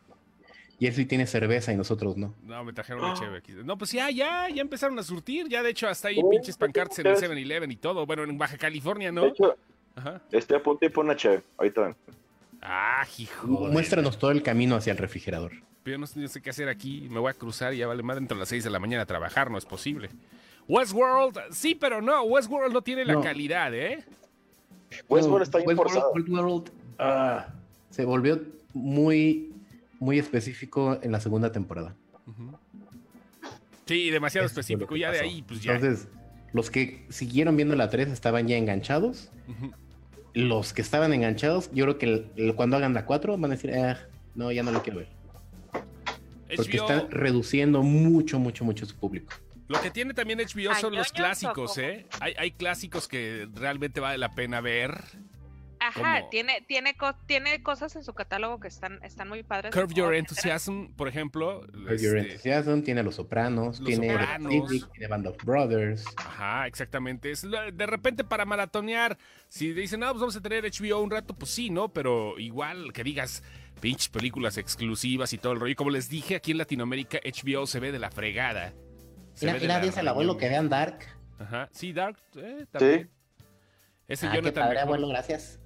y- 0.80 0.86
y 0.86 0.88
él 0.88 0.94
sí 0.94 1.06
tiene 1.06 1.26
cerveza 1.28 1.72
y 1.74 1.78
nosotros 1.78 2.18
no. 2.18 2.34
No, 2.44 2.64
me 2.64 2.74
trajeron 2.74 3.04
una 3.04 3.14
cheve 3.14 3.38
aquí. 3.38 3.54
No, 3.64 3.78
pues 3.78 3.92
ya, 3.92 4.10
ya, 4.10 4.50
ya 4.50 4.62
empezaron 4.62 4.98
a 5.00 5.04
surtir. 5.04 5.48
Ya, 5.48 5.64
de 5.64 5.70
hecho, 5.70 5.88
hasta 5.88 6.08
hay 6.10 6.20
Oh, 6.24 6.30
pinches 6.30 6.58
pancartas 6.58 7.00
en 7.00 7.08
el 7.08 7.14
ustedes- 7.14 7.30
7-Eleven 7.32 7.72
y 7.72 7.76
todo. 7.78 8.06
Bueno, 8.06 8.24
en 8.24 8.38
Baja 8.38 8.58
California, 8.58 9.08
de 9.10 9.14
¿no? 9.14 9.26
hecho, 9.26 9.56
Ajá. 9.96 10.22
estoy 10.32 10.58
a 10.58 10.64
punto 10.64 10.80
de 10.82 10.86
ir 10.88 10.92
por 10.94 11.06
una 11.06 11.16
chévere. 11.16 11.44
Ahorita 11.58 11.82
ven. 11.82 11.96
Ah, 12.62 13.06
hijo. 13.18 13.48
Muéstranos 13.48 14.18
todo 14.18 14.32
el 14.32 14.42
camino 14.44 14.76
hacia 14.76 14.92
el 14.92 14.98
refrigerador. 14.98 15.52
Yo 15.86 15.98
no 16.00 16.08
sé, 16.08 16.42
qué 16.42 16.50
hacer 16.50 16.68
aquí. 16.68 17.08
Me 17.12 17.20
voy 17.20 17.30
a 17.30 17.34
cruzar 17.36 17.74
y 17.74 17.78
ya 17.78 17.88
vale 17.88 18.02
más 18.02 18.16
dentro 18.16 18.36
de 18.36 18.40
las 18.40 18.50
6 18.50 18.64
de 18.64 18.72
la 18.72 18.80
mañana 18.80 19.04
a 19.04 19.06
trabajar. 19.06 19.52
No 19.52 19.58
es 19.60 19.66
posible. 19.66 20.10
Westworld, 20.68 21.40
sí, 21.52 21.76
pero 21.76 22.02
no. 22.02 22.24
Westworld 22.24 22.74
no 22.74 22.82
tiene 22.82 23.06
la 23.06 23.14
No. 23.14 23.22
calidad, 23.22 23.72
¿eh? 23.74 24.04
Westworld 25.08 25.44
está 25.44 25.60
bien 25.60 25.70
Westworld- 25.70 25.76
forzado. 25.92 26.12
Westworld, 26.14 26.72
ah, 26.98 27.48
se 27.92 28.04
volvió 28.06 28.42
muy, 28.74 29.54
muy 30.06 30.20
específico 30.20 31.00
en 31.02 31.12
la 31.12 31.20
segunda 31.20 31.52
temporada. 31.52 31.96
Sí, 33.86 34.10
demasiado 34.12 34.46
Eso 34.46 34.56
lo 34.56 34.62
específico. 34.62 34.96
Ya 34.96 35.12
de 35.12 35.20
ahí, 35.20 35.42
pues 35.42 35.62
ya. 35.62 35.74
Entonces, 35.76 36.08
los 36.54 36.70
que 36.72 37.06
siguieron 37.10 37.58
viendo 37.58 37.76
la 37.76 37.90
3 37.90 38.10
estaban 38.10 38.48
ya 38.48 38.56
enganchados. 38.56 39.30
Los 40.34 40.74
que 40.74 40.82
estaban 40.82 41.14
enganchados, 41.14 41.70
yo 41.74 41.86
creo 41.86 41.98
que 41.98 42.06
el- 42.06 42.32
el- 42.36 42.56
cuando 42.56 42.78
hagan 42.78 42.94
la 42.94 43.06
4 43.06 43.38
van 43.38 43.52
a 43.52 43.56
decir, 43.56 43.74
"Ah, 43.74 43.98
no, 44.36 44.52
ya 44.52 44.64
no 44.64 44.72
la 44.72 44.82
quiero 44.82 45.00
ver. 45.00 45.10
Porque 46.56 46.78
HBO, 46.78 46.88
están 46.88 47.12
reduciendo 47.12 47.82
mucho, 47.84 48.38
mucho, 48.40 48.64
mucho 48.64 48.86
su 48.86 48.96
público. 48.96 49.34
Lo 49.68 49.82
que 49.82 49.90
tiene 49.90 50.14
también 50.14 50.40
HBO 50.40 50.72
¿A 50.72 50.76
son 50.76 50.94
los 50.94 51.12
clásicos? 51.12 51.78
¿eh? 51.80 52.06
Hay, 52.20 52.34
hay 52.38 52.52
clásicos 52.52 53.08
que 53.08 53.48
realmente 53.56 54.00
vale 54.00 54.18
la 54.20 54.36
pena 54.36 54.62
ver. 54.62 55.02
Ajá, 55.88 56.30
tiene, 56.30 56.62
tiene, 56.68 56.96
co- 56.96 57.16
tiene 57.26 57.62
cosas 57.62 57.96
en 57.96 58.04
su 58.04 58.14
catálogo 58.14 58.60
que 58.60 58.68
están, 58.68 59.00
están 59.04 59.30
muy 59.30 59.44
padres. 59.44 59.74
Curve 59.74 59.94
Your. 59.94 60.16
Enthusiasm, 60.16 60.88
por 60.96 61.08
ejemplo. 61.08 61.62
Curb 61.62 61.98
Your 61.98 62.18
este, 62.18 62.32
Enthusiasm, 62.32 62.82
tiene 62.82 63.02
a 63.02 63.04
Los 63.04 63.16
Sopranos, 63.16 63.80
Los 63.80 63.88
tiene 63.88 64.10
Sopranos. 64.12 64.52
Civic, 64.70 64.92
tiene 64.92 65.08
Band 65.08 65.28
of 65.28 65.38
Brothers. 65.44 66.06
Ajá, 66.18 66.68
exactamente. 66.68 67.32
Es 67.32 67.44
de 67.44 67.86
repente 67.86 68.24
para 68.24 68.46
maratonear, 68.46 69.18
si 69.48 69.74
dicen, 69.74 70.00
no, 70.00 70.08
pues 70.12 70.22
vamos 70.22 70.36
a 70.36 70.42
tener 70.42 70.64
HBO 70.64 71.02
un 71.02 71.12
rato, 71.12 71.34
pues 71.36 71.52
sí, 71.52 71.70
¿no? 71.70 71.90
Pero 71.90 72.40
igual 72.40 72.92
que 72.94 73.04
digas, 73.04 73.44
pinches 73.80 74.10
películas 74.10 74.58
exclusivas 74.58 75.34
y 75.34 75.38
todo 75.38 75.54
el 75.54 75.60
rollo. 75.60 75.72
Y 75.72 75.76
como 75.76 75.92
les 75.92 76.10
dije, 76.10 76.36
aquí 76.36 76.52
en 76.52 76.58
Latinoamérica 76.58 77.20
HBO 77.24 77.68
se 77.68 77.80
ve 77.80 77.92
de 77.92 78.00
la 78.00 78.10
fregada. 78.12 78.74
Se 79.34 79.46
ve 79.46 79.60
de 79.60 79.68
la 79.68 79.80
reñonga. 79.80 79.92
vean 80.50 80.70
Dark. 80.70 81.00
Ajá, 81.38 81.70
sí, 81.72 81.92
Dark, 81.94 82.18
eh, 82.38 82.66
también. 82.72 83.12
Ese 84.08 84.28
Jonathan 84.28 84.70
mejor. 84.70 85.10
gracias. 85.10 85.60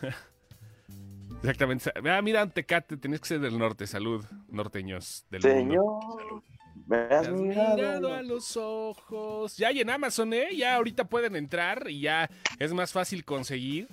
Exactamente. 1.42 1.92
Ah, 2.08 2.22
mira, 2.22 2.46
Tecate, 2.48 2.96
tenías 2.96 3.20
que 3.20 3.28
ser 3.28 3.40
del 3.40 3.58
norte. 3.58 3.86
Salud, 3.86 4.24
norteños 4.48 5.24
del 5.30 5.42
mundo. 5.42 6.00
Señor, 6.08 6.42
me 6.86 6.96
Te 6.96 7.14
has 7.14 7.28
has 7.28 7.34
mirado. 7.34 7.76
mirado 7.76 8.14
a 8.14 8.22
los 8.22 8.56
ojos. 8.56 9.56
Ya 9.56 9.68
hay 9.68 9.80
en 9.80 9.90
Amazon, 9.90 10.32
¿eh? 10.32 10.48
Ya 10.56 10.76
ahorita 10.76 11.04
pueden 11.04 11.36
entrar 11.36 11.88
y 11.88 12.00
ya 12.00 12.28
es 12.58 12.72
más 12.72 12.92
fácil 12.92 13.24
conseguir. 13.24 13.88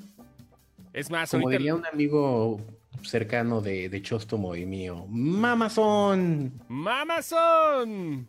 Es 0.93 1.09
más, 1.09 1.31
Como 1.31 1.47
ahorita. 1.47 1.57
diría 1.57 1.75
un 1.75 1.85
amigo 1.85 2.61
cercano 3.03 3.61
de, 3.61 3.89
de 3.89 4.01
Chostomo 4.01 4.55
y 4.55 4.65
mío, 4.65 5.05
¡Mamazón! 5.09 6.53
¡Mamazón! 6.69 8.27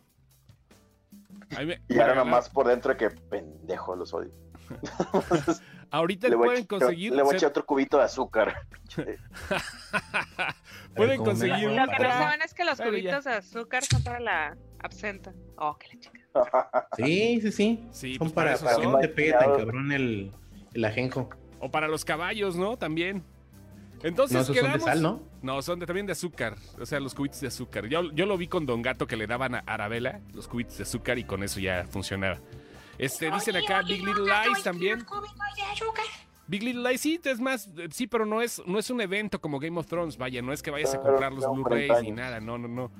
Ahí 1.55 1.65
me- 1.67 1.79
Y 1.87 1.93
me 1.93 2.01
ahora 2.01 2.15
nomás 2.15 2.49
por 2.49 2.67
dentro 2.67 2.97
que 2.97 3.09
pendejo 3.11 3.95
los 3.95 4.13
odio. 4.13 4.31
Ahorita 5.95 6.27
Le 6.27 6.35
voy, 6.35 6.45
a 6.45 6.49
pueden 6.49 6.63
echar- 6.63 6.67
conseguir. 6.79 7.13
le 7.13 7.23
voy 7.23 7.33
a 7.33 7.37
echar 7.37 7.49
otro 7.51 7.65
cubito 7.65 7.97
de 7.97 8.03
azúcar. 8.03 8.53
pueden 10.95 11.23
conseguir 11.23 11.69
Lo 11.71 11.87
que 11.87 12.03
no 12.03 12.09
saben 12.09 12.41
es 12.41 12.53
que 12.53 12.65
los 12.65 12.77
Pero 12.77 12.91
ya. 12.91 12.97
cubitos 12.99 13.23
de 13.25 13.31
azúcar 13.31 13.83
son 13.85 14.03
para 14.03 14.19
la 14.19 14.57
absenta. 14.79 15.33
Oh, 15.57 15.77
que 15.77 15.87
la 15.93 15.99
chica. 15.99 16.19
Sí, 16.97 17.39
sí, 17.41 17.51
sí. 17.51 17.87
Sí, 17.91 18.15
son 18.15 18.27
pues 18.27 18.33
para 18.33 18.57
para, 18.57 18.71
para 18.71 18.81
que 18.81 18.87
no 18.87 18.99
te 18.99 19.07
pegue 19.07 19.31
tan 19.33 19.57
cabrón 19.57 19.91
el, 19.91 20.31
el 20.73 20.85
ajenjo. 20.85 21.29
O 21.59 21.71
para 21.71 21.87
los 21.87 22.03
caballos, 22.03 22.55
¿no? 22.57 22.77
También. 22.77 23.23
Entonces 24.03 24.35
No, 24.35 24.41
esos 24.41 24.55
son 24.55 24.65
de 24.65 24.71
quedamos- 24.73 24.83
sal, 24.85 25.01
¿no? 25.01 25.23
No, 25.41 25.61
son 25.61 25.79
de- 25.79 25.85
también 25.85 26.05
de 26.05 26.11
azúcar. 26.11 26.55
O 26.79 26.85
sea, 26.85 26.99
los 26.99 27.15
cubitos 27.15 27.39
de 27.39 27.47
azúcar. 27.47 27.87
Yo, 27.87 28.11
yo 28.11 28.25
lo 28.25 28.37
vi 28.37 28.47
con 28.47 28.65
Don 28.65 28.81
Gato 28.81 29.07
que 29.07 29.15
le 29.15 29.27
daban 29.27 29.55
a 29.55 29.59
Arabella 29.59 30.19
los 30.33 30.47
cubitos 30.49 30.77
de 30.77 30.83
azúcar 30.83 31.17
y 31.17 31.23
con 31.23 31.41
eso 31.41 31.59
ya 31.61 31.85
funcionaba. 31.89 32.39
Este, 32.97 33.29
dicen 33.31 33.55
acá 33.57 33.81
Big 33.81 34.03
Little 34.05 34.23
Lies 34.25 34.63
también. 34.63 35.05
Big 36.47 36.61
Little 36.63 36.89
Lies, 36.89 37.01
sí, 37.01 37.19
es 37.23 37.39
más, 37.39 37.69
sí, 37.91 38.05
pero 38.07 38.25
no 38.25 38.41
es, 38.41 38.61
no 38.67 38.77
es 38.77 38.89
un 38.91 39.01
evento 39.01 39.41
como 39.41 39.59
Game 39.59 39.79
of 39.79 39.87
Thrones, 39.87 40.15
vaya, 40.17 40.41
no 40.43 40.53
es 40.53 40.61
que 40.61 40.69
vayas 40.71 40.93
a 40.93 41.01
comprar 41.01 41.33
los 41.33 41.43
Blu-rays 41.43 41.87
40 41.87 42.01
ni 42.03 42.11
nada, 42.11 42.39
no, 42.39 42.57
no, 42.59 42.67
no. 42.67 42.91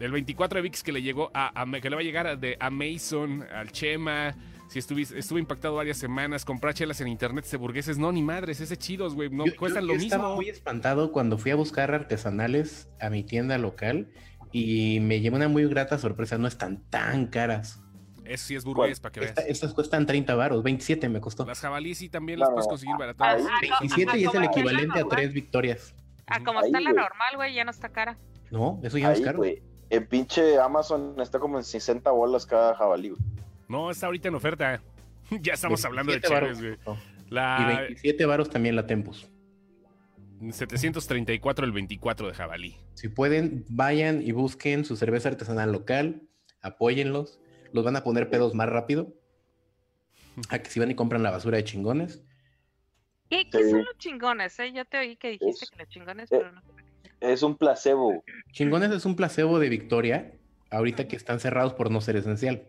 El 0.00 0.10
24 0.10 0.56
de 0.56 0.62
VIX 0.62 0.82
que 0.82 0.92
le 0.92 1.02
llegó 1.02 1.30
a, 1.34 1.60
a- 1.60 1.80
que 1.80 1.88
le 1.90 1.96
va 1.96 2.00
a 2.00 2.04
llegar 2.04 2.26
a- 2.26 2.36
de 2.36 2.56
Amazon, 2.60 3.44
al 3.54 3.70
Chema. 3.70 4.34
Si 4.68 4.78
estuve, 4.78 5.02
estuve 5.02 5.38
impactado 5.38 5.74
varias 5.74 5.98
semanas, 5.98 6.44
comprar 6.44 6.72
chelas 6.74 7.00
en 7.02 7.08
internet 7.08 7.44
de 7.48 7.56
burgueses, 7.58 7.98
no, 7.98 8.10
ni 8.10 8.22
madres, 8.22 8.58
ese 8.60 8.76
chidos, 8.78 9.14
güey, 9.14 9.28
no 9.30 9.44
Yo- 9.46 9.54
cuestan 9.56 9.82
yo- 9.82 9.88
lo 9.88 9.94
yo 9.94 10.00
Estaba 10.02 10.22
mismo. 10.24 10.36
muy 10.36 10.48
espantado 10.48 11.12
cuando 11.12 11.36
fui 11.38 11.50
a 11.52 11.54
buscar 11.56 11.92
artesanales 11.94 12.88
a 13.00 13.10
mi 13.10 13.22
tienda 13.22 13.58
local 13.58 14.08
y 14.50 14.98
me 15.00 15.20
llevé 15.20 15.36
una 15.36 15.48
muy 15.48 15.66
grata 15.68 15.98
sorpresa. 15.98 16.38
No 16.38 16.48
están 16.48 16.82
tan 16.88 17.26
caras. 17.26 17.80
Eso 18.24 18.46
sí 18.46 18.54
es 18.54 18.64
burgués, 18.64 19.00
para 19.00 19.12
que 19.12 19.20
veas. 19.20 19.30
Esta- 19.30 19.42
estas 19.46 19.74
cuestan 19.74 20.06
30 20.06 20.34
varos, 20.34 20.62
27 20.62 21.08
me 21.08 21.20
costó. 21.20 21.44
Las 21.44 21.60
jabalíes 21.60 21.98
sí 21.98 22.08
también 22.08 22.38
No, 22.38 22.46
las 22.46 22.52
puedes 22.54 22.68
conseguir 22.68 22.94
no, 22.94 22.98
27 23.80 24.18
y 24.18 24.24
es 24.24 24.34
el 24.34 24.40
la 24.40 24.46
equivalente 24.46 24.98
a 24.98 25.02
normal. 25.02 25.18
tres 25.18 25.32
victorias. 25.34 25.94
Ah, 26.26 26.42
como 26.42 26.60
Ahí, 26.60 26.66
está 26.66 26.80
la 26.80 26.90
normal, 26.92 27.36
güey, 27.36 27.54
ya 27.54 27.64
no 27.64 27.70
está 27.70 27.90
cara. 27.90 28.16
No, 28.50 28.80
eso 28.82 28.96
ya 28.98 29.08
no 29.08 29.12
es 29.12 29.20
caro. 29.20 29.38
güey. 29.38 29.62
El 29.90 30.06
pinche 30.06 30.58
Amazon 30.58 31.16
está 31.20 31.38
como 31.38 31.58
en 31.58 31.64
60 31.64 32.10
bolas 32.10 32.46
cada 32.46 32.74
jabalí, 32.74 33.10
güey. 33.10 33.20
No, 33.68 33.90
está 33.90 34.06
ahorita 34.06 34.28
en 34.28 34.34
oferta. 34.34 34.80
ya 35.42 35.52
estamos 35.54 35.84
hablando 35.84 36.12
de 36.12 36.18
27 36.20 36.28
cheves, 36.28 36.42
varos 36.42 36.60
güey. 36.62 36.96
costó. 36.96 37.14
Y 37.30 37.34
La 37.34 37.80
27 37.86 38.26
varos 38.26 38.48
también 38.50 38.74
la 38.76 38.86
Tempus. 38.86 39.28
734 40.50 41.64
el 41.64 41.72
24 41.72 42.28
de 42.28 42.34
jabalí. 42.34 42.76
Si 42.94 43.08
pueden, 43.08 43.64
vayan 43.68 44.22
y 44.22 44.32
busquen 44.32 44.84
su 44.84 44.96
cerveza 44.96 45.28
artesanal 45.28 45.72
local, 45.72 46.22
apóyenlos, 46.60 47.38
los 47.74 47.84
van 47.84 47.96
a 47.96 48.04
poner 48.04 48.30
pedos 48.30 48.54
más 48.54 48.68
rápido. 48.68 49.12
A 50.48 50.58
que 50.60 50.70
si 50.70 50.78
van 50.80 50.90
y 50.90 50.94
compran 50.94 51.22
la 51.24 51.30
basura 51.32 51.56
de 51.58 51.64
chingones. 51.64 52.22
¿Qué, 53.28 53.48
qué 53.50 53.64
Sí. 53.64 53.70
son 53.70 53.84
los 53.84 53.98
chingones? 53.98 54.58
Eh? 54.60 54.72
Yo 54.72 54.84
te 54.84 54.98
oí 54.98 55.16
que 55.16 55.30
dijiste 55.30 55.64
Es- 55.64 55.70
que 55.70 55.76
los 55.78 55.88
chingones, 55.88 56.30
pero 56.30 56.52
no. 56.52 56.62
Es 57.20 57.42
un 57.42 57.56
placebo. 57.56 58.22
Chingones 58.52 58.92
es 58.92 59.04
un 59.06 59.16
placebo 59.16 59.58
de 59.58 59.68
Victoria, 59.68 60.32
ahorita 60.70 61.08
que 61.08 61.16
están 61.16 61.40
cerrados 61.40 61.74
por 61.74 61.90
no 61.90 62.00
ser 62.00 62.16
esencial. 62.16 62.68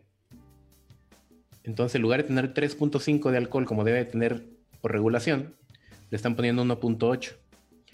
Entonces, 1.64 1.96
en 1.96 2.02
lugar 2.02 2.22
de 2.22 2.28
tener 2.28 2.54
3.5 2.54 3.32
de 3.32 3.38
alcohol 3.38 3.66
como 3.66 3.84
debe 3.84 4.00
de 4.00 4.06
tener 4.06 4.44
por 4.82 4.92
regulación, 4.92 5.56
le 6.10 6.16
están 6.16 6.36
poniendo 6.36 6.64
1.8. 6.64 7.36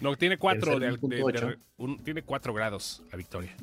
No, 0.00 0.16
tiene 0.16 0.38
4 0.38 0.72
ser 0.78 0.80
de, 0.80 0.86
de- 1.16 1.58
un- 1.76 1.98
tiene 2.04 2.22
4 2.22 2.54
grados 2.54 3.02
la 3.10 3.16
victoria. 3.18 3.54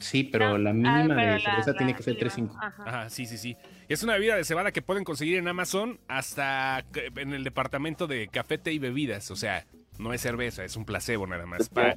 Sí, 0.00 0.24
pero 0.24 0.54
Ah, 0.54 0.58
la 0.58 0.70
ah, 0.70 0.72
mínima 0.72 1.14
pero 1.14 1.20
de 1.20 1.26
la- 1.38 1.40
cerveza 1.40 1.70
la 1.72 1.76
tiene 1.76 1.94
que 1.94 2.02
ser 2.02 2.14
mínima. 2.14 2.30
3.5. 2.30 2.56
Ajá. 2.60 2.84
Ajá, 2.86 3.10
sí, 3.10 3.26
sí, 3.26 3.38
sí. 3.38 3.56
Es 3.88 4.02
una 4.02 4.14
bebida 4.14 4.36
de 4.36 4.44
cebada 4.44 4.72
que 4.72 4.82
pueden 4.82 5.04
conseguir 5.04 5.36
en 5.38 5.48
Amazon 5.48 5.98
hasta 6.08 6.84
en 7.16 7.32
el 7.32 7.44
departamento 7.44 8.06
de 8.06 8.28
café, 8.28 8.58
té 8.58 8.72
y 8.72 8.78
bebidas. 8.78 9.30
O 9.30 9.36
sea, 9.36 9.64
no 9.98 10.12
es 10.12 10.20
cerveza, 10.20 10.64
es 10.64 10.76
un 10.76 10.84
placebo 10.84 11.26
nada 11.26 11.46
más. 11.46 11.68
Para- 11.68 11.96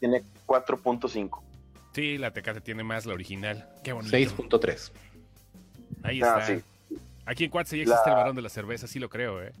Tiene 0.00 0.22
4.5. 0.46 1.42
Sí, 1.92 2.18
la 2.18 2.32
Tecate 2.32 2.60
tiene 2.60 2.82
más, 2.84 3.06
la 3.06 3.14
original. 3.14 3.68
Qué 3.82 3.92
bonito. 3.92 4.16
6.3. 4.16 4.92
Ahí 6.02 6.20
Ah, 6.22 6.38
está. 6.40 6.46
sí. 6.46 6.62
Aquí 7.24 7.44
en 7.44 7.50
Cuatza 7.50 7.76
ya 7.76 7.82
existe 7.82 8.02
La- 8.06 8.12
el 8.12 8.18
varón 8.18 8.36
de 8.36 8.42
la 8.42 8.48
cerveza, 8.48 8.86
sí 8.86 8.98
lo 8.98 9.08
creo, 9.08 9.42
¿eh? 9.42 9.52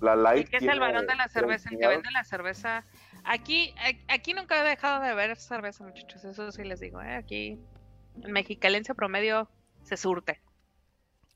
La 0.00 0.14
¿Y 0.14 0.18
light. 0.18 0.48
qué 0.48 0.56
es 0.58 0.62
el 0.64 0.80
varón 0.80 1.06
de 1.06 1.14
la 1.14 1.28
cerveza? 1.28 1.68
El 1.70 1.76
que 1.76 1.86
32. 1.86 1.94
vende 1.96 2.10
la 2.10 2.24
cerveza. 2.24 2.84
Aquí, 3.24 3.74
aquí 4.08 4.34
nunca 4.34 4.60
he 4.60 4.68
dejado 4.68 5.02
de 5.02 5.14
ver 5.14 5.36
cerveza, 5.36 5.84
muchachos. 5.84 6.24
Eso 6.24 6.52
sí 6.52 6.62
les 6.64 6.80
digo, 6.80 7.00
¿eh? 7.00 7.14
Aquí, 7.14 7.58
el 8.22 8.32
mexicalense 8.32 8.94
promedio 8.94 9.48
se 9.82 9.96
surte. 9.96 10.40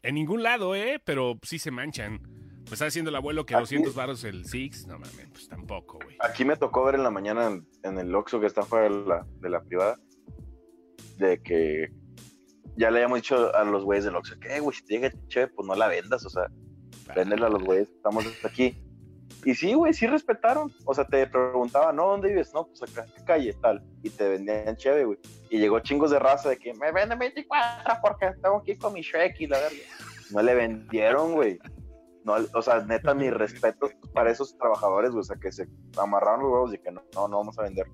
En 0.02 0.14
ningún 0.14 0.42
lado, 0.42 0.74
¿eh? 0.74 1.00
Pero 1.04 1.38
sí 1.42 1.58
se 1.58 1.70
manchan. 1.70 2.20
Me 2.22 2.72
está 2.74 2.84
diciendo 2.84 3.08
el 3.08 3.16
abuelo 3.16 3.46
que 3.46 3.54
Aquí- 3.54 3.62
200 3.62 3.94
baros 3.94 4.22
el 4.24 4.44
Six. 4.44 4.86
No 4.86 4.98
mames, 4.98 5.26
pues 5.32 5.48
tampoco, 5.48 5.98
güey. 6.04 6.16
Aquí 6.20 6.44
me 6.44 6.56
tocó 6.56 6.84
ver 6.84 6.96
en 6.96 7.02
la 7.02 7.10
mañana 7.10 7.46
en, 7.46 7.66
en 7.82 7.98
el 7.98 8.14
Oxxo 8.14 8.38
que 8.40 8.46
está 8.46 8.62
fuera 8.62 8.88
de 8.90 9.06
la, 9.06 9.26
de 9.40 9.48
la 9.48 9.62
privada, 9.62 9.98
de 11.16 11.42
que 11.42 11.88
ya 12.76 12.90
le 12.90 12.98
habíamos 12.98 13.20
dicho 13.20 13.54
a 13.56 13.64
los 13.64 13.84
güeyes 13.84 14.04
del 14.04 14.14
Oxxo 14.16 14.38
que, 14.38 14.54
"Eh, 14.56 14.60
güey, 14.60 14.76
si 14.76 14.84
te 14.84 14.94
llega 14.94 15.10
chévere, 15.28 15.52
pues 15.54 15.66
no 15.66 15.74
la 15.74 15.88
vendas, 15.88 16.24
o 16.26 16.30
sea, 16.30 16.46
véndela 17.16 17.46
a 17.46 17.50
los 17.50 17.62
güeyes, 17.64 17.88
estamos 17.88 18.24
aquí. 18.44 18.76
Y 19.44 19.54
sí, 19.54 19.72
güey, 19.74 19.94
sí 19.94 20.06
respetaron. 20.06 20.72
O 20.84 20.94
sea, 20.94 21.04
te 21.06 21.26
preguntaban, 21.26 21.96
¿no? 21.96 22.08
¿Dónde 22.08 22.28
vives? 22.28 22.52
No, 22.52 22.66
pues 22.66 22.82
acá, 22.82 23.06
¿qué 23.16 23.24
calle? 23.24 23.52
Tal. 23.54 23.82
Y 24.02 24.10
te 24.10 24.28
vendían 24.28 24.76
chévere, 24.76 25.04
güey. 25.04 25.18
Y 25.50 25.58
llegó 25.58 25.80
chingos 25.80 26.10
de 26.10 26.18
raza 26.18 26.48
de 26.48 26.56
que 26.58 26.74
me 26.74 26.90
venden 26.92 27.18
24 27.18 27.94
porque 28.02 28.30
tengo 28.42 28.56
aquí 28.58 28.76
con 28.76 28.92
mi 28.92 29.00
Shrek 29.02 29.40
y 29.40 29.46
la 29.46 29.58
verga. 29.58 29.76
No 30.32 30.42
le 30.42 30.54
vendieron, 30.54 31.32
güey. 31.34 31.58
No, 32.24 32.34
o 32.52 32.62
sea, 32.62 32.80
neta, 32.80 33.14
mi 33.14 33.30
respeto 33.30 33.88
para 34.12 34.30
esos 34.30 34.56
trabajadores, 34.58 35.10
güey. 35.12 35.20
O 35.20 35.24
sea, 35.24 35.36
que 35.36 35.52
se 35.52 35.66
amarraron 35.96 36.42
los 36.42 36.52
huevos 36.52 36.74
y 36.74 36.78
que 36.78 36.90
no, 36.90 37.02
no, 37.14 37.28
no 37.28 37.38
vamos 37.38 37.58
a 37.58 37.62
vender. 37.62 37.86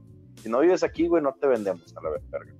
Si 0.42 0.49
no 0.49 0.61
vives 0.61 0.83
aquí, 0.83 1.07
güey, 1.07 1.23
no 1.23 1.35
te 1.35 1.47
vendemos 1.47 1.94
a 1.97 2.01
la 2.03 2.11
verga. 2.11 2.53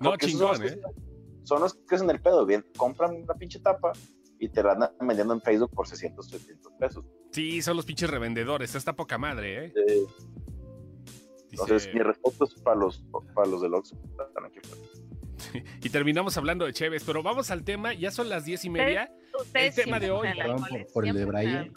No, 0.00 0.10
Porque 0.10 0.26
son 0.28 0.32
chingón, 0.38 0.60
los 0.62 0.72
¿eh? 0.72 0.74
que- 0.80 1.02
Son 1.44 1.60
los 1.62 1.74
que 1.74 1.94
hacen 1.94 2.10
el 2.10 2.20
pedo, 2.20 2.44
bien. 2.46 2.64
Compran 2.76 3.24
la 3.26 3.34
pinche 3.34 3.58
tapa 3.58 3.92
y 4.38 4.48
te 4.50 4.62
la 4.62 4.72
andan 4.72 4.90
vendiendo 5.00 5.34
en 5.34 5.40
Facebook 5.40 5.70
por 5.74 5.88
600, 5.88 6.26
700 6.28 6.72
pesos. 6.78 7.04
Sí, 7.30 7.62
son 7.62 7.76
los 7.76 7.84
pinches 7.86 8.08
revendedores. 8.10 8.74
Está 8.74 8.94
poca 8.96 9.18
madre, 9.18 9.66
¿eh? 9.66 9.72
Eh, 9.76 10.02
Dice- 11.50 11.62
Entonces, 11.62 11.94
mi 11.94 12.00
respeto 12.00 12.44
es 12.44 12.54
para 12.60 12.76
los, 12.76 13.02
para 13.34 13.48
los 13.48 13.62
del 13.62 13.74
Oxxo. 13.74 13.96
Y 15.82 15.88
terminamos 15.90 16.36
hablando 16.36 16.66
de 16.66 16.72
Chévez, 16.72 17.04
pero 17.06 17.22
vamos 17.22 17.50
al 17.50 17.62
tema. 17.64 17.94
Ya 17.94 18.10
son 18.10 18.28
las 18.28 18.44
diez 18.44 18.64
y 18.64 18.70
media. 18.70 19.10
Ustedes 19.40 19.74
tema 19.76 19.98
de 20.00 20.10
hoy, 20.10 20.28
el 20.28 20.36
perdón 20.36 20.64
por- 20.68 20.86
por 20.92 21.06
el 21.06 21.14
de 21.14 21.20
el 21.22 21.26
Braille. 21.26 21.70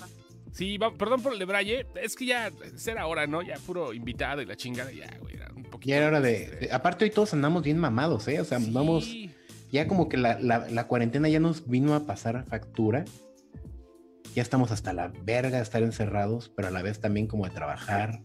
Sí, 0.52 0.78
va- 0.78 0.94
perdón 0.94 1.22
por 1.22 1.34
el 1.34 1.40
de 1.40 1.46
Braille. 1.46 1.86
Es 2.02 2.16
que 2.16 2.26
ya 2.26 2.52
será 2.76 3.08
hora, 3.08 3.28
¿no? 3.28 3.42
Ya 3.42 3.56
puro 3.66 3.94
invitado 3.94 4.42
y 4.42 4.46
la 4.46 4.56
chingada. 4.58 4.92
Ya, 4.92 5.16
güey, 5.22 5.36
era 5.36 5.50
un 5.56 5.64
poquito. 5.64 5.90
Ya 5.90 5.98
era 5.98 6.08
hora 6.08 6.22
de, 6.22 6.50
de- 6.50 6.72
Aparte, 6.74 7.06
hoy 7.06 7.12
todos 7.12 7.34
andamos 7.34 7.64
bien 7.64 7.78
mamados, 7.78 8.28
¿eh? 8.28 8.42
O 8.42 8.46
sea, 8.46 8.60
sí. 8.60 8.66
andamos. 8.66 9.14
Ya 9.72 9.88
como 9.88 10.10
que 10.10 10.18
la, 10.18 10.38
la- 10.40 10.68
la 10.70 10.88
cuarentena 10.88 11.30
ya 11.30 11.40
nos 11.40 11.68
vino 11.70 11.94
a 11.96 12.06
pasar 12.06 12.44
factura. 12.50 13.06
Ya 14.36 14.42
estamos 14.42 14.72
hasta 14.72 14.94
la 14.94 15.10
verga 15.24 15.58
de 15.58 15.64
estar 15.64 15.84
encerrados, 15.84 16.50
pero 16.56 16.70
a 16.70 16.72
la 16.72 16.82
vez 16.82 17.00
también 17.02 17.28
como 17.28 17.46
de 17.46 17.52
trabajar. 17.52 18.22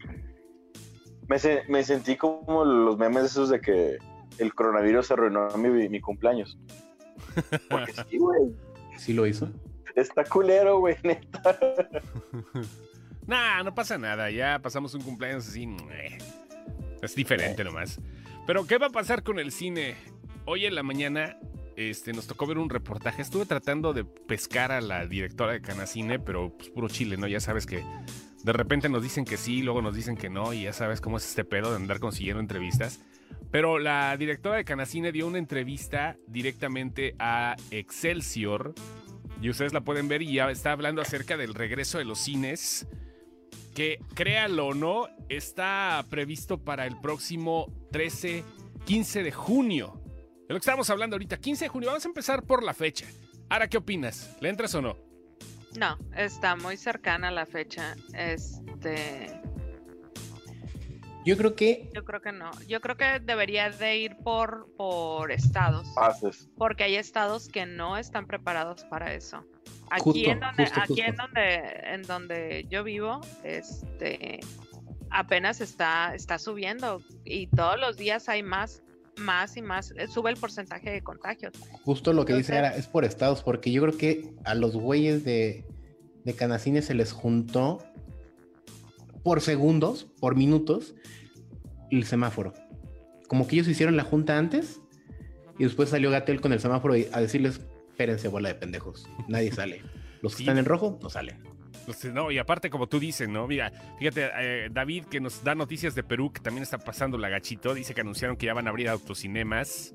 Me, 1.29 1.39
se- 1.39 1.63
me 1.69 1.83
sentí 1.83 2.17
como 2.17 2.65
los 2.65 2.97
memes 2.99 3.25
esos 3.25 3.49
de 3.49 3.61
que 3.61 3.99
el 4.39 4.55
coronavirus 4.55 5.11
arruinó 5.11 5.49
mi, 5.57 5.89
mi 5.89 6.01
cumpleaños. 6.01 6.59
Porque 7.69 7.93
sí, 8.11 8.19
güey. 8.19 8.55
¿Sí 8.97 9.13
lo 9.15 9.27
hizo? 9.27 9.49
Está 9.97 10.25
culero, 10.25 10.79
güey, 10.79 10.97
neta. 11.03 11.59
Nah, 13.27 13.65
no 13.65 13.75
pasa 13.75 13.99
nada. 13.99 14.31
Ya 14.31 14.61
pasamos 14.63 14.95
un 14.95 15.03
cumpleaños 15.03 15.49
así. 15.49 15.65
eh, 15.91 16.19
Es 17.03 17.17
diferente 17.17 17.65
nomás. 17.65 17.99
Pero, 18.47 18.69
¿qué 18.69 18.79
va 18.79 18.87
a 18.87 18.91
pasar 18.91 19.25
con 19.25 19.41
el 19.41 19.51
cine? 19.51 19.97
Hoy 20.45 20.65
en 20.65 20.77
la 20.77 20.85
mañana 20.85 21.37
este, 21.77 22.13
nos 22.13 22.27
tocó 22.27 22.47
ver 22.47 22.59
un 22.59 22.71
reportaje. 22.71 23.23
Estuve 23.23 23.47
tratando 23.47 23.93
de 23.93 24.05
pescar 24.05 24.73
a 24.73 24.81
la 24.81 25.07
directora 25.07 25.53
de 25.53 25.61
Canacine, 25.61 26.19
pero 26.19 26.57
pues 26.57 26.71
puro 26.71 26.89
chile, 26.89 27.17
¿no? 27.17 27.29
Ya 27.29 27.41
sabes 27.41 27.67
que 27.67 27.85
de 28.43 28.53
repente 28.53 28.89
nos 28.89 29.03
dicen 29.03 29.25
que 29.25 29.37
sí, 29.37 29.63
luego 29.63 29.83
nos 29.83 29.95
dicen 29.95 30.17
que 30.17 30.31
no, 30.31 30.53
y 30.53 30.63
ya 30.63 30.73
sabes 30.73 31.01
cómo 31.01 31.19
es 31.19 31.27
este 31.27 31.45
pedo 31.45 31.71
de 31.71 31.77
andar 31.77 32.01
consiguiendo 32.01 32.41
entrevistas. 32.41 33.01
Pero 33.51 33.79
la 33.79 34.17
directora 34.17 34.57
de 34.57 34.65
Canacine 34.65 35.13
dio 35.13 35.27
una 35.27 35.39
entrevista 35.39 36.17
directamente 36.27 37.15
a 37.19 37.57
Excelsior. 37.71 38.75
Y 39.43 39.51
ustedes 39.51 39.73
la 39.73 39.83
pueden 39.83 40.09
ver 40.09 40.23
y 40.23 40.33
ya 40.33 40.51
está 40.51 40.73
hablando 40.73 41.03
acerca 41.03 41.37
del 41.37 41.55
regreso 41.55 41.99
de 41.99 42.05
los 42.05 42.19
cines. 42.19 42.87
Que 43.75 44.01
créalo 44.15 44.69
o 44.69 44.75
no, 44.75 45.09
está 45.29 46.05
previsto 46.09 46.59
para 46.59 46.87
el 46.87 46.99
próximo 47.01 47.71
13, 47.93 48.45
15 48.87 49.23
de 49.23 49.33
junio. 49.33 50.06
De 50.49 50.55
lo 50.55 50.61
que 50.61 50.65
estamos 50.65 50.89
hablando 50.91 51.17
ahorita, 51.17 51.39
15 51.39 51.65
de 51.65 51.69
junio. 51.69 51.89
Vamos 51.89 52.05
a 52.05 52.09
empezar 52.09 52.43
por 52.45 52.63
la 52.63 52.73
fecha. 52.73 53.07
Ahora, 53.49 53.69
¿qué 53.69 53.79
opinas? 53.79 54.37
¿Le 54.41 54.49
entras 54.49 54.75
o 54.75 54.83
no? 54.83 54.97
No, 55.77 55.99
está 56.17 56.57
muy 56.57 56.77
cercana 56.77 57.31
la 57.31 57.47
fecha. 57.47 57.97
Este, 58.15 59.41
Yo 61.25 61.37
creo 61.37 61.55
que 61.57 61.91
yo 61.93 62.05
creo 62.05 62.21
que 62.23 62.33
no. 62.33 62.51
Yo 62.69 62.81
creo 62.81 62.97
que 62.97 63.19
debería 63.21 63.71
de 63.71 63.99
ir 63.99 64.17
por 64.19 64.73
por 64.77 65.33
estados, 65.33 65.87
Pases. 65.95 66.49
porque 66.57 66.85
hay 66.85 66.95
estados 66.97 67.49
que 67.49 67.67
no 67.67 67.97
están 67.97 68.27
preparados 68.27 68.85
para 68.85 69.13
eso. 69.15 69.45
Aquí 69.91 70.03
Justo, 70.05 70.31
en 70.31 70.41
donde 70.41 70.65
justo, 70.67 70.81
aquí 70.81 71.01
en 71.01 71.17
donde 71.17 71.81
en 71.85 72.03
donde 72.05 72.67
yo 72.71 72.85
vivo, 72.85 73.21
este 73.45 74.41
apenas 75.11 75.61
está 75.61 76.15
está 76.15 76.39
subiendo 76.39 77.03
y 77.25 77.49
todos 77.49 77.79
los 77.79 77.97
días 77.97 78.29
hay 78.29 78.43
más 78.43 78.83
más 79.19 79.57
y 79.57 79.63
más 79.63 79.93
eh, 79.97 80.07
sube 80.09 80.31
el 80.31 80.37
porcentaje 80.37 80.91
de 80.91 81.03
contagios. 81.03 81.53
justo 81.85 82.13
lo 82.13 82.25
que 82.25 82.35
dice 82.35 82.57
Ara 82.57 82.75
es 82.77 82.87
por 82.87 83.05
estados, 83.05 83.43
porque 83.43 83.73
yo 83.73 83.83
creo 83.83 83.97
que 83.97 84.35
a 84.45 84.55
los 84.55 84.77
güeyes 84.77 85.25
de, 85.25 85.65
de 86.25 86.35
Canacine 86.35 86.83
se 86.83 86.95
les 86.95 87.13
juntó 87.13 87.79
por 89.23 89.41
segundos, 89.41 90.07
por 90.21 90.37
minutos, 90.37 90.95
el 91.91 92.05
semáforo. 92.05 92.53
Como 93.29 93.47
que 93.49 93.57
ellos 93.57 93.69
hicieron 93.69 93.97
la 93.97 94.05
junta 94.05 94.39
antes 94.39 94.81
y 95.59 95.65
después 95.65 95.89
salió 95.89 96.11
Gatel 96.11 96.41
con 96.41 96.53
el 96.53 96.61
semáforo 96.61 96.97
y- 96.97 97.09
a 97.13 97.21
decirles, 97.21 97.61
espérense, 97.91 98.29
bola 98.29 98.49
de 98.51 98.55
pendejos, 98.57 99.09
nadie 99.29 99.51
sale. 99.53 99.83
Los 100.23 100.33
que 100.33 100.39
Sí. 100.39 100.43
están 100.45 100.59
en 100.59 100.65
rojo 100.65 100.99
no 101.03 101.11
salen. 101.11 101.43
Pues, 101.87 102.05
No, 102.07 102.31
y 102.33 102.39
aparte, 102.39 102.69
como 102.69 102.89
tú 102.89 102.99
dices, 102.99 103.29
¿no? 103.29 103.47
Mira, 103.47 103.73
fíjate, 103.99 104.29
eh, 104.39 104.69
David, 104.71 105.05
que 105.05 105.21
nos 105.21 105.43
da 105.43 105.55
noticias 105.55 105.95
de 105.95 106.03
Perú, 106.03 106.33
que 106.33 106.41
también 106.41 106.65
está 106.65 106.79
pasando 106.79 107.17
la 107.17 107.29
gachito, 107.29 107.73
dice 107.75 107.95
que 107.95 108.01
anunciaron 108.01 108.37
que 108.37 108.47
ya 108.47 108.55
van 108.55 108.67
a 108.67 108.71
abrir 108.71 108.89
autocinemas. 108.89 109.95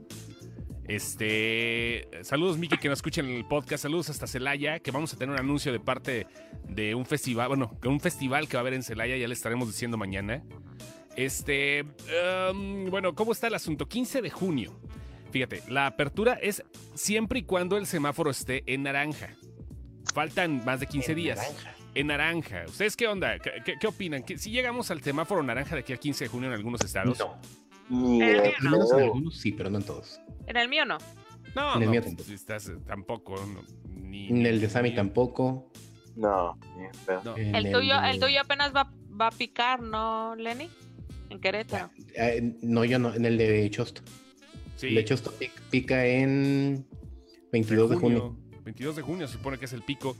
Este. 0.87 2.07
Saludos, 2.23 2.57
Miki, 2.57 2.77
que 2.77 2.89
nos 2.89 2.99
escuchen 2.99 3.25
en 3.25 3.35
el 3.35 3.45
podcast. 3.45 3.83
Saludos 3.83 4.09
hasta 4.09 4.25
Celaya, 4.25 4.79
que 4.79 4.91
vamos 4.91 5.13
a 5.13 5.17
tener 5.17 5.33
un 5.33 5.39
anuncio 5.39 5.71
de 5.71 5.79
parte 5.79 6.27
de 6.67 6.95
un 6.95 7.05
festival, 7.05 7.49
bueno, 7.49 7.77
de 7.81 7.89
un 7.89 7.99
festival 7.99 8.47
que 8.47 8.57
va 8.57 8.59
a 8.59 8.61
haber 8.61 8.73
en 8.73 8.83
Celaya, 8.83 9.15
ya 9.17 9.27
le 9.27 9.33
estaremos 9.33 9.67
diciendo 9.67 9.97
mañana. 9.97 10.43
Este. 11.15 11.79
em, 11.79 12.89
bueno, 12.89 13.13
¿cómo 13.15 13.33
está 13.33 13.47
el 13.47 13.55
asunto? 13.55 13.87
15 13.87 14.21
de 14.21 14.29
junio. 14.29 14.79
Fíjate, 15.31 15.61
la 15.69 15.87
apertura 15.87 16.33
es 16.41 16.63
siempre 16.93 17.39
y 17.39 17.43
cuando 17.43 17.77
el 17.77 17.85
semáforo 17.85 18.31
esté 18.31 18.63
en 18.65 18.83
naranja. 18.83 19.29
Faltan 20.13 20.63
más 20.65 20.79
de 20.79 20.87
15 20.87 21.15
días. 21.15 21.39
En 21.93 22.07
naranja. 22.07 22.63
¿Ustedes 22.67 22.95
qué 22.95 23.07
onda? 23.07 23.37
¿Qué, 23.39 23.51
qué- 23.65 23.75
qué 23.79 23.87
opinan? 23.87 24.23
¿Que 24.23 24.37
si 24.37 24.49
llegamos 24.51 24.89
al 24.91 25.01
semáforo 25.01 25.43
naranja 25.43 25.75
de 25.75 25.81
aquí 25.81 25.91
al 25.93 25.99
15 25.99 26.25
de 26.25 26.27
junio 26.29 26.47
en 26.47 26.53
algunos 26.55 26.81
estados? 26.81 27.19
No. 27.19 28.21
Eh, 28.23 28.25
de 28.41 28.53
no. 28.61 28.71
Menos 28.71 28.93
en 28.93 28.99
algunos 29.03 29.37
sí, 29.37 29.51
pero 29.51 29.69
no 29.69 29.79
en 29.79 29.83
todos. 29.83 30.19
En 30.47 30.55
el 30.55 30.69
mío 30.69 30.85
no. 30.85 30.97
No, 31.55 31.75
En 31.75 31.81
el 31.81 31.85
no, 31.87 31.91
mío 31.91 32.01
pues, 32.01 32.15
tampoco. 32.15 32.33
estás, 32.33 32.69
eh, 32.69 32.77
tampoco. 32.87 33.35
no, 33.45 33.61
ni, 33.89 34.29
En 34.29 34.45
el 34.45 34.61
de 34.61 34.69
Sammy 34.69 34.91
ni- 34.91 34.95
tampoco. 34.95 35.69
No, 36.15 36.57
de. 37.35 37.41
En 37.49 37.55
El 37.55 37.71
tuyo, 37.71 37.99
de- 37.99 38.09
el 38.11 38.19
tuyo 38.19 38.39
apenas 38.41 38.73
va, 38.73 38.89
va 39.19 39.27
a 39.27 39.31
picar, 39.31 39.81
¿no, 39.81 40.35
Lenny? 40.37 40.69
En 41.29 41.39
Querétaro. 41.41 41.89
Eh, 42.15 42.55
no, 42.61 42.85
yo 42.85 42.99
no, 42.99 43.13
en 43.13 43.25
el 43.25 43.37
de 43.37 43.69
Chosto. 43.69 44.01
Sí, 44.77 44.87
El 44.87 44.95
de 44.95 45.05
Chosto 45.05 45.33
pic- 45.37 45.51
pica 45.69 46.05
en 46.05 46.85
22 47.51 47.89
de 47.89 47.95
junio. 47.97 48.37
22 48.63 48.95
de 48.95 49.01
junio 49.01 49.27
se 49.27 49.33
supone 49.33 49.57
que 49.57 49.65
es 49.65 49.73
el 49.73 49.81
pico. 49.83 50.15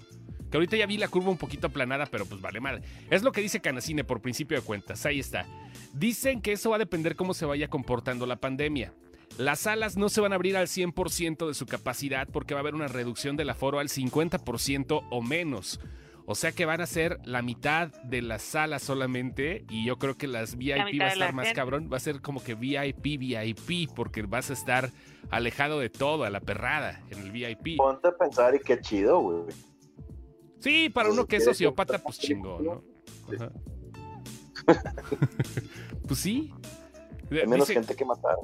Que 0.51 0.57
ahorita 0.57 0.75
ya 0.75 0.85
vi 0.85 0.97
la 0.97 1.07
curva 1.07 1.29
un 1.29 1.37
poquito 1.37 1.67
aplanada, 1.67 2.05
pero 2.05 2.25
pues 2.25 2.41
vale 2.41 2.59
mal. 2.59 2.81
Es 3.09 3.23
lo 3.23 3.31
que 3.31 3.41
dice 3.41 3.61
Canacine 3.61 4.03
por 4.03 4.21
principio 4.21 4.59
de 4.59 4.63
cuentas. 4.63 5.05
Ahí 5.05 5.19
está. 5.19 5.47
Dicen 5.93 6.41
que 6.41 6.51
eso 6.51 6.69
va 6.69 6.75
a 6.75 6.79
depender 6.79 7.15
cómo 7.15 7.33
se 7.33 7.45
vaya 7.45 7.69
comportando 7.69 8.25
la 8.25 8.35
pandemia. 8.35 8.93
Las 9.37 9.61
salas 9.61 9.95
no 9.95 10.09
se 10.09 10.19
van 10.19 10.33
a 10.33 10.35
abrir 10.35 10.57
al 10.57 10.67
100% 10.67 11.47
de 11.47 11.53
su 11.53 11.65
capacidad 11.65 12.27
porque 12.27 12.53
va 12.53 12.59
a 12.59 12.61
haber 12.61 12.75
una 12.75 12.87
reducción 12.87 13.37
del 13.37 13.49
aforo 13.49 13.79
al 13.79 13.87
50% 13.87 15.07
o 15.09 15.21
menos. 15.21 15.79
O 16.25 16.35
sea 16.35 16.51
que 16.51 16.65
van 16.65 16.81
a 16.81 16.85
ser 16.85 17.17
la 17.25 17.41
mitad 17.41 17.89
de 18.03 18.21
las 18.21 18.41
salas 18.41 18.83
solamente 18.83 19.65
y 19.69 19.85
yo 19.85 19.97
creo 19.97 20.17
que 20.17 20.27
las 20.27 20.55
VIP 20.57 20.99
va 20.99 21.05
a 21.05 21.13
estar 21.13 21.33
más 21.33 21.45
gente. 21.45 21.55
cabrón. 21.55 21.89
Va 21.91 21.97
a 21.97 22.01
ser 22.01 22.21
como 22.21 22.43
que 22.43 22.55
VIP, 22.55 23.17
VIP 23.17 23.89
porque 23.95 24.21
vas 24.23 24.49
a 24.49 24.53
estar 24.53 24.91
alejado 25.29 25.79
de 25.79 25.89
todo, 25.89 26.23
a 26.23 26.29
la 26.29 26.39
perrada 26.39 27.01
en 27.09 27.19
el 27.19 27.31
VIP. 27.31 27.77
Ponte 27.77 28.09
a 28.09 28.17
pensar 28.17 28.53
y 28.55 28.59
qué 28.59 28.79
chido, 28.79 29.19
güey. 29.19 29.70
Sí, 30.61 30.89
para 30.89 31.09
uno 31.09 31.25
que 31.25 31.35
es 31.37 31.43
¿Quieres 31.43 31.57
sociópata, 31.57 32.01
pues 32.01 32.19
chingón, 32.19 32.63
¿no? 32.65 32.83
Sí. 33.29 33.35
Ajá. 33.35 33.51
pues 36.07 36.19
sí. 36.19 36.51
Hay 37.31 37.47
menos 37.47 37.67
Dice, 37.67 37.73
gente 37.79 37.95
que 37.95 38.05
matar. 38.05 38.35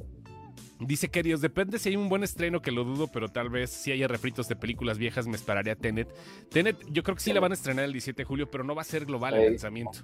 dice 0.79 1.09
queridos, 1.09 1.41
depende 1.41 1.77
si 1.79 1.89
hay 1.89 1.95
un 1.95 2.07
buen 2.09 2.23
estreno 2.23 2.61
que 2.61 2.71
lo 2.71 2.83
dudo, 2.85 3.07
pero 3.07 3.27
tal 3.29 3.49
vez 3.49 3.69
si 3.69 3.91
haya 3.91 4.07
refritos 4.07 4.47
de 4.47 4.55
películas 4.55 4.97
viejas 4.97 5.27
me 5.27 5.35
esperaría 5.35 5.75
Tenet. 5.75 6.07
Tenet, 6.49 6.77
yo 6.89 7.03
creo 7.03 7.15
que 7.15 7.21
sí 7.21 7.33
la 7.33 7.39
van 7.39 7.51
a 7.51 7.55
estrenar 7.55 7.85
el 7.85 7.91
17 7.91 8.21
de 8.21 8.25
julio, 8.25 8.49
pero 8.49 8.63
no 8.63 8.75
va 8.75 8.81
a 8.81 8.85
ser 8.85 9.05
global 9.05 9.35
el 9.35 9.49
lanzamiento. 9.51 9.99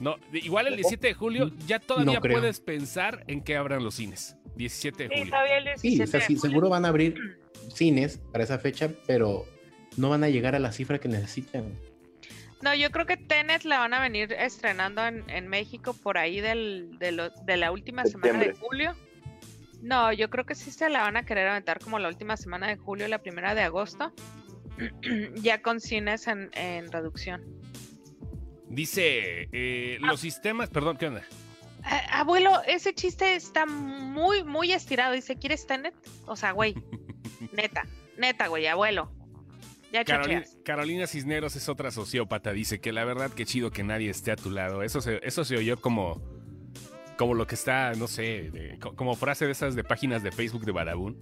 No, 0.00 0.16
igual 0.32 0.66
el 0.66 0.74
17 0.74 1.06
de 1.06 1.14
julio 1.14 1.50
ya 1.66 1.78
todavía 1.78 2.14
No 2.14 2.20
puedes 2.20 2.58
pensar 2.60 3.22
en 3.28 3.40
que 3.40 3.56
abran 3.56 3.84
los 3.84 3.94
cines. 3.94 4.36
17 4.56 5.04
de 5.04 5.08
Sí, 5.08 5.14
julio. 5.20 5.30
todavía 5.32 5.58
el 5.58 5.78
Sí, 5.78 5.88
17 5.90 6.02
o 6.02 6.06
sea, 6.10 6.20
de 6.20 6.26
sí, 6.26 6.34
julio. 6.36 6.50
seguro 6.50 6.68
van 6.70 6.84
a 6.84 6.88
abrir 6.88 7.14
cines 7.72 8.18
para 8.32 8.42
esa 8.42 8.58
fecha, 8.58 8.90
pero 9.06 9.46
no 9.96 10.08
van 10.10 10.24
a 10.24 10.28
llegar 10.28 10.54
a 10.54 10.58
la 10.58 10.72
cifra 10.72 10.98
que 10.98 11.08
necesitan. 11.08 11.78
No, 12.62 12.74
yo 12.74 12.90
creo 12.90 13.06
que 13.06 13.16
Tenet 13.16 13.64
la 13.64 13.78
van 13.80 13.92
a 13.94 14.00
venir 14.00 14.32
estrenando 14.32 15.04
en, 15.06 15.28
en 15.28 15.48
México 15.48 15.94
por 15.94 16.16
ahí 16.18 16.40
del, 16.40 16.96
de, 16.98 17.10
lo- 17.12 17.30
de 17.30 17.56
la 17.56 17.72
última 17.72 18.04
semana 18.04 18.38
de 18.38 18.52
julio. 18.52 18.94
No, 19.82 20.12
yo 20.12 20.30
creo 20.30 20.46
que 20.46 20.54
sí 20.54 20.70
se 20.70 20.88
la 20.88 21.02
van 21.02 21.16
a 21.16 21.24
querer 21.24 21.48
aventar 21.48 21.80
como 21.80 21.98
la 21.98 22.06
última 22.08 22.36
semana 22.36 22.68
de 22.68 22.76
julio, 22.76 23.08
la 23.08 23.18
primera 23.18 23.54
de 23.56 23.62
agosto. 23.62 24.12
ya 25.34 25.60
con 25.60 25.80
cines 25.80 26.28
en, 26.28 26.50
en 26.54 26.90
reducción. 26.92 27.42
Dice, 28.68 29.48
eh, 29.52 29.98
los 30.00 30.20
sistemas, 30.20 30.70
perdón, 30.70 30.96
¿qué 30.96 31.08
onda? 31.08 31.22
Ah, 31.82 32.20
abuelo, 32.20 32.62
ese 32.66 32.94
chiste 32.94 33.34
está 33.34 33.66
muy, 33.66 34.44
muy 34.44 34.72
estirado. 34.72 35.12
Dice, 35.12 35.36
¿quieres 35.36 35.66
Tenet? 35.66 35.94
O 36.26 36.36
sea, 36.36 36.52
güey, 36.52 36.74
neta, 37.52 37.86
neta, 38.16 38.46
güey, 38.46 38.66
abuelo. 38.68 39.12
Ya 39.92 40.04
Carolina, 40.64 41.06
Cisneros 41.06 41.54
es 41.56 41.68
otra 41.68 41.90
sociópata, 41.90 42.52
dice 42.52 42.80
que 42.80 42.92
la 42.92 43.04
verdad 43.04 43.30
que 43.30 43.44
chido 43.44 43.70
que 43.70 43.82
nadie 43.82 44.08
esté 44.10 44.32
a 44.32 44.36
tu 44.36 44.50
lado. 44.50 44.82
Eso 44.82 45.00
se, 45.00 45.20
eso 45.22 45.44
se 45.44 45.56
oyó 45.56 45.76
como, 45.80 46.22
como 47.18 47.34
lo 47.34 47.46
que 47.46 47.54
está, 47.54 47.92
no 47.94 48.06
sé, 48.08 48.50
de- 48.50 48.78
como 48.96 49.14
frase 49.16 49.44
de 49.46 49.52
esas 49.52 49.74
de 49.74 49.84
páginas 49.84 50.22
de 50.22 50.32
Facebook 50.32 50.64
de 50.64 50.72
Badabun. 50.72 51.16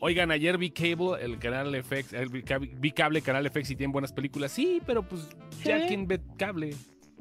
Oigan, 0.00 0.30
ayer 0.30 0.56
vi 0.56 0.70
Cable, 0.70 1.22
el 1.22 1.38
canal 1.38 1.74
FX, 1.74 2.14
el- 2.14 2.30
vi 2.30 2.42
cab- 2.42 2.70
vi 2.80 2.90
cable, 2.92 3.20
canal 3.20 3.44
FX 3.50 3.70
y 3.70 3.76
tienen 3.76 3.92
buenas 3.92 4.12
películas. 4.14 4.50
Sí, 4.50 4.80
pero 4.86 5.06
pues 5.06 5.28
ya 5.62 5.78
Sí. 5.82 5.88
quien 5.88 6.06
ve 6.08 6.20
cable. 6.38 6.70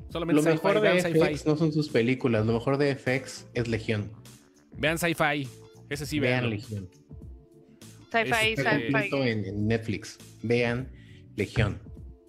Solamente 0.10 0.42
Lo 0.42 0.50
mejor 0.50 0.76
de 0.76 0.80
vean 0.80 1.02
sci-fi. 1.02 1.20
FX 1.20 1.46
no 1.46 1.58
son 1.58 1.74
sus 1.74 1.90
películas, 1.90 2.46
lo 2.46 2.54
mejor 2.54 2.78
de 2.78 2.92
FX 2.96 3.48
es 3.54 3.68
Legión. 3.68 4.10
Vean 4.78 4.98
sci-fi. 4.98 5.46
Ese 5.90 6.06
sí, 6.06 6.20
Vean 6.20 6.42
vean. 6.44 6.50
Legión. 6.52 6.90
Sci-fi, 8.12 8.56
sci-fi. 8.56 8.64
completo 8.64 9.24
en, 9.26 9.46
en 9.46 9.68
Netflix. 9.68 10.18
Vean 10.44 10.90
Legión. 11.36 11.80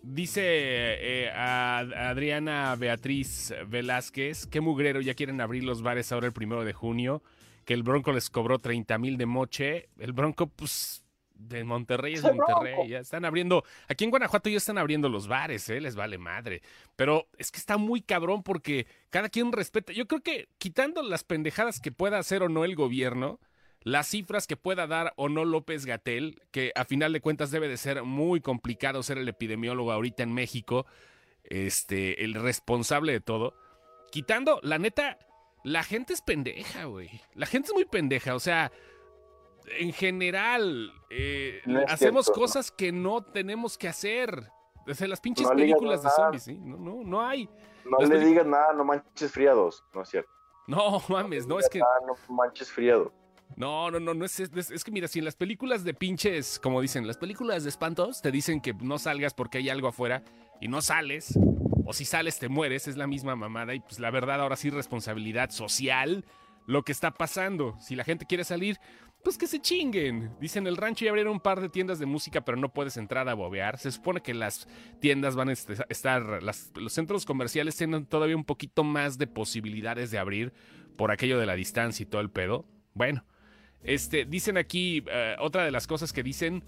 Dice 0.03 0.43
eh, 0.45 1.31
a 1.31 1.79
Adriana 1.79 2.75
Beatriz 2.77 3.55
Velázquez, 3.69 4.47
qué 4.47 4.61
mugrero, 4.61 5.01
ya 5.01 5.15
quieren 5.15 5.41
abrir 5.41 5.63
los 5.63 5.83
bares 5.83 6.11
ahora 6.11 6.27
el 6.27 6.33
primero 6.33 6.65
de 6.65 6.73
junio, 6.73 7.23
que 7.65 7.75
el 7.75 7.83
Bronco 7.83 8.13
les 8.13 8.31
cobró 8.31 8.59
30 8.59 8.99
mil 8.99 9.19
de 9.19 9.27
moche. 9.27 9.89
El 9.99 10.13
Bronco, 10.13 10.47
pues, 10.47 11.05
de 11.35 11.65
Monterrey 11.65 12.15
es. 12.15 12.23
Monterrey, 12.23 12.89
ya 12.89 12.99
están 13.01 13.25
abriendo, 13.25 13.65
aquí 13.89 14.05
en 14.05 14.11
Guanajuato 14.11 14.49
ya 14.49 14.57
están 14.57 14.79
abriendo 14.79 15.09
los 15.09 15.29
bares, 15.29 15.69
¿eh? 15.69 15.81
les 15.81 15.97
vale 15.97 16.19
madre. 16.19 16.63
Pero 16.97 17.29
es 17.37 17.51
que 17.51 17.59
está 17.59 17.77
muy 17.77 18.03
cabrón 18.03 18.43
porque 18.43 18.87
cada 19.11 19.29
quien 19.29 19.53
respeta, 19.53 19.93
yo 19.93 20.07
creo 20.07 20.23
que 20.23 20.49
quitando 20.59 21.03
las 21.03 21.25
pendejadas 21.25 21.81
que 21.81 21.93
pueda 21.93 22.19
hacer 22.19 22.43
o 22.43 22.49
no 22.49 22.65
el 22.65 22.75
gobierno, 22.75 23.41
las 23.83 24.09
cifras 24.09 24.47
que 24.47 24.57
pueda 24.57 24.87
dar 24.87 25.13
o 25.17 25.29
no 25.29 25.45
López 25.45 25.87
Gatel, 25.87 26.43
que 26.51 26.73
a 26.75 26.85
final 26.85 27.13
de 27.13 27.21
cuentas 27.21 27.51
debe 27.51 27.69
de 27.69 27.77
ser 27.77 28.03
muy 28.03 28.41
complicado 28.41 29.03
ser 29.03 29.19
el 29.19 29.29
epidemiólogo 29.29 29.93
ahorita 29.93 30.23
en 30.23 30.35
México, 30.35 30.87
este, 31.45 32.25
el 32.25 32.35
responsable 32.35 33.13
de 33.13 33.21
todo. 33.21 33.55
Quitando, 34.11 34.61
la 34.63 34.79
neta, 34.79 35.19
la 35.65 35.83
gente 35.83 36.13
es 36.13 36.21
pendeja, 36.21 36.85
güey. 36.85 37.09
La 37.35 37.47
gente 37.47 37.69
es 37.69 37.75
muy 37.75 37.85
pendeja, 37.85 38.35
o 38.35 38.41
sea, 38.41 38.71
en 39.79 39.93
general, 39.93 40.93
eh, 41.11 41.63
No 41.65 41.81
hacemos 41.89 42.27
cierto, 42.27 42.41
¿no? 42.41 42.47
cosas 42.47 42.71
que 42.71 42.93
no 42.93 43.23
tenemos 43.23 43.79
que 43.79 43.89
hacer. 43.89 44.51
O 44.87 44.95
sea, 44.95 45.07
las 45.07 45.21
pinches 45.21 45.47
No 45.47 45.55
películas 45.55 46.03
de 46.03 46.11
zombies, 46.11 46.43
¿sí? 46.43 46.59
No, 46.59 46.77
no, 46.77 47.05
no 47.05 47.23
hay. 47.23 47.49
No 47.85 47.99
Las 47.99 48.09
le 48.09 48.21
digas 48.21 48.47
nada, 48.47 48.73
no 48.73 48.85
manches 48.85 49.31
friados. 49.31 49.85
No 49.95 50.03
es 50.03 50.09
cierto. 50.09 50.31
No, 50.67 51.03
mames, 51.09 51.47
no, 51.47 51.59
es 51.59 51.69
que... 51.69 51.79
No 51.79 52.35
manches 52.35 52.71
friado. 52.71 53.13
No, 53.61 53.91
no, 53.91 54.01
no, 54.01 54.15
no 54.15 54.25
es, 54.25 54.41
es, 54.41 54.85
que 54.85 54.91
mira, 54.91 55.07
si 55.07 55.19
en 55.19 55.27
las 55.27 55.37
películas 55.37 55.85
de 55.85 55.93
pinches, 55.93 56.59
como 56.59 56.81
dicen, 56.81 57.07
las 57.07 57.19
películas 57.19 57.63
de 57.63 57.69
espantos 57.69 58.23
te 58.23 58.31
dicen 58.31 58.63
que 58.63 58.73
no 58.73 58.99
salgas 58.99 59.35
porque 59.35 59.59
hay 59.59 59.69
algo 59.69 59.89
afuera 59.89 60.23
y 60.63 60.69
no 60.69 60.81
sales, 60.81 61.39
o 61.85 61.93
si 61.93 62.07
sales 62.07 62.39
te 62.39 62.49
mueres, 62.49 62.89
es 62.89 62.97
la 62.97 63.07
misma 63.07 63.37
mamada 63.37 63.75
y 63.75 63.81
pues 63.81 63.99
la 63.99 64.11
verdad 64.11 64.41
ahora 64.41 64.57
sí 64.57 64.71
responsabilidad 64.71 65.51
social 65.51 66.25
lo 66.65 66.85
que 66.85 66.93
está 66.93 67.11
pasando. 67.11 67.77
Si 67.81 67.97
la 67.97 68.05
gente 68.05 68.25
quiere 68.25 68.45
salir, 68.45 68.79
pues 69.23 69.37
que 69.37 69.47
se 69.47 69.61
chinguen. 69.61 70.35
Dicen 70.41 70.67
el 70.67 70.79
rancho 70.79 71.05
ya 71.05 71.11
abrieron 71.11 71.35
un 71.35 71.41
par 71.41 71.61
de 71.61 71.69
tiendas 71.69 71.99
de 71.99 72.07
música, 72.07 72.41
pero 72.41 72.57
no 72.57 72.73
puedes 72.73 72.97
entrar 72.97 73.29
a 73.29 73.35
bobear. 73.35 73.77
Se 73.77 73.93
supone 73.93 74.23
que 74.23 74.33
las 74.33 74.69
tiendas 75.01 75.37
van 75.37 75.51
a 75.51 75.53
este- 75.53 75.75
estar, 75.91 76.43
los 76.43 76.93
centros 76.95 77.27
comerciales 77.27 77.77
tienen 77.77 78.07
todavía 78.07 78.37
un 78.37 78.45
poquito 78.45 78.85
más 78.85 79.19
de 79.19 79.27
posibilidades 79.27 80.11
de 80.11 80.19
abrir 80.19 80.55
por 80.97 81.11
aquello 81.11 81.39
de 81.39 81.45
la 81.45 81.57
distancia 81.57 82.05
y 82.05 82.07
todo 82.07 82.23
el 82.23 82.31
pedo. 82.31 82.65
Bueno, 82.95 83.23
este, 83.83 84.25
dicen 84.25 84.57
aquí, 84.57 85.05
eh, 85.11 85.37
otra 85.39 85.65
de 85.65 85.71
las 85.71 85.87
cosas 85.87 86.13
que 86.13 86.23
dicen, 86.23 86.63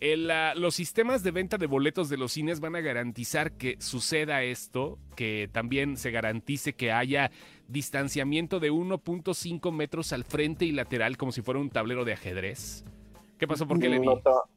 el, 0.00 0.30
ah, 0.30 0.54
los 0.54 0.74
sistemas 0.74 1.22
de 1.22 1.30
venta 1.30 1.58
de 1.58 1.66
boletos 1.66 2.08
de 2.08 2.16
los 2.16 2.32
cines 2.32 2.60
van 2.60 2.74
a 2.74 2.80
garantizar 2.80 3.52
que 3.52 3.76
suceda 3.78 4.42
esto, 4.42 4.98
que 5.14 5.48
también 5.52 5.96
se 5.96 6.10
garantice 6.10 6.72
que 6.72 6.90
haya 6.90 7.30
distanciamiento 7.68 8.60
de 8.60 8.72
1.5 8.72 9.72
metros 9.72 10.12
al 10.12 10.24
frente 10.24 10.64
y 10.64 10.72
lateral 10.72 11.16
como 11.16 11.32
si 11.32 11.42
fuera 11.42 11.60
un 11.60 11.70
tablero 11.70 12.04
de 12.04 12.14
ajedrez. 12.14 12.84
¿Qué 13.38 13.46
pasó? 13.46 13.66
¿Por 13.66 13.78
qué 13.78 13.88
le 13.88 14.00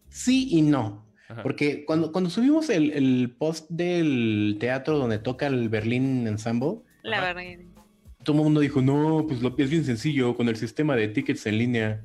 Sí 0.09 0.47
y 0.51 0.61
no. 0.61 1.05
Ajá. 1.29 1.43
Porque 1.43 1.85
cuando, 1.85 2.11
cuando 2.11 2.29
subimos 2.29 2.69
el, 2.69 2.91
el 2.91 3.35
post 3.37 3.69
del 3.69 4.57
teatro 4.59 4.97
donde 4.97 5.19
toca 5.19 5.47
el 5.47 5.69
Berlín 5.69 6.27
Ensemble, 6.27 6.79
La 7.01 7.19
Ajá. 7.29 7.72
Todo 8.23 8.37
el 8.37 8.43
mundo 8.43 8.59
dijo, 8.61 8.81
no, 8.81 9.25
pues 9.27 9.41
lo, 9.41 9.53
es 9.57 9.69
bien 9.69 9.83
sencillo 9.85 10.35
con 10.35 10.47
el 10.49 10.55
sistema 10.55 10.95
de 10.95 11.07
tickets 11.09 11.45
en 11.45 11.57
línea. 11.57 12.01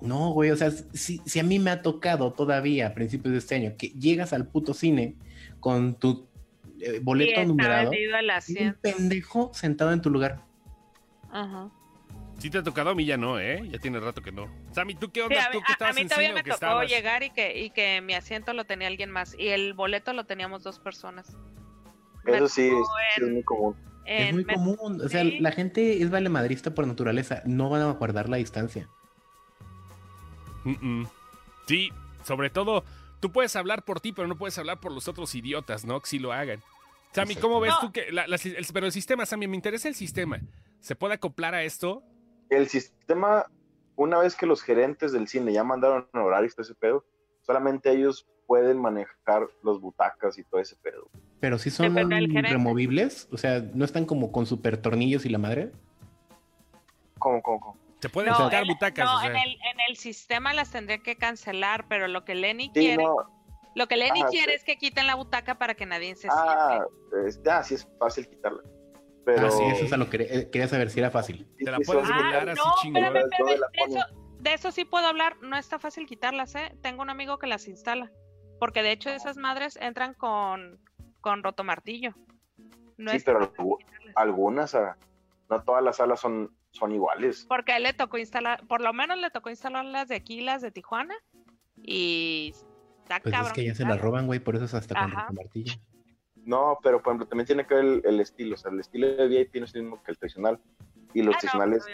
No, 0.00 0.30
güey, 0.32 0.50
o 0.50 0.56
sea, 0.56 0.70
si, 0.70 1.20
si 1.24 1.40
a 1.40 1.42
mí 1.42 1.58
me 1.58 1.70
ha 1.70 1.80
tocado 1.82 2.32
todavía 2.32 2.88
a 2.88 2.94
principios 2.94 3.32
de 3.32 3.38
este 3.38 3.54
año 3.54 3.74
que 3.78 3.88
llegas 3.88 4.32
al 4.34 4.46
puto 4.46 4.74
cine 4.74 5.16
con 5.58 5.94
tu 5.98 6.28
eh, 6.80 7.00
boleto 7.02 7.42
numerado 7.46 7.90
y 7.94 8.06
un 8.62 8.74
pendejo 8.74 9.50
sentado 9.54 9.92
en 9.92 10.02
tu 10.02 10.10
lugar. 10.10 10.42
Ajá. 11.30 11.70
Sí 12.38 12.50
te 12.50 12.58
ha 12.58 12.62
tocado, 12.62 12.90
a 12.90 12.94
mí 12.94 13.06
ya 13.06 13.16
no, 13.16 13.40
¿eh? 13.40 13.62
Ya 13.70 13.78
tiene 13.78 13.98
rato 13.98 14.20
que 14.20 14.30
no. 14.30 14.46
Sammy, 14.72 14.94
¿tú 14.94 15.10
qué 15.10 15.20
Sí, 15.20 15.26
onda? 15.26 15.46
a, 15.46 15.50
¿Tú 15.50 15.58
mí- 15.58 15.64
que 15.64 15.72
a- 15.72 15.72
a 15.72 15.72
estabas 15.72 15.94
mí 15.94 16.00
en 16.02 16.08
todavía 16.08 16.28
cine 16.28 16.42
me 16.42 16.44
tocó 16.44 16.54
estabas? 16.54 16.90
llegar 16.90 17.22
y 17.22 17.30
que, 17.30 17.58
y 17.64 17.70
que 17.70 18.02
mi 18.02 18.12
asiento 18.12 18.52
lo 18.52 18.66
tenía 18.66 18.88
alguien 18.88 19.10
más 19.10 19.34
y 19.38 19.48
el 19.48 19.72
boleto 19.72 20.12
lo 20.12 20.24
teníamos 20.24 20.62
dos 20.62 20.78
personas. 20.78 21.34
Me 22.24 22.36
Eso 22.36 22.48
sí, 22.48 22.66
es, 22.66 22.72
sí 23.14 23.22
es 23.24 23.28
muy 23.32 23.42
común. 23.42 23.74
Es 24.06 24.34
muy 24.34 24.44
común. 24.44 25.00
O 25.04 25.08
sea, 25.08 25.22
sí. 25.22 25.38
la 25.40 25.52
gente 25.52 26.02
es 26.02 26.10
valemadrista 26.10 26.74
por 26.74 26.86
naturaleza. 26.86 27.42
No 27.44 27.68
van 27.70 27.82
a 27.82 27.92
guardar 27.92 28.28
la 28.28 28.36
distancia. 28.38 28.88
Sí, 31.66 31.90
sobre 32.24 32.50
todo, 32.50 32.84
tú 33.20 33.30
puedes 33.30 33.54
hablar 33.56 33.84
por 33.84 34.00
ti, 34.00 34.12
pero 34.12 34.28
no 34.28 34.36
puedes 34.36 34.58
hablar 34.58 34.80
por 34.80 34.92
los 34.92 35.08
otros 35.08 35.34
idiotas, 35.34 35.84
¿no? 35.84 36.00
Que 36.00 36.08
sí 36.08 36.18
lo 36.18 36.32
hagan. 36.32 36.60
Sammy, 37.12 37.32
Exacto. 37.32 37.48
¿cómo 37.48 37.60
ves 37.60 37.72
No. 37.72 37.80
tú 37.80 37.92
que... 37.92 38.10
la- 38.12 38.26
la- 38.26 38.36
el- 38.36 38.66
pero 38.72 38.86
el 38.86 38.92
sistema, 38.92 39.24
Sammy, 39.26 39.46
me 39.48 39.56
interesa 39.56 39.88
el 39.88 39.94
sistema. 39.94 40.40
¿Se 40.80 40.94
puede 40.96 41.14
acoplar 41.14 41.54
a 41.54 41.62
esto? 41.62 42.02
El 42.50 42.68
sistema, 42.68 43.46
una 43.96 44.18
vez 44.18 44.34
que 44.36 44.46
los 44.46 44.62
gerentes 44.62 45.12
del 45.12 45.26
cine 45.28 45.52
ya 45.52 45.64
mandaron 45.64 46.08
horarios 46.12 46.54
todo 46.54 46.62
ese 46.64 46.74
pedo, 46.74 47.04
solamente 47.42 47.90
ellos 47.90 48.26
pueden 48.46 48.78
manejar 48.80 49.48
los 49.62 49.80
butacas 49.80 50.38
y 50.38 50.44
todo 50.44 50.60
ese 50.60 50.76
pedo. 50.76 51.08
Pero 51.40 51.58
si 51.58 51.70
son 51.70 51.94
removibles, 51.94 53.28
o 53.30 53.36
sea, 53.36 53.62
no 53.74 53.84
están 53.84 54.06
como 54.06 54.32
con 54.32 54.46
super 54.46 54.76
tornillos 54.78 55.26
y 55.26 55.28
la 55.28 55.38
madre. 55.38 55.70
¿Cómo, 57.18 57.42
cómo, 57.42 57.60
cómo? 57.60 57.76
¿Se 58.00 58.08
pueden 58.08 58.32
No, 58.32 58.38
sacar 58.38 58.66
butacas? 58.66 59.04
no, 59.04 59.16
o 59.16 59.20
sea? 59.20 59.30
en, 59.30 59.36
el, 59.36 59.50
en 59.52 59.80
el 59.88 59.96
sistema 59.96 60.52
las 60.54 60.70
tendría 60.70 60.98
que 60.98 61.16
cancelar, 61.16 61.86
pero 61.88 62.08
lo 62.08 62.24
que 62.24 62.34
Lenny 62.34 62.64
Sí, 62.74 62.80
quiere, 62.80 63.04
no, 63.04 63.16
lo 63.74 63.86
que 63.88 63.96
Lenny 63.96 64.20
Ajá, 64.20 64.30
quiere 64.30 64.52
sí. 64.52 64.56
es 64.56 64.64
que 64.64 64.76
quiten 64.76 65.06
la 65.06 65.14
butaca 65.14 65.56
para 65.58 65.74
que 65.74 65.86
nadie 65.86 66.14
se 66.14 66.28
ah, 66.30 66.84
siente. 67.12 67.28
es, 67.28 67.40
ah, 67.50 67.62
sí 67.62 67.74
es 67.74 67.88
fácil 67.98 68.28
quitarla. 68.28 68.62
Pero 69.24 69.46
Ah, 69.46 69.50
sí, 69.50 69.64
eso 69.64 69.84
es 69.86 69.92
a 69.92 69.96
lo 69.96 70.08
que 70.08 70.18
eh, 70.22 70.50
quería 70.50 70.68
saber 70.68 70.88
si 70.90 71.00
era 71.00 71.10
fácil. 71.10 71.46
sí, 71.58 71.64
Te 71.64 71.70
la 71.70 71.78
sí, 71.78 71.84
puedes 71.84 72.04
volar 72.06 72.48
Ah, 72.48 72.52
así 72.52 72.60
no, 72.64 72.74
chingón. 72.80 73.02
de 73.02 73.20
eso, 73.86 74.04
de 74.40 74.54
eso 74.54 74.70
sí 74.70 74.84
puedo 74.84 75.06
hablar, 75.06 75.36
no 75.42 75.56
está 75.56 75.78
fácil 75.78 76.06
quitarlas, 76.06 76.54
¿eh? 76.54 76.76
Tengo 76.82 77.02
un 77.02 77.10
amigo 77.10 77.38
que 77.38 77.46
las 77.46 77.66
instala, 77.66 78.12
porque 78.60 78.82
de 78.82 78.92
hecho 78.92 79.10
esas 79.10 79.36
madres 79.36 79.76
entran 79.80 80.14
con, 80.14 80.78
con 81.26 81.42
rotomartillo. 81.42 82.14
No 82.98 83.10
Sí, 83.10 83.16
es 83.16 83.24
pero 83.24 83.52
algunas, 84.14 84.76
ah, 84.76 84.96
no 85.50 85.60
todas 85.64 85.82
las 85.82 85.96
salas 85.96 86.20
son, 86.20 86.54
son 86.70 86.92
iguales. 86.92 87.46
Porque 87.48 87.72
a 87.72 87.78
él 87.78 87.82
le 87.82 87.92
tocó 87.94 88.16
instalar, 88.16 88.64
por 88.68 88.80
lo 88.80 88.92
menos 88.92 89.18
le 89.18 89.28
tocó 89.32 89.50
instalar 89.50 89.84
las 89.86 90.06
de 90.06 90.14
aquí, 90.14 90.40
las 90.40 90.62
de 90.62 90.70
Tijuana, 90.70 91.16
y 91.82 92.54
está 93.02 93.18
Pues 93.18 93.32
cabrón. 93.34 93.48
es 93.48 93.52
que 93.54 93.64
ya 93.64 93.74
se 93.74 93.82
la 93.82 93.88
quitarlas. 93.88 94.04
roban, 94.04 94.26
güey, 94.26 94.38
por 94.38 94.54
eso 94.54 94.66
es 94.66 94.74
hasta 94.74 94.94
con 94.94 95.12
Ajá. 95.12 95.26
martillo. 95.32 95.72
No, 96.44 96.78
pero 96.80 97.02
por 97.02 97.10
ejemplo, 97.10 97.26
también 97.26 97.46
tiene 97.48 97.66
que 97.66 97.74
ver 97.74 97.84
el, 97.84 98.02
el 98.04 98.20
estilo. 98.20 98.54
O 98.54 98.56
sea, 98.56 98.70
el 98.70 98.78
estilo 98.78 99.08
de 99.08 99.26
VIP 99.26 99.56
no 99.56 99.64
es 99.64 99.74
el 99.74 99.82
mismo 99.82 100.00
que 100.04 100.12
el 100.12 100.18
tradicional. 100.18 100.60
Y 101.12 101.22
los 101.22 101.34
Ah, 101.34 101.38
tradicionales 101.40 101.84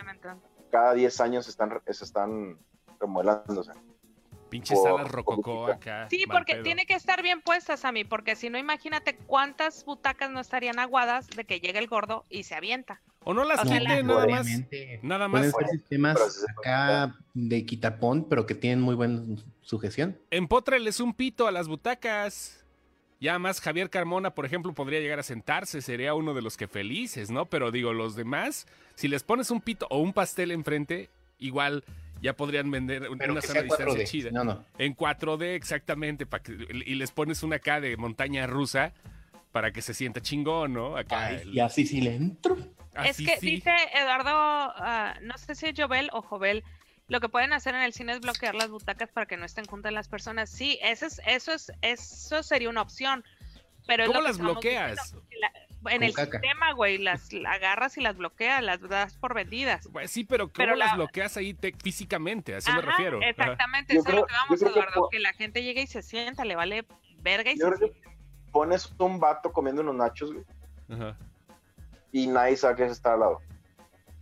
cada 0.71 0.93
10 0.93 1.21
años 1.23 1.49
están, 1.49 1.71
re- 1.71 1.81
se 1.95 2.05
están 2.05 2.59
remodelándose. 3.01 3.73
Pinches 4.53 4.79
por- 4.79 4.91
salas 4.99 5.11
rococó 5.11 5.67
acá. 5.67 6.07
Sí, 6.11 6.25
porque 6.31 6.53
pedo. 6.53 6.63
tiene 6.65 6.85
que 6.87 6.93
estar 6.95 7.23
bien 7.23 7.41
puestas 7.41 7.85
a 7.87 7.91
mí, 7.91 8.05
porque 8.05 8.37
si 8.37 8.51
no, 8.51 8.59
imagínate 8.59 9.17
cuántas 9.17 9.85
butacas 9.85 10.31
no 10.31 10.41
estarían 10.41 10.79
aguadas 10.79 11.27
de 11.31 11.45
que 11.45 11.59
llegue 11.59 11.79
el 11.79 11.87
gordo 11.89 12.27
y 12.29 12.43
se 12.43 12.55
avienta. 12.55 13.01
O 13.25 13.33
no 13.33 13.45
las 13.45 13.63
quiten 13.63 14.07
nada 14.07 14.27
más. 14.27 14.47
Nada 15.03 15.29
Pueden 15.31 15.51
más. 15.51 15.57
ser 15.59 15.69
sistemas 15.69 16.45
acá 16.59 17.17
de 17.35 17.65
quitapón, 17.65 18.29
pero 18.29 18.45
que 18.47 18.55
tienen 18.55 18.81
muy 18.83 18.95
buena 18.95 19.23
sujeción. 19.63 20.19
Empótreles 20.31 21.01
un 21.01 21.15
pito 21.15 21.47
a 21.47 21.51
las 21.53 21.67
butacas. 21.69 22.59
Ya 23.21 23.39
más 23.39 23.61
Javier 23.61 23.89
Carmona, 23.89 24.35
por 24.35 24.45
ejemplo, 24.45 24.75
podría 24.75 24.99
llegar 24.99 25.21
a 25.21 25.23
sentarse, 25.23 25.81
sería 25.81 26.13
uno 26.15 26.35
de 26.35 26.43
los 26.43 26.57
que 26.57 26.67
felices, 26.67 27.31
¿no? 27.31 27.47
Pero 27.47 27.71
digo, 27.71 27.93
los 27.93 28.17
demás, 28.17 28.67
si 28.97 29.07
les 29.07 29.23
pones 29.23 29.51
un 29.53 29.61
pito 29.61 29.87
o 29.91 29.99
un 29.99 30.13
pastel 30.13 30.51
enfrente, 30.51 31.09
igual 31.39 31.85
ya 32.23 32.35
podrían 32.35 32.71
vender 32.71 33.09
Pero 33.19 33.33
una 33.33 33.43
sana 33.43 33.63
distancia 33.63 33.87
4D. 33.87 34.05
chida. 34.07 34.31
No, 34.31 34.45
no. 34.45 34.65
En 34.79 34.95
4D, 34.95 35.55
exactamente, 35.57 36.25
pa' 36.25 36.41
que- 36.41 36.53
y 36.53 36.95
les 36.95 37.11
pones 37.11 37.43
una 37.43 37.57
acá 37.57 37.81
de 37.81 37.97
montaña 37.97 38.47
rusa 38.47 38.93
para 39.51 39.73
que 39.73 39.83
se 39.83 39.93
sienta 39.93 40.21
chingón, 40.23 40.73
¿no? 40.73 40.97
Acá. 40.97 41.27
Ay, 41.27 41.41
el- 41.43 41.55
y 41.55 41.61
así 41.61 41.85
sí 41.87 42.01
le 42.01 42.15
entro. 42.15 42.57
Es 43.05 43.17
que 43.17 43.37
sí. 43.39 43.47
dice 43.57 43.71
Eduardo, 43.95 44.31
ah, 44.31 45.15
no 45.23 45.37
sé 45.37 45.55
si 45.55 45.67
es 45.67 45.75
Jovel 45.77 46.11
o 46.13 46.23
Jovel, 46.23 46.63
lo 47.09 47.21
que 47.21 47.29
pueden 47.29 47.53
hacer 47.53 47.75
en 47.75 47.83
el 47.83 47.93
cine 47.93 48.13
es 48.13 48.21
bloquear 48.21 48.55
las 48.55 48.69
butacas 48.71 49.11
para 49.11 49.27
que 49.27 49.37
no 49.37 49.45
estén 49.45 49.65
juntas 49.67 49.93
las 49.93 50.09
personas. 50.09 50.49
Sí, 50.49 50.79
eso 50.83 51.07
es, 51.07 51.21
eso 51.27 51.53
es, 51.53 51.73
eso 51.83 52.43
sería 52.43 52.71
una 52.71 52.83
opción. 52.83 53.25
Pero 53.87 54.05
es 54.05 54.09
¿Cómo 54.09 54.21
lo 54.21 54.29
las 54.29 54.39
bloqueas? 54.39 54.93
diciendo, 54.97 55.27
que 55.29 55.37
la- 55.39 55.53
en 55.91 56.03
el 56.03 56.13
caca. 56.15 56.39
sistema, 56.41 56.73
güey, 56.73 56.99
las 56.99 57.29
agarras 57.47 57.97
y 57.99 58.01
las 58.01 58.17
bloqueas, 58.17 58.63
las 58.63 58.81
das 58.81 59.17
por 59.17 59.35
vendidas. 59.35 59.89
Pues 59.93 60.11
sí, 60.11 60.25
pero 60.25 60.45
¿cómo 60.47 60.53
Pero 60.55 60.77
las 60.77 60.91
la- 60.91 60.95
bloqueas 60.97 61.37
ahí 61.37 61.55
te- 61.55 61.73
físicamente? 61.83 62.55
A 62.55 62.59
eso 62.59 62.73
me 62.73 62.79
Ajá, 62.81 62.91
refiero. 62.91 63.19
Ajá. 63.19 63.29
Exactamente, 63.31 63.95
Yo 63.95 64.01
eso 64.01 64.09
es 64.09 64.13
creo- 64.15 64.21
lo 64.23 64.27
que 64.27 64.33
vamos, 64.35 64.61
que 64.61 64.67
Eduardo, 64.67 65.09
que 65.11 65.19
la 65.21 65.33
gente 65.33 65.63
llegue 65.63 65.83
y 65.83 65.87
se 65.87 66.03
sienta, 66.03 66.45
le 66.45 66.57
vale 66.57 66.85
verga 67.19 67.51
y 67.53 67.59
Yo 67.59 67.69
se 67.71 67.77
creo 67.77 67.93
que 67.93 68.01
pones 68.53 68.93
un 68.99 69.19
vato 69.21 69.53
comiendo 69.53 69.83
unos 69.83 69.95
nachos, 69.97 70.33
güey, 70.33 70.45
Ajá. 70.91 71.17
y 72.13 72.27
nadie 72.27 72.57
sabe 72.57 72.77
que 72.77 72.85
está 72.87 73.15
al 73.15 73.21
lado. 73.21 73.41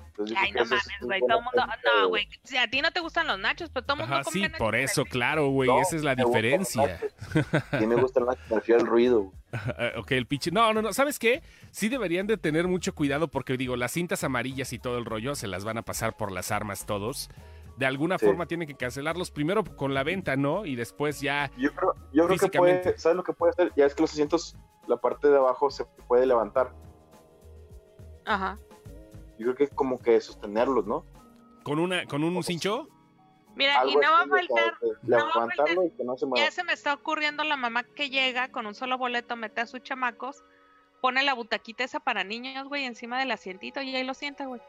Entonces, 0.06 0.36
Ay, 0.38 0.52
no 0.52 0.62
es 0.62 0.68
mames, 0.70 0.86
güey, 1.00 1.20
todo 1.20 1.38
el 1.38 1.44
mundo, 1.44 1.66
no, 1.84 2.08
güey, 2.08 2.28
si 2.44 2.56
a 2.58 2.68
ti 2.68 2.82
no 2.82 2.90
te 2.90 3.00
gustan 3.00 3.26
los 3.26 3.38
nachos, 3.38 3.70
pero 3.70 3.86
todo 3.86 3.94
el 3.94 4.00
mundo 4.02 4.14
Ajá, 4.16 4.24
come 4.24 4.32
sí, 4.34 4.40
nachos 4.42 4.58
por 4.58 4.76
eso, 4.76 5.04
claro, 5.06 5.48
güey, 5.48 5.68
No, 5.70 5.80
esa 5.80 5.96
es 5.96 6.02
la 6.04 6.14
diferencia. 6.14 6.82
nachos. 6.86 7.14
Sí 7.78 7.86
me 7.86 7.94
gusta 7.96 8.20
el 8.20 8.26
nacho, 8.26 8.40
me 8.50 8.56
refiero 8.56 8.80
al 8.82 8.86
ruido. 8.86 9.20
güey. 9.22 9.39
Ok, 9.96 10.12
el 10.12 10.26
pinche. 10.26 10.50
No, 10.50 10.72
no, 10.72 10.82
no. 10.82 10.92
¿Sabes 10.92 11.18
qué? 11.18 11.42
Sí 11.70 11.88
deberían 11.88 12.26
de 12.26 12.36
tener 12.36 12.68
mucho 12.68 12.94
cuidado 12.94 13.28
porque, 13.28 13.56
digo, 13.56 13.76
las 13.76 13.92
cintas 13.92 14.24
amarillas 14.24 14.72
y 14.72 14.78
todo 14.78 14.98
el 14.98 15.04
rollo 15.04 15.34
se 15.34 15.46
las 15.48 15.64
van 15.64 15.78
a 15.78 15.82
pasar 15.82 16.16
por 16.16 16.30
las 16.32 16.50
armas 16.52 16.86
todos. 16.86 17.28
De 17.76 17.86
alguna 17.86 18.18
Sí. 18.18 18.26
forma 18.26 18.46
tienen 18.46 18.68
que 18.68 18.74
cancelarlos 18.74 19.30
primero 19.30 19.64
con 19.64 19.94
la 19.94 20.02
venta, 20.02 20.36
¿no? 20.36 20.66
Y 20.66 20.76
después 20.76 21.20
ya. 21.20 21.50
Yo 21.56 21.72
creo, 21.74 21.94
yo 22.12 22.26
creo 22.26 22.38
que 22.50 22.58
puede, 22.58 22.98
¿sabes 22.98 23.16
lo 23.16 23.24
que 23.24 23.32
puede 23.32 23.50
hacer? 23.50 23.72
Ya 23.76 23.86
es 23.86 23.94
que 23.94 24.02
los 24.02 24.12
asientos, 24.12 24.56
la 24.86 24.98
parte 24.98 25.28
de 25.28 25.36
abajo 25.38 25.70
se 25.70 25.84
puede 26.06 26.26
levantar. 26.26 26.72
Ajá. 28.26 28.58
Yo 29.38 29.46
creo 29.46 29.54
que 29.54 29.64
es 29.64 29.70
como 29.70 29.98
que 29.98 30.20
sostenerlos, 30.20 30.86
¿no? 30.86 31.04
¿Con 31.64 31.78
una, 31.78 32.04
con 32.06 32.22
un 32.22 32.42
cincho? 32.42 32.88
Mira, 33.56 33.82
y 33.86 33.94
no 33.96 34.00
va 34.12 34.20
a 34.20 34.26
faltar, 34.26 34.78
de 34.80 35.16
no 35.16 35.16
va 35.16 35.22
a 35.22 35.26
levantarlo 35.46 35.84
y 35.84 35.90
que 35.90 36.04
no 36.04 36.16
se 36.16 36.26
mueva. 36.26 36.44
ya 36.46 36.50
se 36.50 36.64
me 36.64 36.72
está 36.72 36.94
ocurriendo 36.94 37.44
la 37.44 37.56
mamá 37.56 37.82
que 37.84 38.08
llega 38.10 38.48
con 38.50 38.66
un 38.66 38.74
solo 38.74 38.96
boleto, 38.96 39.36
mete 39.36 39.60
a 39.60 39.66
sus 39.66 39.82
chamacos, 39.82 40.42
pone 41.00 41.22
la 41.22 41.34
butaquita 41.34 41.84
esa 41.84 42.00
para 42.00 42.24
niños, 42.24 42.68
güey, 42.68 42.84
encima 42.84 43.18
del 43.18 43.30
asientito 43.32 43.80
y 43.82 43.94
ahí 43.94 44.04
lo 44.04 44.14
sienta, 44.14 44.46
güey. 44.46 44.60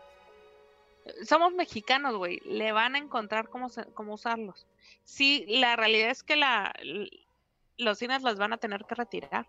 Somos 1.26 1.54
mexicanos, 1.54 2.16
güey, 2.16 2.40
le 2.46 2.72
van 2.72 2.96
a 2.96 3.00
encontrar 3.00 3.50
cómo, 3.50 3.70
se- 3.70 3.86
cómo 3.94 4.14
usarlos. 4.14 4.68
Sí, 5.04 5.46
la 5.48 5.76
realidad 5.76 6.10
es 6.10 6.22
que 6.24 6.36
la, 6.36 6.74
los 7.78 7.98
cines 7.98 8.22
los 8.22 8.38
van 8.38 8.54
a 8.54 8.58
tener 8.58 8.86
que 8.86 8.96
retirar. 8.96 9.48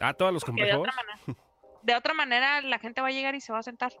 Ah, 0.00 0.12
todos 0.14 0.32
los 0.32 0.42
de 0.42 0.46
complejos. 0.46 0.80
otra, 0.80 0.92
manera, 0.92 1.40
de 1.82 1.94
otra 1.96 2.14
manera 2.14 2.60
la 2.62 2.78
gente 2.78 3.00
va 3.00 3.08
a 3.08 3.12
llegar 3.12 3.34
y 3.34 3.40
se 3.40 3.52
va 3.52 3.58
a 3.60 3.62
sentar. 3.62 3.92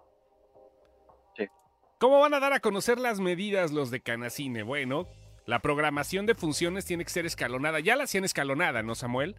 ¿Cómo 2.00 2.18
van 2.18 2.32
a 2.32 2.40
dar 2.40 2.54
a 2.54 2.60
conocer 2.60 2.98
las 2.98 3.20
medidas 3.20 3.72
los 3.72 3.90
de 3.90 4.00
Canacine? 4.00 4.62
Bueno, 4.62 5.06
la 5.44 5.58
programación 5.58 6.24
de 6.24 6.34
funciones 6.34 6.86
tiene 6.86 7.04
que 7.04 7.10
ser 7.10 7.26
escalonada. 7.26 7.78
Ya 7.78 7.94
la 7.94 8.04
hacían 8.04 8.24
escalonada, 8.24 8.82
¿no, 8.82 8.94
Samuel? 8.94 9.36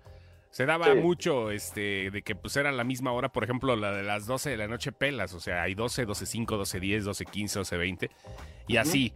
Se 0.52 0.68
daba 0.68 0.94
Sí. 0.94 1.00
mucho 1.00 1.50
este, 1.50 2.12
de 2.12 2.22
que 2.22 2.36
pues 2.36 2.56
era 2.58 2.72
la 2.72 2.84
misma 2.84 3.14
hora, 3.14 3.30
por 3.32 3.44
ejemplo, 3.44 3.76
la 3.76 3.92
de 3.94 4.04
las 4.04 4.28
12 4.28 4.52
de 4.52 4.58
la 4.58 4.68
noche 4.68 4.92
pelas, 4.92 5.34
o 5.34 5.40
sea, 5.40 5.64
hay 5.64 5.74
12, 5.74 6.06
12, 6.06 6.28
5, 6.28 6.56
12, 6.56 6.80
10, 6.80 7.04
12, 7.04 7.26
15, 7.26 7.60
12, 7.60 7.78
20, 7.78 8.12
y 8.68 8.78
así. 8.78 9.12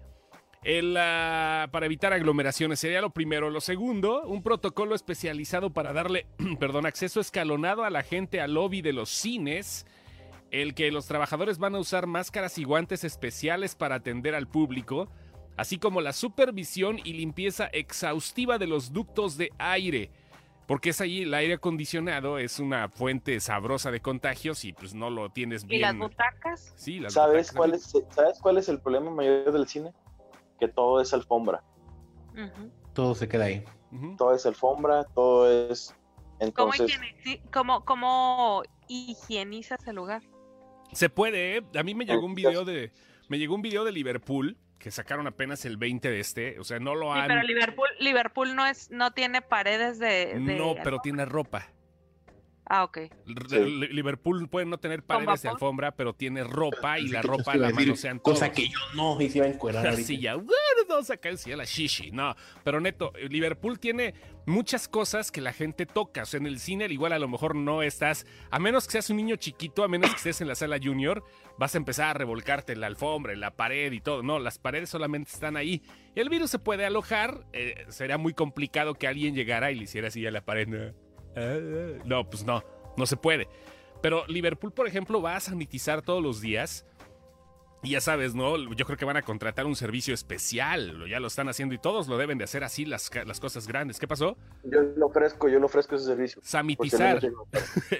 El, 0.64 0.98
ah, 0.98 1.68
para 1.72 1.86
evitar 1.86 2.14
aglomeraciones 2.14 2.80
sería 2.80 3.00
lo 3.00 3.12
primero. 3.12 3.52
Lo 3.52 3.62
segundo, 3.62 4.24
un 4.24 4.42
protocolo 4.42 4.96
especializado 4.96 5.70
para 5.72 5.94
darle, 5.94 6.26
perdón, 6.60 6.88
acceso 6.88 7.20
escalonado 7.20 7.84
a 7.84 7.92
la 7.92 8.02
gente 8.02 8.42
al 8.42 8.56
lobby 8.56 8.82
de 8.82 8.94
los 8.94 9.10
cines 9.10 9.86
el 10.52 10.74
que 10.74 10.92
los 10.92 11.06
trabajadores 11.06 11.58
van 11.58 11.76
a 11.76 11.80
usar 11.80 12.08
máscaras 12.08 12.58
y 12.58 12.64
guantes 12.64 13.04
especiales 13.04 13.76
para 13.76 13.96
atender 13.96 14.36
al 14.36 14.48
público, 14.48 15.10
así 15.58 15.78
como 15.78 16.02
la 16.02 16.14
supervisión 16.14 17.00
y 17.04 17.14
limpieza 17.14 17.68
exhaustiva 17.68 18.58
de 18.58 18.68
los 18.68 18.94
ductos 18.94 19.38
de 19.38 19.52
aire. 19.58 20.12
Porque 20.68 20.90
es 20.90 21.02
allí 21.02 21.22
el 21.24 21.34
aire 21.34 21.54
acondicionado, 21.56 22.40
es 22.40 22.60
una 22.60 22.90
fuente 22.90 23.40
sabrosa 23.40 23.92
de 23.92 24.02
contagios 24.02 24.66
y 24.66 24.74
pues 24.74 24.96
no 24.96 25.12
lo 25.12 25.30
tienes 25.30 25.64
Y 25.64 25.68
bien. 25.68 25.82
las 25.82 25.98
butacas, 25.98 26.74
Sí, 26.76 27.00
las 27.00 27.14
¿Sabes 27.14 27.52
butacas 27.54 27.56
cuál, 27.56 27.74
es, 27.76 28.14
¿Sabes 28.16 28.40
cuál 28.40 28.58
es 28.58 28.68
el 28.70 28.80
problema 28.82 29.12
mayor 29.12 29.52
del 29.52 29.68
cine? 29.68 29.94
Que 30.60 30.68
todo 30.68 31.02
es 31.02 31.14
alfombra. 31.14 31.64
Todo 32.94 33.14
se 33.14 33.28
queda 33.28 33.46
ahí. 33.46 33.64
Todo 34.18 34.34
es 34.34 34.46
alfombra, 34.46 35.04
todo 35.14 35.50
es... 35.70 35.94
¿Cómo, 36.54 36.74
Entonces, 36.74 37.00
cómo 37.86 38.64
higienizas 38.88 39.88
el 39.88 39.96
lugar? 39.96 40.22
Se 40.92 41.10
puede, 41.10 41.58
¿eh? 41.58 41.62
A 41.78 41.84
mí 41.84 41.94
me 41.96 42.06
llegó 42.06 42.26
un 42.26 42.32
Ah, 42.32 42.36
video 42.36 42.66
de 42.66 42.92
me 43.28 43.38
llegó 43.40 43.56
un 43.56 43.62
video 43.62 43.84
de 43.84 43.92
Liverpool 43.92 44.58
que 44.78 44.92
sacaron 44.92 45.26
apenas 45.26 45.66
el 45.66 45.78
20 45.78 46.10
de 46.12 46.20
este, 46.20 46.60
o 46.60 46.64
sea, 46.64 46.80
no 46.80 46.94
lo 46.94 47.12
Sí, 47.14 47.20
han 47.20 47.28
pero 47.28 47.42
Liverpool, 47.44 47.88
Liverpool 48.00 48.56
no 48.56 48.66
es, 48.68 48.92
no 48.92 49.12
tiene 49.12 49.42
paredes 49.42 49.98
de, 49.98 50.36
de- 50.40 50.40
No, 50.40 50.76
pero 50.84 51.00
tiene 51.00 51.26
ropa. 51.26 51.68
Ah, 52.68 52.84
ok. 52.84 52.98
R- 52.98 53.12
Sí. 53.50 53.58
Li- 53.60 53.88
Liverpool 53.90 54.48
puede 54.50 54.66
no 54.66 54.78
tener 54.80 55.04
paredes 55.04 55.44
de 55.44 55.50
alfombra, 55.50 55.92
pero 55.96 56.14
tiene 56.14 56.44
ropa 56.44 56.98
y 57.00 57.08
la 57.10 57.22
ropa 57.22 57.56
iba 57.56 57.62
la 57.62 57.68
a 57.68 57.72
decir, 57.72 57.88
manosean 57.88 58.20
Cosa 58.20 58.46
todos. 58.48 58.56
que 58.58 58.68
yo 58.70 58.80
no, 58.96 59.22
y 59.22 59.30
se 59.30 59.38
iba 59.38 59.48
a 59.48 59.50
encuerar. 59.50 59.86
Así 59.88 60.20
ya, 60.20 60.36
la 61.56 61.66
shishi. 61.66 62.12
No, 62.12 62.36
pero 62.64 62.80
neto, 62.80 63.12
Liverpool 63.30 63.80
tiene 63.80 64.14
muchas 64.46 64.88
cosas 64.88 65.32
que 65.32 65.42
la 65.42 65.54
gente 65.54 65.86
toca. 65.86 66.24
O 66.24 66.26
sea, 66.26 66.40
en 66.40 66.48
el 66.48 66.60
cine, 66.60 66.86
al 66.86 66.92
igual 66.92 67.14
a 67.14 67.20
lo 67.20 67.28
mejor 67.28 67.56
no 67.56 67.82
estás, 67.84 68.26
a 68.52 68.60
menos 68.60 68.86
que 68.86 68.94
seas 68.94 69.10
un 69.10 69.18
niño 69.18 69.36
chiquito, 69.36 69.84
a 69.84 69.88
menos 69.88 70.10
que 70.12 70.18
estés 70.18 70.42
en 70.42 70.48
la 70.48 70.56
sala 70.56 70.78
junior, 70.82 71.24
vas 71.58 71.76
a 71.76 71.78
empezar 71.78 72.10
a 72.10 72.14
revolcarte 72.14 72.74
en 72.74 72.82
la 72.82 72.88
alfombra, 72.88 73.34
en 73.34 73.40
la 73.40 73.52
pared 73.56 73.92
y 73.92 74.02
todo. 74.02 74.24
No, 74.24 74.40
las 74.40 74.58
paredes 74.60 74.90
solamente 74.90 75.32
están 75.32 75.58
ahí. 75.58 75.82
El 76.16 76.30
virus 76.30 76.50
se 76.52 76.60
puede 76.60 76.86
alojar. 76.86 77.46
eh, 77.54 77.86
sería 77.90 78.18
muy 78.18 78.34
complicado 78.34 78.96
que 78.96 79.08
alguien 79.08 79.36
llegara 79.36 79.72
y 79.72 79.76
le 79.76 79.84
hiciera 79.84 80.08
así 80.10 80.26
a 80.26 80.32
la 80.32 80.42
pared. 80.42 80.68
No, 80.68 80.94
Ah. 81.36 82.02
No, 82.06 82.30
pues 82.30 82.46
no, 82.46 82.64
no 82.98 83.06
se 83.06 83.18
puede. 83.18 83.48
Pero 84.02 84.26
Liverpool, 84.28 84.72
por 84.72 84.88
ejemplo, 84.88 85.22
va 85.22 85.36
a 85.36 85.40
sanitizar 85.40 86.02
todos 86.02 86.22
los 86.22 86.42
días. 86.42 86.86
Y 87.84 87.92
ya 87.92 88.02
sabes, 88.02 88.34
¿no? 88.34 88.58
Yo 88.74 88.84
creo 88.86 88.98
que 88.98 89.06
van 89.06 89.18
a 89.18 89.22
contratar 89.22 89.68
un 89.68 89.76
servicio 89.76 90.14
especial. 90.16 91.08
Ya 91.08 91.20
lo 91.20 91.28
están 91.28 91.50
haciendo 91.50 91.76
y 91.76 91.78
todos 91.78 92.08
lo 92.08 92.18
deben 92.18 92.40
de 92.40 92.44
hacer 92.44 92.64
así, 92.64 92.84
las, 92.84 93.12
ca- 93.12 93.26
las 93.26 93.40
cosas 93.40 93.68
grandes. 93.68 94.00
¿Qué 94.00 94.08
pasó? 94.08 94.38
yo 94.64 94.82
lo 94.82 95.06
ofrezco, 95.06 95.48
yo 95.50 95.60
lo 95.60 95.68
ofrezco 95.68 95.94
ese 95.96 96.06
servicio. 96.06 96.42
no 96.42 96.48
Samitizar. 96.50 97.22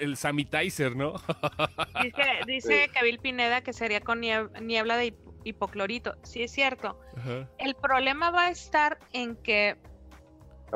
El 0.00 0.16
sanitizer, 0.16 0.96
¿no? 0.96 1.12
Dice, 2.02 2.22
dice 2.46 2.90
Kabil 2.92 3.20
Pineda 3.20 3.60
que 3.60 3.72
sería 3.72 4.00
con 4.00 4.20
nieb- 4.22 4.50
niebla 4.60 4.96
de 4.96 5.06
hip- 5.12 5.30
hipoclorito. 5.44 6.16
Sí, 6.24 6.42
es 6.42 6.50
cierto. 6.50 6.98
Ajá. 7.16 7.48
El 7.58 7.76
problema 7.76 8.30
va 8.32 8.46
a 8.46 8.50
estar 8.50 8.98
en 9.12 9.36
que 9.36 9.76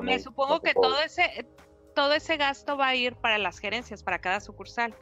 me 0.01 0.21
supongo 0.21 0.61
que 0.61 0.73
todo 0.73 1.01
ese, 1.03 1.47
todo 1.95 2.15
ese 2.15 2.37
gasto 2.37 2.77
va 2.77 2.89
a 2.89 2.95
ir 2.95 3.17
para 3.17 3.39
las 3.39 3.59
gerencias, 3.59 4.03
para 4.03 4.19
cada 4.19 4.41
sucursal. 4.41 4.95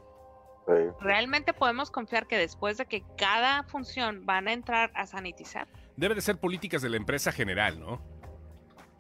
Sí. 0.67 0.73
¿Realmente 1.01 1.55
podemos 1.55 1.91
confiar 1.91 2.27
que 2.27 2.37
después 2.37 2.77
de 2.77 2.87
que 2.87 3.03
cada 3.17 3.63
función 3.65 4.27
van 4.27 4.49
a 4.49 4.53
entrar 4.53 4.91
a 4.95 5.07
sanitizar? 5.07 5.67
Debe 5.97 6.15
de 6.15 6.21
ser 6.21 6.39
políticas 6.39 6.83
de 6.83 6.91
la 6.91 6.97
empresa 6.99 7.33
general, 7.33 7.81
¿no? 7.81 8.01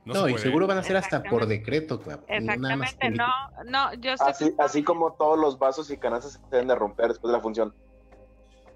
No, 0.04 0.24
se 0.24 0.30
y 0.30 0.38
seguro 0.38 0.66
van 0.66 0.78
a 0.78 0.82
ser 0.82 0.96
hasta 0.96 1.22
por 1.22 1.46
decreto, 1.46 2.00
claro. 2.00 2.22
no 2.28 2.56
nada 2.56 2.76
más 2.76 2.94
Exactamente, 2.94 3.10
no, 3.10 3.30
no, 3.64 3.94
yo 3.94 4.12
estoy 4.12 4.30
Así, 4.30 4.54
así 4.58 4.82
como 4.82 5.12
todos 5.12 5.38
los 5.38 5.58
vasos 5.58 5.90
y 5.90 5.98
canastas 5.98 6.32
se 6.32 6.38
deben 6.50 6.68
de 6.68 6.74
romper 6.74 7.08
después 7.08 7.30
de 7.30 7.36
la 7.36 7.42
función. 7.42 7.74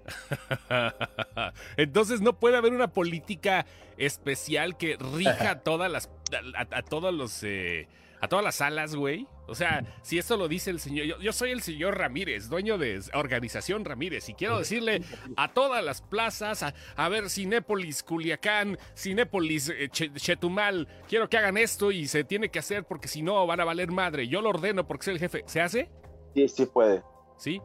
Entonces 1.77 2.21
no 2.21 2.33
puede 2.33 2.57
haber 2.57 2.73
una 2.73 2.89
política 2.89 3.65
especial 3.97 4.77
que 4.77 4.97
rija 4.97 5.49
a 5.49 5.59
todas 5.63 5.91
las 5.91 6.09
a, 6.55 6.77
a 6.77 6.81
todos 6.83 7.13
los 7.13 7.43
eh, 7.43 7.87
a 8.23 8.27
todas 8.29 8.45
las 8.45 8.55
salas, 8.55 8.95
güey. 8.95 9.27
O 9.47 9.53
sea, 9.55 9.83
si 10.01 10.17
eso 10.17 10.37
lo 10.37 10.47
dice 10.47 10.69
el 10.71 10.79
señor, 10.79 11.05
yo, 11.05 11.19
yo 11.19 11.33
soy 11.33 11.51
el 11.51 11.61
señor 11.61 11.97
Ramírez, 11.97 12.47
dueño 12.47 12.77
de 12.77 13.01
organización 13.13 13.83
Ramírez, 13.83 14.29
y 14.29 14.33
quiero 14.33 14.59
decirle 14.59 15.01
a 15.35 15.53
todas 15.53 15.83
las 15.83 16.01
plazas, 16.01 16.63
a, 16.63 16.73
a 16.95 17.09
ver, 17.09 17.29
Cinépolis, 17.29 18.01
Culiacán, 18.01 18.77
Cinépolis, 18.97 19.67
eh, 19.67 19.89
Che- 19.91 20.13
Chetumal, 20.13 20.87
quiero 21.09 21.27
que 21.27 21.37
hagan 21.37 21.57
esto 21.57 21.91
y 21.91 22.07
se 22.07 22.23
tiene 22.23 22.47
que 22.49 22.59
hacer 22.59 22.85
porque 22.85 23.09
si 23.09 23.21
no 23.21 23.45
van 23.45 23.59
a 23.59 23.65
valer 23.65 23.91
madre. 23.91 24.29
Yo 24.29 24.41
lo 24.41 24.51
ordeno 24.51 24.87
porque 24.87 25.03
soy 25.03 25.13
el 25.15 25.19
jefe. 25.19 25.43
¿Se 25.45 25.59
hace? 25.59 25.91
Sí, 26.33 26.47
sí 26.47 26.65
puede. 26.65 27.03
¿Sí? 27.37 27.61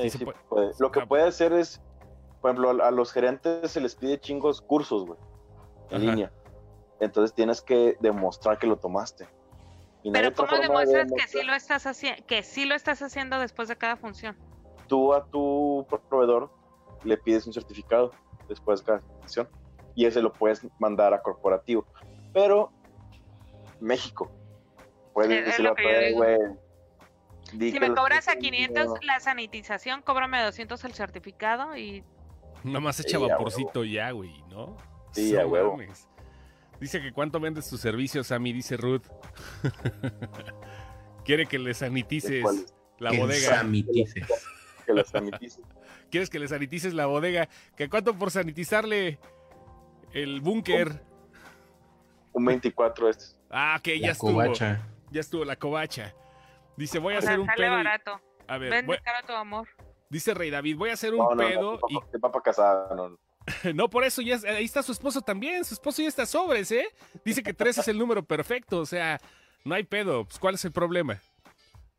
Sí, 0.00 0.08
sí 0.10 0.24
puede. 0.24 0.38
puede. 0.48 0.70
Lo 0.78 0.90
que 0.90 1.00
Ah, 1.00 1.06
puede 1.06 1.24
hacer 1.24 1.52
es, 1.52 1.82
por 2.40 2.50
ejemplo, 2.52 2.82
a 2.82 2.90
los 2.90 3.12
gerentes 3.12 3.70
se 3.70 3.80
les 3.82 3.94
pide 3.94 4.18
chingos 4.18 4.62
cursos, 4.62 5.04
güey, 5.04 5.18
en 5.90 5.96
Ajá. 5.96 5.98
línea. 6.06 6.32
Entonces 7.00 7.34
tienes 7.34 7.60
que 7.60 7.96
demostrar 8.00 8.58
que 8.58 8.66
lo 8.66 8.78
tomaste. 8.78 9.28
Pero 10.12 10.34
¿cómo 10.34 10.52
de 10.56 10.60
demuestras 10.62 11.12
que 11.12 11.28
sí 11.28 11.42
lo 11.42 11.54
estás 11.54 11.86
haciendo, 11.86 12.24
que 12.26 12.42
sí 12.42 12.64
lo 12.64 12.74
estás 12.74 13.02
haciendo 13.02 13.38
después 13.38 13.68
de 13.68 13.76
cada 13.76 13.96
función? 13.96 14.36
Tú 14.86 15.12
a 15.14 15.24
tu 15.26 15.86
proveedor 16.08 16.52
le 17.04 17.16
pides 17.16 17.46
un 17.46 17.52
certificado 17.52 18.12
después 18.48 18.80
de 18.80 18.86
cada 18.86 19.00
función 19.00 19.48
y 19.94 20.04
ese 20.06 20.22
lo 20.22 20.32
puedes 20.32 20.66
mandar 20.78 21.12
a 21.14 21.22
corporativo. 21.22 21.86
Pero 22.32 22.70
México, 23.80 24.30
puedes 25.12 25.30
Es- 25.32 25.38
es 25.38 25.44
decirle 25.46 25.68
lo 25.68 25.72
a 25.72 25.76
que 25.76 25.82
yo 25.82 25.90
todo, 25.90 26.00
digo. 26.06 26.18
güey. 26.18 27.70
Si 27.72 27.78
me 27.80 27.94
cobras 27.94 28.26
a 28.28 28.32
estoy 28.32 28.42
500 28.50 28.78
haciendo. 28.82 29.00
la 29.06 29.20
sanitización, 29.20 30.02
cóbrame 30.02 30.42
200 30.42 30.84
el 30.84 30.94
certificado 30.94 31.76
y 31.76 32.04
Nomás 32.64 32.98
echa 32.98 33.18
Sí, 33.18 33.24
vaporcito 33.24 33.84
ya, 33.84 34.10
güey, 34.10 34.42
¿no? 34.48 34.76
Sí, 35.12 35.36
a 35.36 35.46
huevo. 35.46 35.72
mames. 35.72 36.08
Dice 36.80 37.00
que 37.00 37.12
cuánto 37.12 37.40
vendes 37.40 37.68
tus 37.68 37.80
servicios, 37.80 38.26
Sammy, 38.28 38.52
dice 38.52 38.76
Ruth. 38.76 39.02
Quiere 41.24 41.46
que 41.46 41.58
le 41.58 41.74
sanitices 41.74 42.42
¿Cuál 42.42 42.56
es? 42.58 42.74
la 42.98 43.10
Que 43.10 43.18
bodega. 43.18 43.56
sanitices. 43.56 44.26
Que 44.84 44.92
las 44.92 45.08
sanitices. 45.08 45.64
¿Quieres 46.10 46.30
que 46.30 46.38
le 46.38 46.46
sanitices 46.48 46.94
la 46.94 47.06
bodega? 47.06 47.48
¿Que 47.76 47.88
cuánto 47.88 48.14
por 48.16 48.30
sanitizarle 48.30 49.18
el 50.12 50.40
búnker? 50.40 51.02
Un 52.32 52.44
24 52.44 53.08
este. 53.08 53.24
Ah, 53.50 53.80
que 53.82 53.98
ya 53.98 54.06
La 54.08 54.12
estuvo. 54.12 54.32
covacha. 54.32 54.80
Ya 55.10 55.20
estuvo 55.20 55.44
la 55.44 55.56
covacha. 55.56 56.14
Dice, 56.76 56.98
voy 56.98 57.14
a 57.14 57.18
o 57.18 57.22
sea, 57.22 57.30
hacer 57.30 57.40
un 57.40 57.46
sale 57.46 57.56
pedo. 57.62 57.72
y- 57.72 57.76
barato. 57.76 58.20
A 58.48 58.58
ver, 58.58 58.70
Vende 58.70 58.86
voy- 58.86 58.98
caro 59.02 59.26
tu 59.26 59.32
amor. 59.32 59.66
dice 60.08 60.32
Rey 60.34 60.50
David, 60.50 60.76
voy 60.76 60.90
a 60.90 60.92
hacer 60.92 61.12
un 61.14 61.18
No, 61.18 61.30
no, 61.30 61.36
pedo 61.36 61.60
no, 61.72 62.00
no, 62.00 62.06
de 62.12 62.18
papa 62.20 62.40
casada, 62.42 62.94
no, 62.94 63.18
no. 63.74 63.88
por 63.88 64.04
eso 64.04 64.22
ya... 64.22 64.38
Ahí 64.48 64.64
está 64.64 64.82
su 64.82 64.92
esposo 64.92 65.20
también. 65.20 65.64
Su 65.64 65.74
esposo 65.74 66.02
ya 66.02 66.08
está 66.08 66.26
sobres, 66.26 66.70
¿eh? 66.72 66.86
Dice 67.24 67.42
que 67.42 67.54
tres 67.54 67.78
es 67.78 67.88
el 67.88 67.98
número 67.98 68.22
perfecto. 68.24 68.80
O 68.80 68.86
sea, 68.86 69.20
no 69.64 69.74
hay 69.74 69.84
pedo. 69.84 70.24
Pues, 70.24 70.38
¿cuál 70.38 70.54
es 70.54 70.64
el 70.64 70.72
problema? 70.72 71.20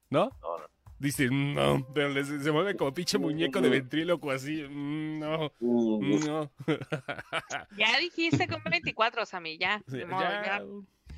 ¿No? 0.10 0.32
No, 0.42 0.58
no. 0.58 0.66
Dice, 1.00 1.30
no, 1.32 1.86
pero 1.94 2.12
se 2.26 2.52
mueve 2.52 2.76
como 2.76 2.92
pinche 2.92 3.20
muñeco 3.20 3.62
de 3.62 3.70
ventríloco 3.70 4.32
así. 4.32 4.64
mm, 4.64 5.20
No, 5.20 5.52
Mm, 5.60 6.26
no. 6.26 6.52
Ya 7.78 8.00
dijiste 8.00 8.48
que 8.48 8.56
un 8.56 8.64
24, 8.64 9.26
Sammy, 9.28 9.60
ya. 9.60 9.84
Sí, 9.88 9.98
ni 9.98 10.06
modo, 10.06 10.22
ya. 10.24 10.44
ya, 10.44 10.64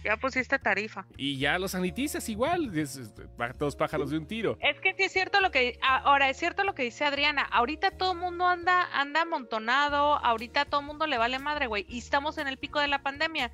ya 0.03 0.17
pusiste 0.17 0.57
tarifa. 0.59 1.05
Y 1.17 1.37
ya 1.37 1.59
los 1.59 1.71
sanitizas 1.71 2.27
igual. 2.29 2.77
es- 2.77 2.95
es- 2.97 3.11
Dos 3.57 3.75
pájaros 3.75 4.09
de 4.11 4.17
un 4.17 4.25
tiro. 4.25 4.57
Es 4.61 4.79
que 4.81 4.93
sí 4.95 5.03
es 5.03 5.11
cierto 5.13 5.39
lo 5.41 5.51
que 5.51 5.77
ahora 5.81 6.29
es 6.29 6.37
cierto 6.37 6.63
lo 6.63 6.75
que 6.75 6.83
dice 6.83 7.03
Adriana. 7.05 7.41
Ahorita 7.43 7.91
todo 7.91 8.13
el 8.13 8.17
mundo 8.19 8.45
anda 8.45 8.87
anda 8.93 9.21
amontonado, 9.21 10.17
ahorita 10.23 10.65
todo 10.65 10.81
el 10.81 10.87
mundo 10.87 11.07
le 11.07 11.17
vale 11.17 11.39
madre, 11.39 11.67
güey, 11.67 11.85
y 11.89 11.97
estamos 11.99 12.37
en 12.37 12.47
el 12.47 12.57
pico 12.57 12.79
de 12.79 12.87
la 12.87 13.01
pandemia. 13.01 13.51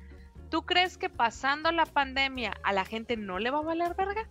¿Tú 0.50 0.62
crees 0.64 0.96
que 0.98 1.08
pasando 1.08 1.72
la 1.72 1.86
pandemia 1.86 2.52
a 2.62 2.72
la 2.72 2.84
gente 2.84 3.16
no 3.16 3.38
le 3.40 3.50
va 3.50 3.58
a 3.58 3.62
valer 3.62 3.94
verga? 3.96 4.28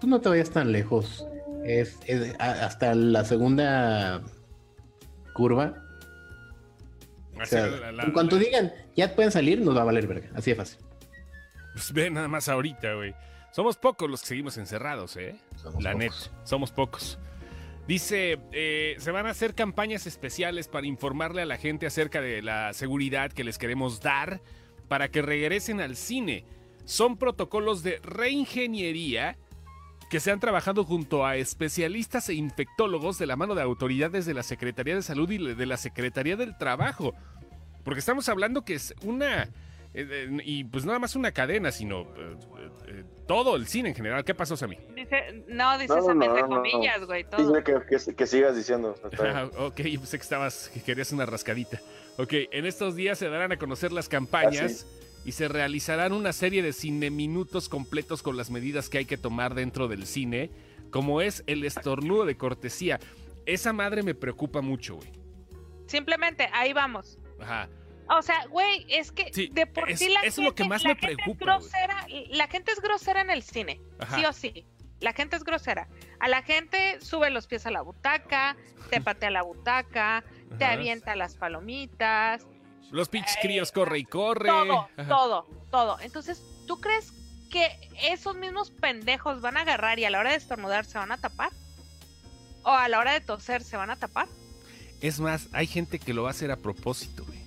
Tú 0.00 0.08
no 0.08 0.20
te 0.20 0.28
vayas 0.28 0.50
tan 0.50 0.72
lejos. 0.72 1.26
Es, 1.64 1.98
es- 2.06 2.34
a- 2.40 2.64
hasta 2.66 2.94
la 2.94 3.24
segunda 3.24 4.20
curva. 5.32 5.81
O 7.42 7.46
sea, 7.46 7.64
Así, 7.64 7.80
la- 7.80 7.92
la- 7.92 8.02
en 8.04 8.12
cuanto 8.12 8.36
la- 8.36 8.42
digan, 8.42 8.72
ya 8.96 9.14
pueden 9.14 9.30
salir, 9.32 9.60
nos 9.60 9.76
va 9.76 9.82
a 9.82 9.84
valer 9.84 10.06
verga. 10.06 10.30
Así 10.34 10.50
de 10.50 10.56
fácil. 10.56 10.78
Pues 11.72 11.92
ve 11.92 12.10
nada 12.10 12.28
más 12.28 12.48
ahorita, 12.48 12.94
güey. 12.94 13.14
Somos 13.52 13.76
pocos 13.76 14.08
los 14.10 14.20
que 14.22 14.28
seguimos 14.28 14.56
encerrados, 14.58 15.16
¿eh? 15.16 15.36
Somos 15.56 15.82
La 15.82 15.92
pocos. 15.92 16.30
neta, 16.30 16.40
somos 16.46 16.70
pocos. 16.72 17.18
Dice, 17.86 18.38
eh, 18.52 18.94
se 18.98 19.10
van 19.10 19.26
a 19.26 19.30
hacer 19.30 19.54
campañas 19.54 20.06
especiales 20.06 20.68
para 20.68 20.86
informarle 20.86 21.42
a 21.42 21.46
la 21.46 21.56
gente 21.58 21.86
acerca 21.86 22.20
de 22.20 22.40
la 22.40 22.72
seguridad 22.74 23.32
que 23.32 23.42
les 23.44 23.58
queremos 23.58 24.00
dar 24.00 24.40
para 24.88 25.08
que 25.10 25.20
regresen 25.20 25.80
al 25.80 25.96
cine. 25.96 26.44
Son 26.84 27.16
protocolos 27.16 27.82
de 27.82 27.98
reingeniería 28.02 29.36
que 30.12 30.20
se 30.20 30.30
han 30.30 30.40
trabajado 30.40 30.84
junto 30.84 31.24
a 31.24 31.36
especialistas 31.36 32.28
e 32.28 32.34
infectólogos 32.34 33.18
de 33.18 33.24
la 33.24 33.34
mano 33.34 33.54
de 33.54 33.62
autoridades 33.62 34.26
de 34.26 34.34
la 34.34 34.42
Secretaría 34.42 34.94
de 34.94 35.00
Salud 35.00 35.30
y 35.30 35.38
de 35.54 35.64
la 35.64 35.78
Secretaría 35.78 36.36
del 36.36 36.58
Trabajo. 36.58 37.14
Porque 37.82 38.00
estamos 38.00 38.28
hablando 38.28 38.62
que 38.62 38.74
es 38.74 38.94
una... 39.04 39.44
eh, 39.44 39.48
eh, 39.94 40.28
y 40.44 40.64
pues 40.64 40.84
nada 40.84 40.98
más 40.98 41.16
una 41.16 41.32
cadena, 41.32 41.72
sino 41.72 42.02
eh, 42.02 42.36
eh, 42.88 43.04
todo 43.26 43.56
el 43.56 43.66
cine 43.66 43.88
en 43.88 43.94
general. 43.94 44.22
¿Qué 44.22 44.34
pasó, 44.34 44.54
Sammy? 44.54 44.76
Dice, 44.94 45.44
no, 45.48 45.78
dice 45.78 45.94
No, 45.94 46.12
no, 46.12 46.46
no, 46.46 46.56
comillas, 46.56 47.06
güey, 47.06 47.24
todo. 47.24 47.56
sí, 47.56 47.62
que, 47.64 47.74
que- 47.88 48.14
que 48.14 48.26
sigas 48.26 48.54
diciendo. 48.54 48.94
Ah, 49.18 49.48
ok, 49.60 49.80
yo 49.80 49.98
pensé 49.98 50.18
que 50.18 50.22
estabas, 50.24 50.70
que 50.74 50.82
querías 50.82 51.10
una 51.12 51.24
rascadita. 51.24 51.80
Ok, 52.18 52.34
en 52.52 52.66
estos 52.66 52.96
días 52.96 53.16
se 53.16 53.30
darán 53.30 53.52
a 53.52 53.56
conocer 53.56 53.92
las 53.92 54.10
campañas 54.10 54.86
y 55.24 55.32
se 55.32 55.48
realizarán 55.48 56.12
una 56.12 56.32
serie 56.32 56.62
de 56.62 56.72
cine 56.72 57.10
minutos 57.10 57.68
completos 57.68 58.22
con 58.22 58.36
las 58.36 58.50
medidas 58.50 58.88
que 58.88 58.98
hay 58.98 59.04
que 59.04 59.16
tomar 59.16 59.54
dentro 59.54 59.88
del 59.88 60.06
cine, 60.06 60.50
como 60.90 61.20
es 61.20 61.44
el 61.46 61.64
estornudo 61.64 62.24
de 62.24 62.36
cortesía. 62.36 62.98
Esa 63.46 63.72
madre 63.72 64.02
me 64.02 64.14
preocupa 64.14 64.60
mucho, 64.60 64.96
güey. 64.96 65.10
Simplemente 65.86 66.48
ahí 66.52 66.72
vamos. 66.72 67.18
Ajá. 67.40 67.68
O 68.08 68.20
sea, 68.22 68.46
güey, 68.46 68.84
es 68.88 69.12
que 69.12 69.32
Sí, 69.32 69.48
de 69.52 69.66
por 69.66 69.90
es- 69.90 69.98
sí 70.00 70.08
la 70.08 70.20
es 70.20 70.34
gente, 70.36 70.48
lo 70.50 70.54
que 70.54 70.64
más 70.64 70.82
la 70.82 70.90
me 70.90 70.96
preocupa, 70.96 71.30
Es 71.32 71.38
grosera, 71.38 72.06
la 72.30 72.48
gente 72.48 72.72
es 72.72 72.80
grosera 72.80 73.20
en 73.20 73.30
el 73.30 73.42
cine, 73.42 73.80
Ajá. 73.98 74.16
sí 74.16 74.24
o 74.24 74.32
sí. 74.32 74.66
La 75.00 75.12
gente 75.12 75.36
es 75.36 75.42
grosera. 75.44 75.88
A 76.20 76.28
la 76.28 76.42
gente 76.42 77.00
sube 77.00 77.30
los 77.30 77.46
pies 77.48 77.66
a 77.66 77.70
la 77.70 77.82
butaca, 77.82 78.56
te 78.90 79.00
patea 79.00 79.30
la 79.30 79.42
butaca, 79.42 80.24
te 80.58 80.64
avienta 80.64 81.16
las 81.16 81.36
palomitas, 81.36 82.46
Los 82.92 83.08
pinches 83.08 83.36
críos 83.42 83.72
corre 83.72 83.98
y 83.98 84.04
corre. 84.04 84.48
todo, 84.48 84.88
Ajá. 84.96 85.08
todo, 85.08 85.46
todo. 85.70 86.00
Entonces, 86.00 86.40
¿tú 86.66 86.80
crees 86.80 87.12
que 87.50 87.68
esos 88.02 88.36
mismos 88.36 88.70
pendejos 88.70 89.40
van 89.40 89.56
a 89.56 89.62
agarrar 89.62 89.98
y 89.98 90.04
a 90.04 90.10
la 90.10 90.20
hora 90.20 90.30
de 90.30 90.36
estornudar 90.36 90.84
se 90.84 90.98
van 90.98 91.10
a 91.10 91.18
tapar? 91.18 91.50
¿O 92.62 92.70
a 92.70 92.88
la 92.88 92.98
hora 92.98 93.12
de 93.12 93.20
toser 93.20 93.62
se 93.64 93.76
van 93.76 93.90
a 93.90 93.96
tapar? 93.96 94.28
Es 95.00 95.18
más, 95.18 95.48
hay 95.52 95.66
gente 95.66 95.98
que 95.98 96.14
lo 96.14 96.22
va 96.22 96.28
a 96.28 96.30
hacer 96.30 96.50
a 96.52 96.56
propósito, 96.56 97.24
güey. 97.24 97.40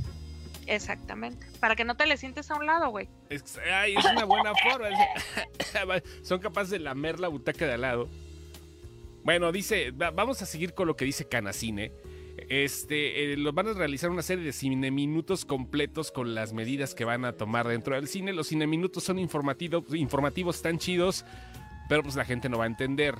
Exactamente. 0.67 1.45
Para 1.59 1.75
que 1.75 1.85
no 1.85 1.95
te 1.95 2.05
le 2.07 2.17
sientes 2.17 2.49
a 2.51 2.55
un 2.55 2.65
lado, 2.65 2.89
güey. 2.89 3.07
Es, 3.29 3.57
ay, 3.71 3.95
es 3.95 4.03
una 4.05 4.25
buena 4.25 4.51
forma. 4.55 4.89
Son 6.23 6.39
capaces 6.39 6.71
de 6.71 6.79
lamer 6.79 7.19
la 7.19 7.27
butaca 7.27 7.65
de 7.67 7.73
al 7.73 7.81
lado. 7.81 8.09
Bueno, 9.23 9.51
dice, 9.51 9.91
va- 9.91 10.11
vamos 10.11 10.41
a 10.41 10.45
seguir 10.45 10.73
con 10.73 10.87
lo 10.87 10.95
que 10.95 11.05
dice 11.05 11.27
Canacine. 11.27 11.91
Este, 12.49 13.33
eh, 13.33 13.37
lo 13.37 13.53
van 13.53 13.67
a 13.67 13.73
realizar 13.73 14.09
una 14.09 14.21
serie 14.21 14.45
de 14.45 14.53
cine 14.53 14.91
minutos 14.91 15.45
completos 15.45 16.11
con 16.11 16.35
las 16.35 16.53
medidas 16.53 16.93
que 16.93 17.05
van 17.05 17.25
a 17.25 17.33
tomar 17.33 17.67
dentro 17.67 17.95
del 17.95 18.07
cine. 18.07 18.33
Los 18.33 18.47
cine 18.47 18.67
minutos 18.67 19.03
son 19.03 19.19
informativos, 19.19 19.83
informativos, 19.93 20.57
están 20.57 20.77
chidos, 20.77 21.25
pero 21.89 22.03
pues 22.03 22.15
la 22.15 22.25
gente 22.25 22.49
no 22.49 22.57
va 22.57 22.65
a 22.65 22.67
entender. 22.67 23.15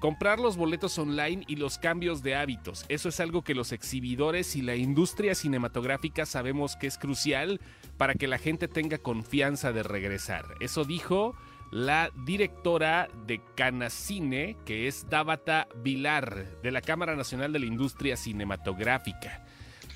Comprar 0.00 0.38
los 0.38 0.56
boletos 0.56 0.98
online 0.98 1.44
y 1.46 1.56
los 1.56 1.78
cambios 1.78 2.22
de 2.22 2.34
hábitos. 2.34 2.84
Eso 2.88 3.08
es 3.08 3.20
algo 3.20 3.42
que 3.42 3.54
los 3.54 3.72
exhibidores 3.72 4.54
y 4.54 4.60
la 4.60 4.76
industria 4.76 5.34
cinematográfica 5.34 6.26
sabemos 6.26 6.76
que 6.76 6.86
es 6.86 6.98
crucial 6.98 7.60
para 7.96 8.14
que 8.14 8.26
la 8.26 8.38
gente 8.38 8.68
tenga 8.68 8.98
confianza 8.98 9.72
de 9.72 9.82
regresar. 9.82 10.44
Eso 10.60 10.84
dijo 10.84 11.34
la 11.74 12.08
directora 12.24 13.08
de 13.26 13.40
Canacine, 13.56 14.56
que 14.64 14.86
es 14.86 15.08
Dábata 15.10 15.66
Vilar, 15.82 16.60
de 16.62 16.70
la 16.70 16.80
Cámara 16.80 17.16
Nacional 17.16 17.52
de 17.52 17.58
la 17.58 17.66
Industria 17.66 18.16
Cinematográfica. 18.16 19.44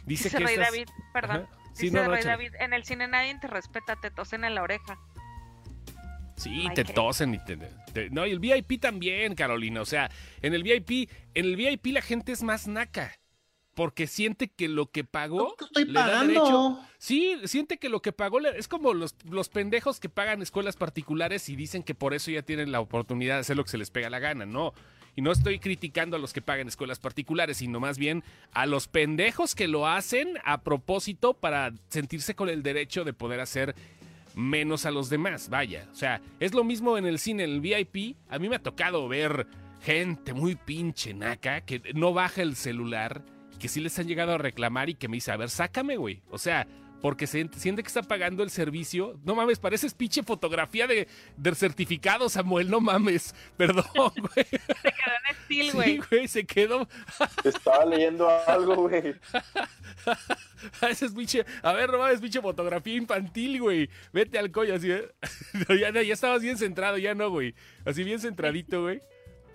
Dice, 0.04 0.24
Dice 0.24 0.30
que 0.38 0.44
Rey 0.44 0.54
estas- 0.54 0.72
David, 0.72 0.88
perdón. 1.12 1.36
Ajá. 1.48 1.58
Sí, 1.74 1.84
Dice 1.84 1.96
no, 1.98 2.02
no, 2.02 2.10
Rey 2.10 2.18
échale. 2.18 2.32
David, 2.32 2.54
en 2.58 2.72
el 2.72 2.82
cine 2.84 3.06
nadie 3.06 3.38
te 3.40 3.46
respeta, 3.46 3.94
te 3.94 4.10
tosen 4.10 4.42
en 4.42 4.56
la 4.56 4.62
oreja. 4.64 4.98
Sí, 6.36 6.66
te 6.74 6.84
tosen 6.84 7.34
y 7.34 7.38
te, 7.44 7.56
te- 7.92 8.10
No, 8.10 8.26
y 8.26 8.32
el 8.32 8.40
VIP 8.40 8.80
también, 8.80 9.36
Carolina. 9.36 9.80
O 9.80 9.84
sea, 9.86 10.10
en 10.42 10.54
el 10.54 10.64
VIP, 10.64 11.08
en 11.34 11.44
el 11.44 11.54
VIP 11.54 11.86
la 11.92 12.02
gente 12.02 12.32
es 12.32 12.42
más 12.42 12.66
naca. 12.66 13.12
Porque 13.78 14.08
siente 14.08 14.48
que 14.48 14.66
lo 14.66 14.90
que 14.90 15.04
pagó. 15.04 15.54
¿Qué 15.56 15.64
estoy 15.66 15.84
le 15.84 15.92
da 15.92 16.06
pagando? 16.06 16.32
derecho- 16.32 16.80
Sí, 16.98 17.36
siente 17.44 17.78
que 17.78 17.88
lo 17.88 18.02
que 18.02 18.10
pagó 18.10 18.40
le- 18.40 18.58
es 18.58 18.66
como 18.66 18.92
los, 18.92 19.14
los 19.30 19.48
pendejos 19.48 20.00
que 20.00 20.08
pagan 20.08 20.42
escuelas 20.42 20.74
particulares 20.76 21.48
y 21.48 21.54
dicen 21.54 21.84
que 21.84 21.94
por 21.94 22.12
eso 22.12 22.32
ya 22.32 22.42
tienen 22.42 22.72
la 22.72 22.80
oportunidad 22.80 23.34
de 23.36 23.40
hacer 23.42 23.56
lo 23.56 23.62
que 23.62 23.70
se 23.70 23.78
les 23.78 23.92
pega 23.92 24.10
la 24.10 24.18
gana. 24.18 24.46
No. 24.46 24.74
Y 25.14 25.22
no 25.22 25.30
estoy 25.30 25.60
criticando 25.60 26.16
a 26.16 26.18
los 26.18 26.32
que 26.32 26.42
pagan 26.42 26.66
escuelas 26.66 26.98
particulares, 26.98 27.58
sino 27.58 27.78
más 27.78 27.98
bien 27.98 28.24
a 28.52 28.66
los 28.66 28.88
pendejos 28.88 29.54
que 29.54 29.68
lo 29.68 29.86
hacen 29.86 30.38
a 30.44 30.62
propósito 30.62 31.34
para 31.34 31.72
sentirse 31.88 32.34
con 32.34 32.48
el 32.48 32.64
derecho 32.64 33.04
de 33.04 33.12
poder 33.12 33.38
hacer 33.38 33.76
menos 34.34 34.86
a 34.86 34.90
los 34.90 35.08
demás, 35.08 35.50
vaya. 35.50 35.86
O 35.92 35.94
sea, 35.94 36.20
es 36.40 36.52
lo 36.52 36.64
mismo 36.64 36.98
en 36.98 37.06
el 37.06 37.20
cine, 37.20 37.44
en 37.44 37.50
el 37.50 37.60
VIP. 37.60 38.16
A 38.28 38.40
mí 38.40 38.48
me 38.48 38.56
ha 38.56 38.62
tocado 38.62 39.06
ver 39.06 39.46
gente 39.84 40.32
muy 40.32 40.56
pinche 40.56 41.14
naca 41.14 41.60
que 41.60 41.80
no 41.94 42.12
baja 42.12 42.42
el 42.42 42.56
celular 42.56 43.22
que 43.58 43.68
sí 43.68 43.80
les 43.80 43.98
han 43.98 44.06
llegado 44.06 44.32
a 44.34 44.38
reclamar 44.38 44.88
y 44.88 44.94
que 44.94 45.08
me 45.08 45.16
dice, 45.16 45.32
a 45.32 45.36
ver, 45.36 45.50
sácame, 45.50 45.96
güey. 45.96 46.22
O 46.30 46.38
sea, 46.38 46.66
porque 47.00 47.26
se 47.28 47.48
siente 47.56 47.82
que 47.82 47.86
está 47.88 48.02
pagando 48.02 48.42
el 48.42 48.50
servicio. 48.50 49.18
No 49.24 49.34
mames, 49.36 49.58
pareces 49.60 49.94
pinche 49.94 50.22
fotografía 50.24 50.86
de, 50.88 51.06
del 51.36 51.54
certificado, 51.54 52.28
Samuel, 52.28 52.70
no 52.70 52.80
mames. 52.80 53.34
Perdón, 53.56 53.84
güey. 53.94 54.46
Se 54.46 54.58
quedó 54.58 55.14
en 55.28 55.36
estilo, 55.36 55.70
Sí, 55.70 55.76
güey. 55.76 55.96
güey, 56.10 56.28
se 56.28 56.44
quedó. 56.44 56.88
Estaba 57.44 57.84
leyendo 57.84 58.28
algo, 58.46 58.88
güey. 58.88 59.14
Ese 60.90 61.06
es 61.06 61.12
pinche. 61.12 61.44
A 61.62 61.72
ver, 61.72 61.90
no 61.90 61.98
mames, 61.98 62.20
pinche 62.20 62.40
fotografía 62.40 62.94
infantil, 62.96 63.60
güey. 63.60 63.88
Vete 64.12 64.38
al 64.38 64.50
coño, 64.50 64.74
así. 64.74 64.90
¿eh? 64.90 65.08
No, 65.68 65.74
ya, 65.74 65.90
ya 65.90 66.14
estabas 66.14 66.42
bien 66.42 66.56
centrado, 66.58 66.98
ya 66.98 67.14
no, 67.14 67.30
güey. 67.30 67.54
Así 67.84 68.02
bien 68.04 68.18
centradito, 68.20 68.82
güey. 68.82 69.00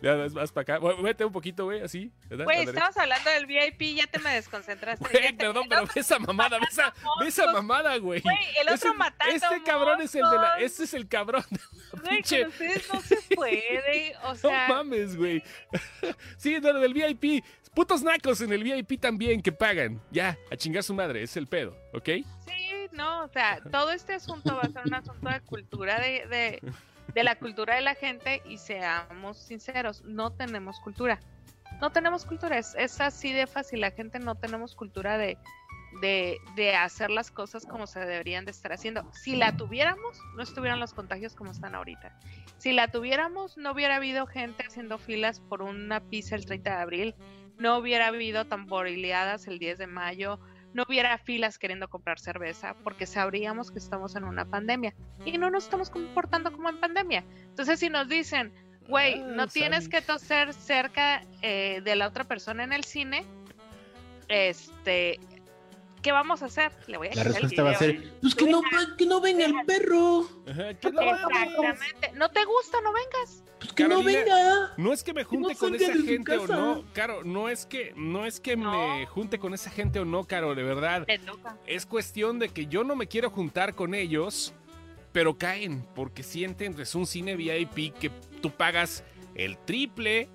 Ya 0.04 0.16
vas, 0.16 0.34
vas 0.34 0.52
para 0.52 0.76
acá. 0.76 0.86
Vete 1.02 1.24
un 1.24 1.32
poquito, 1.32 1.64
güey, 1.64 1.82
así. 1.82 2.12
Güey, 2.30 2.64
estabas 2.64 2.98
hablando 2.98 3.30
del 3.30 3.46
VIP, 3.46 3.96
ya 3.96 4.06
te 4.06 4.20
me 4.20 4.34
desconcentraste. 4.36 5.08
Güey, 5.10 5.32
perdón, 5.34 5.66
pero 5.70 5.86
ve 5.86 5.92
esa 5.96 6.20
mamada, 6.20 6.60
ve 6.60 6.66
esa, 6.70 6.94
ve 7.22 7.28
esa 7.28 7.52
mamada, 7.54 7.96
güey. 7.98 8.20
Güey, 8.22 8.36
el 8.60 8.68
otro 8.68 8.90
Ese- 8.90 8.94
matando 8.98 9.34
Este 9.34 9.64
cabrón 9.64 10.02
es 10.02 10.14
el 10.14 10.30
de 10.30 10.36
la. 10.36 10.56
Este 10.60 10.84
es 10.84 10.94
el 10.94 11.08
cabrón. 11.08 11.46
de 11.50 11.58
la 11.94 12.02
Güey, 12.02 12.18
pinche- 12.22 12.48
ustedes 12.48 12.94
no 12.94 13.00
se 13.02 13.16
puede, 13.36 14.14
o 14.24 14.30
No 14.30 14.36
sea... 14.36 14.68
mames, 14.68 15.16
güey. 15.16 15.42
Sí, 16.38 16.60
no, 16.60 16.74
del 16.74 16.94
VIP. 16.94 17.44
Putos 17.74 18.04
nacos 18.04 18.42
en 18.42 18.52
el 18.54 18.64
VIP 18.64 19.00
también 19.00 19.42
que 19.42 19.52
pagan. 19.52 20.02
Ya, 20.12 20.38
a 20.52 20.56
chingar 20.58 20.84
su 20.84 20.94
madre, 20.94 21.24
es 21.24 21.36
el 21.38 21.48
pedo, 21.48 21.76
¿ok? 21.94 22.06
Sí, 22.46 22.88
no, 22.92 23.24
o 23.24 23.28
sea, 23.30 23.62
todo 23.72 23.92
este 23.92 24.14
asunto 24.14 24.54
va 24.56 24.62
a 24.64 24.70
ser 24.70 24.84
un 24.86 24.94
asunto 24.94 25.30
de 25.30 25.40
cultura 25.42 26.00
de, 26.00 26.28
de, 26.28 26.74
de 27.14 27.24
la 27.24 27.36
cultura 27.36 27.76
de 27.76 27.82
la 27.82 27.96
gente 27.96 28.42
y 28.46 28.58
seamos 28.58 29.38
sinceros, 29.38 30.04
no 30.04 30.32
tenemos 30.32 30.80
cultura. 30.80 31.20
No 31.82 31.92
tenemos 31.92 32.26
cultura, 32.26 32.58
es, 32.58 33.02
así 33.02 33.34
de 33.34 33.48
fácil, 33.48 33.82
la 33.82 33.92
gente 33.92 34.20
no 34.20 34.36
tenemos 34.36 34.76
cultura 34.76 35.18
de, 35.18 35.38
de, 36.02 36.38
de 36.56 36.76
hacer 36.76 37.10
las 37.10 37.32
cosas 37.32 37.66
como 37.66 37.88
se 37.88 38.00
deberían 38.00 38.46
de 38.46 38.52
estar 38.52 38.72
haciendo. 38.72 39.12
Si 39.12 39.36
la 39.36 39.58
tuviéramos, 39.58 40.20
no 40.36 40.44
estuvieran 40.44 40.80
los 40.80 40.94
contagios 40.94 41.36
como 41.36 41.52
están 41.52 41.76
ahorita. 41.76 42.18
Si 42.58 42.72
la 42.72 42.88
tuviéramos, 42.90 43.58
no 43.58 43.72
hubiera 43.72 43.98
habido 43.98 44.28
gente 44.28 44.64
haciendo 44.66 44.98
filas 44.98 45.40
por 45.42 45.62
una 45.62 46.00
pizza 46.00 46.36
el 46.36 46.46
30 46.46 46.70
de 46.70 46.82
abril, 46.82 47.16
no 47.58 47.78
hubiera 47.78 48.08
habido 48.08 48.46
tamborileadas 48.46 49.48
el 49.48 49.60
10 49.60 49.80
de 49.80 49.88
mayo, 49.88 50.40
no 50.74 50.84
hubiera 50.88 51.18
filas 51.18 51.58
queriendo 51.58 51.88
comprar 51.88 52.20
cerveza 52.20 52.76
porque 52.84 53.06
sabríamos 53.06 53.72
que 53.72 53.80
estamos 53.80 54.16
en 54.16 54.24
una 54.24 54.46
pandemia 54.46 54.94
y 55.26 55.38
no 55.38 55.50
nos 55.50 55.66
estamos 55.66 55.90
comportando 55.90 56.52
como 56.52 56.70
en 56.70 56.80
pandemia. 56.80 57.24
Entonces, 57.50 57.80
si 57.80 57.90
nos 57.90 58.08
dicen, 58.08 58.54
güey, 58.88 59.22
Ah, 59.22 59.28
no 59.28 59.48
tienes 59.48 59.88
que 59.88 60.02
toser 60.02 60.54
cerca 60.54 61.24
eh, 61.42 61.82
de 61.84 61.96
la 61.96 62.08
otra 62.08 62.24
persona 62.24 62.64
en 62.64 62.74
el 62.74 62.84
cine, 62.84 63.26
este, 64.28 65.20
¿qué 66.02 66.12
vamos 66.12 66.42
a 66.42 66.46
hacer? 66.46 66.72
Le 66.88 66.98
voy 66.98 67.08
a 67.10 67.16
La 67.16 67.24
respuesta 67.24 67.64
va 67.64 67.72
a 67.72 67.76
ser, 67.76 68.12
pues 68.22 68.36
que 68.36 68.46
no, 68.46 68.62
que 68.98 69.06
no 69.06 69.22
venga 69.22 69.46
el 69.46 69.56
perro. 69.66 70.28
Ajá, 70.48 70.74
que 70.76 70.92
no, 70.92 71.02
Exactamente. 71.02 72.12
¿No 72.16 72.30
te 72.30 72.44
gusta? 72.46 72.82
No 72.82 72.94
vengas. 72.94 73.44
Pues 73.74 73.88
que 73.90 73.94
no 73.94 74.04
venga. 74.04 74.74
no 74.78 74.94
es 74.94 75.04
que 75.04 75.14
me 75.14 75.24
junte 75.24 75.54
no 75.54 75.60
con 75.60 75.76
esa 75.76 75.94
gente 75.94 76.38
o 76.38 76.48
no, 76.48 76.84
Caro, 76.94 77.24
no 77.24 77.50
es 77.50 77.66
que, 77.66 77.94
no 77.96 78.26
es 78.26 78.40
que 78.40 78.56
No. 78.56 78.72
me 78.72 79.06
junte 79.06 79.40
con 79.40 79.54
esa 79.54 79.70
gente 79.70 80.00
o 80.00 80.06
no, 80.06 80.24
Caro, 80.26 80.56
de 80.56 80.64
verdad. 80.64 81.06
Es 81.66 81.86
cuestión 81.86 82.40
de 82.40 82.50
que 82.50 82.68
yo 82.68 82.84
no 82.84 82.96
me 82.96 83.08
quiero 83.08 83.30
juntar 83.30 83.76
con 83.76 83.94
ellos, 83.96 84.54
pero 85.12 85.38
caen, 85.38 85.86
porque 85.96 86.24
sienten, 86.24 86.80
es 86.80 86.96
un 86.96 87.06
cine 87.08 87.36
VIP 87.36 87.94
que 88.00 88.10
tú 88.42 88.52
pagas 88.52 89.04
el 89.36 89.58
triple, 89.58 90.30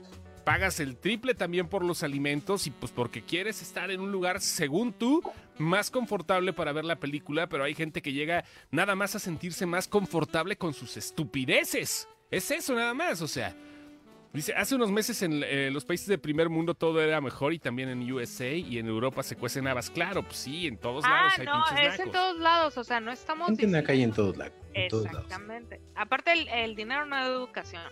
pagas 0.44 0.80
el 0.80 0.96
triple 0.96 1.34
también 1.34 1.68
por 1.68 1.84
los 1.84 2.02
alimentos 2.02 2.66
y 2.66 2.70
pues 2.70 2.90
porque 2.92 3.22
quieres 3.22 3.60
estar 3.62 3.90
en 3.90 4.00
un 4.00 4.10
lugar, 4.12 4.40
según 4.40 4.92
tú, 4.92 5.22
más 5.58 5.90
confortable 5.90 6.52
para 6.52 6.72
ver 6.72 6.84
la 6.84 6.96
película, 6.96 7.48
pero 7.48 7.64
hay 7.64 7.74
gente 7.74 8.00
que 8.00 8.12
llega 8.12 8.44
nada 8.70 8.94
más 8.94 9.14
a 9.14 9.18
sentirse 9.18 9.66
más 9.66 9.88
confortable 9.88 10.56
con 10.56 10.72
sus 10.74 10.96
estupideces. 10.96 12.08
Es 12.30 12.50
eso 12.50 12.74
nada 12.74 12.94
más, 12.94 13.20
o 13.22 13.28
sea. 13.28 13.54
Dice, 14.30 14.52
hace 14.54 14.74
unos 14.74 14.90
meses 14.92 15.22
en 15.22 15.42
eh, 15.42 15.70
los 15.72 15.86
países 15.86 16.06
de 16.06 16.18
primer 16.18 16.50
mundo 16.50 16.74
todo 16.74 17.00
era 17.00 17.18
mejor 17.20 17.54
y 17.54 17.58
también 17.58 17.88
en 17.88 18.12
USA 18.12 18.50
y 18.52 18.78
en 18.78 18.86
Europa 18.86 19.22
se 19.22 19.36
cuecen 19.36 19.66
habas. 19.66 19.88
Claro, 19.90 20.22
pues 20.22 20.36
sí, 20.36 20.66
en 20.66 20.76
todos 20.76 21.02
Ah, 21.06 21.08
lados 21.10 21.32
hay 21.38 21.46
no, 21.46 21.64
pinches 21.64 21.94
es 21.94 22.00
en 22.00 22.12
todos 22.12 22.38
lados, 22.38 22.76
o 22.76 22.84
sea, 22.84 23.00
no 23.00 23.10
estamos 23.10 23.48
en 23.48 23.54
la 23.54 23.56
diciendo- 23.56 23.86
calle 23.86 24.02
en 24.02 24.12
todos, 24.12 24.36
la- 24.36 24.52
en 24.74 24.88
todos 24.90 25.04
lados. 25.06 25.22
Exactamente. 25.24 25.80
Aparte, 25.94 26.32
el, 26.32 26.46
el 26.48 26.74
dinero 26.76 27.06
no 27.06 27.16
es 27.18 27.26
educación. 27.26 27.82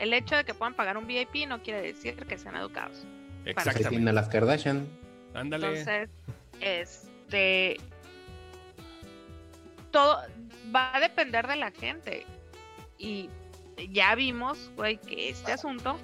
El 0.00 0.12
hecho 0.12 0.34
de 0.36 0.44
que 0.44 0.52
puedan 0.52 0.74
pagar 0.74 0.96
un 0.98 1.06
VIP 1.06 1.46
no 1.46 1.62
quiere 1.62 1.80
decir 1.80 2.16
que 2.26 2.38
sean 2.38 2.56
educados. 2.56 3.06
Exactamente. 3.44 4.12
las 4.12 4.28
Kardashian. 4.28 4.88
Ándale. 5.32 5.68
Entonces, 5.78 6.10
este. 6.60 7.76
Todo 9.92 10.18
va 10.74 10.94
a 10.96 11.00
depender 11.00 11.46
de 11.46 11.56
la 11.56 11.70
gente. 11.70 12.26
Y 12.98 13.28
ya 13.90 14.14
vimos, 14.14 14.70
güey, 14.76 14.98
que 14.98 15.30
este 15.30 15.52
asunto 15.52 15.98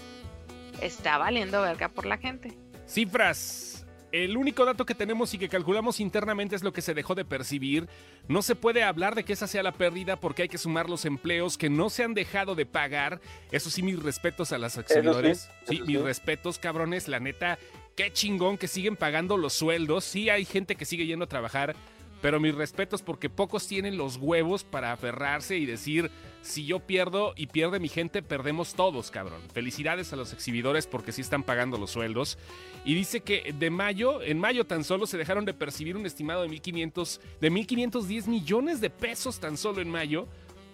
está 0.80 1.18
valiendo 1.18 1.62
verga 1.62 1.88
por 1.88 2.06
la 2.06 2.18
gente. 2.18 2.56
Cifras. 2.86 3.86
El 4.12 4.36
único 4.36 4.64
dato 4.64 4.84
que 4.84 4.96
tenemos 4.96 5.32
y 5.34 5.38
que 5.38 5.48
calculamos 5.48 6.00
internamente 6.00 6.56
es 6.56 6.64
lo 6.64 6.72
que 6.72 6.82
se 6.82 6.94
dejó 6.94 7.14
de 7.14 7.24
percibir. 7.24 7.88
No 8.26 8.42
se 8.42 8.56
puede 8.56 8.82
hablar 8.82 9.14
de 9.14 9.22
que 9.22 9.32
esa 9.32 9.46
sea 9.46 9.62
la 9.62 9.70
pérdida 9.70 10.18
porque 10.18 10.42
hay 10.42 10.48
que 10.48 10.58
sumar 10.58 10.90
los 10.90 11.04
empleos 11.04 11.56
que 11.56 11.70
no 11.70 11.90
se 11.90 12.02
han 12.02 12.14
dejado 12.14 12.56
de 12.56 12.66
pagar. 12.66 13.20
Eso 13.52 13.70
sí, 13.70 13.82
mis 13.82 14.02
respetos 14.02 14.50
a 14.50 14.58
las 14.58 14.76
exhibidores. 14.78 15.48
Sí, 15.68 15.80
mis 15.82 15.98
sí. 15.98 16.02
respetos, 16.02 16.58
cabrones. 16.58 17.06
La 17.06 17.20
neta, 17.20 17.60
qué 17.94 18.12
chingón 18.12 18.58
que 18.58 18.66
siguen 18.66 18.96
pagando 18.96 19.36
los 19.36 19.52
sueldos. 19.52 20.04
Sí, 20.04 20.28
hay 20.28 20.44
gente 20.44 20.74
que 20.74 20.86
sigue 20.86 21.06
yendo 21.06 21.26
a 21.26 21.28
trabajar. 21.28 21.76
Pero 22.20 22.40
mis 22.40 22.54
respetos 22.54 23.02
porque 23.02 23.30
pocos 23.30 23.68
tienen 23.68 23.96
los 23.96 24.16
huevos 24.16 24.64
para 24.64 24.92
aferrarse 24.92 25.56
y 25.56 25.66
decir, 25.66 26.10
si 26.42 26.64
yo 26.64 26.80
pierdo 26.80 27.34
y 27.36 27.46
pierde 27.46 27.80
mi 27.80 27.88
gente, 27.88 28.22
perdemos 28.22 28.74
todos, 28.74 29.10
cabrón. 29.10 29.40
Felicidades 29.52 30.12
a 30.12 30.16
los 30.16 30.32
exhibidores 30.32 30.86
porque 30.86 31.12
sí 31.12 31.20
están 31.20 31.42
pagando 31.42 31.76
los 31.78 31.90
sueldos. 31.90 32.38
Y 32.84 32.94
dice 32.94 33.20
que 33.20 33.54
de 33.58 33.70
mayo, 33.70 34.22
en 34.22 34.38
mayo 34.38 34.64
tan 34.64 34.84
solo 34.84 35.06
se 35.06 35.18
dejaron 35.18 35.44
de 35.44 35.54
percibir 35.54 35.96
un 35.96 36.06
estimado 36.06 36.42
de 36.42 36.48
1500, 36.48 37.20
de 37.40 37.50
1510 37.50 38.28
millones 38.28 38.80
de 38.80 38.90
pesos 38.90 39.38
tan 39.38 39.56
solo 39.56 39.82
en 39.82 39.90
mayo. 39.90 40.26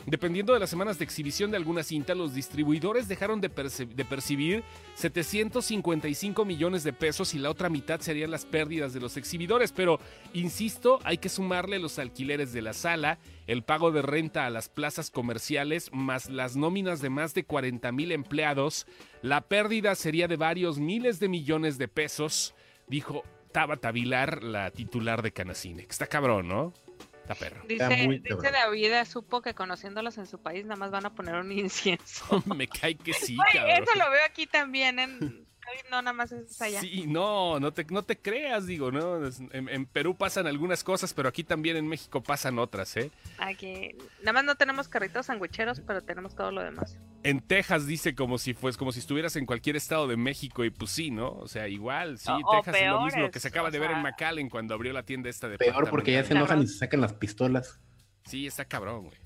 Dependiendo 0.07 0.54
de 0.54 0.61
las 0.61 0.70
semanas 0.70 0.98
de 0.98 1.04
exhibición 1.04 1.50
de 1.50 1.57
alguna 1.57 1.82
cinta, 1.82 2.14
los 2.14 2.32
distribuidores 2.32 3.09
dejaron 3.09 3.40
de, 3.40 3.50
percibir 3.50 4.62
755 4.94 6.44
millones 6.44 6.84
de 6.84 6.92
pesos 6.92 7.34
y 7.34 7.40
la 7.40 7.50
otra 7.50 7.68
mitad 7.68 7.98
serían 7.98 8.30
las 8.30 8.44
pérdidas 8.44 8.92
de 8.92 9.00
los 9.00 9.16
exhibidores. 9.16 9.72
Pero, 9.72 9.98
insisto, 10.32 11.00
hay 11.02 11.18
que 11.18 11.28
sumarle 11.28 11.80
los 11.80 11.98
alquileres 11.98 12.52
de 12.52 12.62
la 12.62 12.72
sala, 12.72 13.18
el 13.48 13.64
pago 13.64 13.90
de 13.90 14.02
renta 14.02 14.46
a 14.46 14.50
las 14.50 14.68
plazas 14.68 15.11
comerciales, 15.11 15.90
más 15.92 16.30
las 16.30 16.54
nóminas 16.54 17.00
de 17.00 17.11
más 17.11 17.34
de 17.34 17.44
40 17.44 17.90
mil 17.90 18.12
empleados. 18.12 18.86
La 19.22 19.40
pérdida 19.40 19.96
sería 19.96 20.28
de 20.28 20.36
varios 20.36 20.78
miles 20.78 21.18
de 21.18 21.28
millones 21.28 21.78
de 21.78 21.88
pesos, 21.88 22.54
dijo 22.86 23.24
Tabata 23.50 23.90
Vilar, 23.90 24.44
la 24.44 24.70
titular 24.70 25.22
de 25.22 25.32
Canacine. 25.32 25.84
Está 25.90 26.07
cabrón, 26.07 26.46
¿no? 26.46 26.86
Está 27.27 27.35
perro. 27.35 27.61
Dice, 27.66 28.07
muy 28.07 28.18
dice. 28.20 28.51
David, 28.53 28.93
supo 29.05 29.43
que 29.43 29.53
conociéndolos 29.53 30.16
en 30.18 30.27
su 30.27 30.41
país 30.41 30.64
nada 30.64 30.77
más 30.77 30.93
van 30.93 31.07
a 31.07 31.14
poner 31.14 31.35
un 31.35 31.51
incienso. 31.51 32.41
Me 32.55 32.68
cae 32.68 32.95
que 32.95 33.12
sí, 33.12 33.37
cabrón. 33.53 33.83
eso 33.83 33.99
lo 33.99 34.11
veo 34.12 34.24
aquí 34.24 34.47
también 34.47 35.01
en... 35.01 35.47
No, 35.91 36.03
nada 36.03 36.12
más 36.12 36.33
es 36.33 36.61
allá. 36.61 36.81
Sí, 36.81 37.05
no, 37.07 37.59
no 37.61 37.73
te, 37.73 37.85
no 37.87 38.03
te 38.03 38.19
creas, 38.19 38.67
digo, 38.67 38.91
¿no? 38.91 39.25
En, 39.53 39.69
en 39.69 39.87
Perú 39.87 40.17
pasan 40.17 40.47
algunas 40.47 40.83
cosas, 40.85 41.14
pero 41.14 41.29
aquí 41.29 41.45
también 41.45 41.77
en 41.77 41.87
México 41.87 42.23
pasan 42.23 42.59
otras, 42.59 42.97
¿eh? 42.97 43.11
Aquí, 43.39 43.95
nada 44.21 44.33
más 44.35 44.45
no 44.45 44.55
tenemos 44.57 44.89
carritos 44.89 45.27
sandwicheros, 45.27 45.81
pero 45.87 46.03
tenemos 46.03 46.35
todo 46.35 46.51
lo 46.51 46.62
demás. 46.62 46.99
En 47.23 47.41
Texas 47.41 47.87
dice 47.87 48.14
como 48.14 48.39
si 48.39 48.55
fues, 48.55 48.77
como 48.77 48.93
si 48.93 49.01
estuvieras 49.01 49.37
en 49.37 49.47
cualquier 49.47 49.77
estado 49.77 50.07
de 50.07 50.17
México 50.17 50.64
y 50.64 50.71
pues 50.71 50.91
sí, 50.91 51.11
¿no? 51.11 51.31
O 51.31 51.49
sea, 51.49 51.69
igual, 51.69 52.19
sí, 52.19 52.31
O- 52.31 52.41
o 52.45 52.57
Texas 52.62 52.77
es 52.83 52.89
lo 52.89 53.01
mismo 53.03 53.31
que 53.31 53.41
se 53.41 53.49
acaba 53.49 53.71
de 53.71 53.79
ver 53.79 53.91
en 53.91 54.03
McAllen 54.03 54.49
cuando 54.49 54.75
abrió 54.75 54.93
la 54.93 55.03
tienda 55.05 55.29
esta 55.31 55.49
de 55.49 55.59
Peor 55.59 55.89
porque 55.91 56.12
ya 56.12 56.25
se 56.25 56.33
enojan 56.35 56.62
y 56.62 56.67
se 56.67 56.79
sacan 56.79 57.01
las 57.01 57.12
pistolas. 57.14 57.81
Sí, 58.25 58.47
está 58.47 58.64
cabrón, 58.64 59.05
güey. 59.07 59.19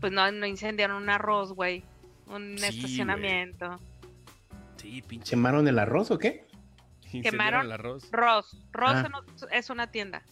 Pues 0.00 0.12
no, 0.12 0.30
no 0.30 0.46
incendiaron 0.46 1.02
un 1.02 1.10
arroz, 1.10 1.52
güey. 1.52 1.84
Un 2.26 2.56
Sí, 2.58 2.64
estacionamiento. 2.66 3.78
Sí, 4.84 5.00
pinche. 5.02 5.30
¿Quemaron 5.30 5.66
el 5.66 5.78
arroz 5.78 6.10
o 6.10 6.18
qué? 6.18 6.46
quemaron- 7.10 7.64
el 7.64 7.72
arroz. 7.72 8.10
Ross. 8.10 8.60
Ross 8.72 8.96
Ah. 8.96 9.20
es 9.50 9.70
una 9.70 9.90
tienda. 9.90 10.22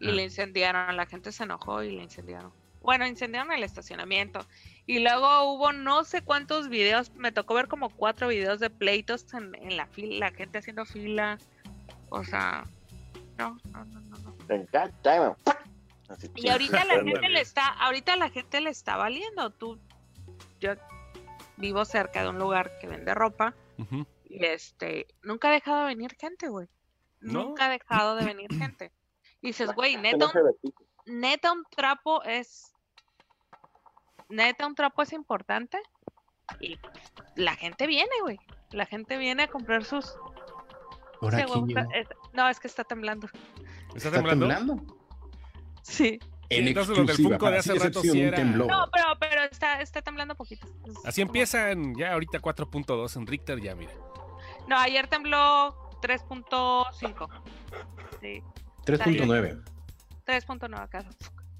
Y 0.00 0.08
Ah. 0.08 0.12
le 0.12 0.24
incendiaron. 0.24 0.94
La 0.96 1.06
gente 1.06 1.32
se 1.32 1.44
enojó 1.44 1.82
y 1.82 1.92
le 1.96 2.02
incendiaron. 2.02 2.52
Bueno, 2.82 3.06
incendiaron 3.06 3.52
el 3.52 3.62
estacionamiento. 3.64 4.44
Y 4.86 4.98
luego 4.98 5.54
hubo 5.54 5.72
no 5.72 6.04
sé 6.04 6.20
cuántos 6.22 6.68
videos. 6.68 7.10
Me 7.14 7.32
tocó 7.32 7.54
ver 7.54 7.68
como 7.68 7.88
cuatro 7.88 8.28
videos 8.28 8.60
de 8.60 8.68
pleitos 8.68 9.32
en, 9.32 9.54
en 9.54 9.76
la 9.78 9.86
fila. 9.86 10.28
La 10.30 10.36
gente 10.36 10.58
haciendo 10.58 10.84
fila. 10.84 11.38
O 12.10 12.22
sea, 12.22 12.64
no, 13.38 13.58
no, 13.72 13.84
no, 13.86 14.00
no. 14.00 14.18
no. 14.18 15.36
Y 16.36 16.48
ahorita 16.48 16.84
la 16.84 16.94
gente 17.02 17.28
le 17.28 17.40
está, 17.40 17.66
ahorita 17.68 18.16
la 18.16 18.28
gente 18.30 18.60
le 18.60 18.70
está 18.70 18.96
valiendo. 18.96 19.50
Tú, 19.50 19.78
yo 20.60 20.74
vivo 21.56 21.84
cerca 21.84 22.22
de 22.22 22.28
un 22.28 22.38
lugar 22.38 22.78
que 22.80 22.86
vende 22.86 23.14
ropa 23.14 23.54
Y 24.24 24.44
este, 24.44 25.06
nunca 25.22 25.48
ha 25.48 25.52
dejado 25.52 25.80
de 25.80 25.86
venir 25.86 26.14
gente, 26.18 26.48
güey. 26.48 26.68
¿No? 27.20 27.44
Nunca 27.44 27.66
ha 27.66 27.68
dejado 27.68 28.16
de 28.16 28.24
venir 28.24 28.52
gente. 28.52 28.92
Y 29.42 29.48
dices, 29.48 29.72
güey, 29.74 29.96
neta, 29.96 30.26
un, 30.26 30.32
neta 31.06 31.52
un 31.52 31.64
trapo 31.74 32.22
es. 32.24 32.72
Neta 34.28 34.66
un 34.66 34.74
trapo 34.74 35.02
es 35.02 35.12
importante. 35.12 35.80
Y 36.60 36.78
la 37.36 37.54
gente 37.54 37.86
viene, 37.86 38.10
güey. 38.22 38.38
La 38.70 38.86
gente 38.86 39.16
viene 39.18 39.44
a 39.44 39.48
comprar 39.48 39.84
sus. 39.84 40.16
Ahora 41.20 41.38
llegó? 41.38 41.66
es- 41.94 42.08
no, 42.32 42.48
es 42.48 42.60
que 42.60 42.66
está 42.68 42.84
temblando. 42.84 43.26
¿Está 43.94 44.08
¿Está 44.08 44.10
temblando? 44.12 44.46
temblando? 44.48 44.96
Sí. 45.82 46.18
En 46.48 46.68
entonces 46.68 46.90
lo 46.90 46.94
del 47.02 47.04
exclusiva, 47.10 47.38
Funko 47.38 47.50
de 47.50 47.58
hace 47.58 47.74
rato 47.74 48.00
sí 48.02 48.10
un 48.10 48.16
era-. 48.18 48.44
No, 48.44 48.88
pero, 48.92 49.06
pero 49.18 49.42
está, 49.50 49.80
está 49.80 50.02
temblando 50.02 50.34
poquito. 50.36 50.66
Es 50.86 50.94
Así 51.04 51.22
como- 51.22 51.30
empiezan 51.30 51.94
ya 51.96 52.12
ahorita 52.12 52.40
4.2 52.40 53.16
en 53.16 53.26
Richter, 53.26 53.60
ya 53.60 53.74
mira. 53.74 53.92
No, 54.68 54.78
ayer 54.78 55.06
tembló 55.08 55.74
3.5. 56.02 57.28
Sí, 58.20 58.42
3.9. 58.84 59.62
3.9 60.24 60.80
acá. 60.80 61.04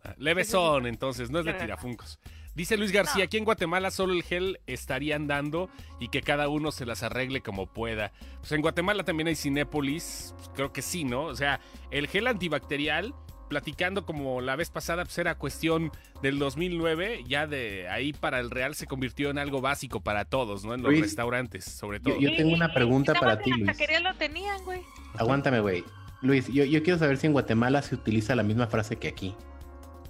Ah, 0.05 0.15
Leve 0.19 0.45
son, 0.45 0.87
entonces, 0.87 1.31
no 1.31 1.41
es 1.41 1.45
de 1.45 1.55
tirafuncos. 1.55 2.19
Dice 2.55 2.79
Luis 2.79 2.91
García, 2.91 3.25
aquí 3.25 3.37
en 3.37 3.45
Guatemala 3.45 3.91
solo 3.91 4.15
el 4.15 4.23
gel 4.23 4.61
estaría 4.67 5.15
andando 5.17 5.69
y 6.01 6.09
que 6.09 6.23
cada 6.23 6.49
uno 6.49 6.73
se 6.73 6.87
las 6.87 7.03
arregle 7.03 7.43
como 7.43 7.67
pueda. 7.67 8.13
Pues 8.39 8.51
en 8.53 8.63
Guatemala 8.63 9.05
también 9.05 9.27
hay 9.29 9.35
Cinépolis, 9.37 10.33
pues 10.39 10.51
creo 10.55 10.73
que 10.73 10.81
sí, 10.81 11.05
¿no? 11.05 11.25
O 11.25 11.35
sea, 11.35 11.61
el 11.91 12.09
gel 12.09 12.27
antibacterial, 12.27 13.15
platicando 13.49 14.05
como 14.05 14.41
la 14.41 14.57
vez 14.57 14.71
pasada, 14.71 15.05
pues 15.05 15.19
era 15.19 15.37
cuestión 15.37 15.93
del 16.23 16.39
2009, 16.39 17.25
ya 17.27 17.47
de 17.47 17.89
ahí 17.89 18.13
para 18.13 18.41
el 18.41 18.51
Real 18.51 18.75
se 18.75 18.87
convirtió 18.87 19.31
en 19.31 19.39
algo 19.39 19.61
básico 19.61 20.01
para 20.01 20.25
todos, 20.25 20.65
¿no? 20.65 20.75
En 20.75 20.83
los 20.83 20.91
Luis, 20.91 21.03
restaurantes, 21.03 21.65
sobre 21.65 22.01
todo. 22.01 22.19
yo 22.19 22.35
tengo 22.37 22.55
una 22.55 22.73
pregunta 22.73 23.15
para 23.15 23.39
ti, 23.39 23.51
Luis. 23.51 23.79
lo 24.03 24.15
tenían, 24.15 24.63
güey. 24.65 24.81
Aguántame, 25.19 25.61
güey. 25.61 25.85
Luis, 26.23 26.49
yo, 26.49 26.65
yo 26.65 26.83
quiero 26.83 26.99
saber 26.99 27.19
si 27.19 27.27
en 27.27 27.33
Guatemala 27.33 27.83
se 27.83 27.95
utiliza 27.95 28.35
la 28.35 28.43
misma 28.43 28.67
frase 28.67 28.97
que 28.97 29.09
aquí. 29.09 29.35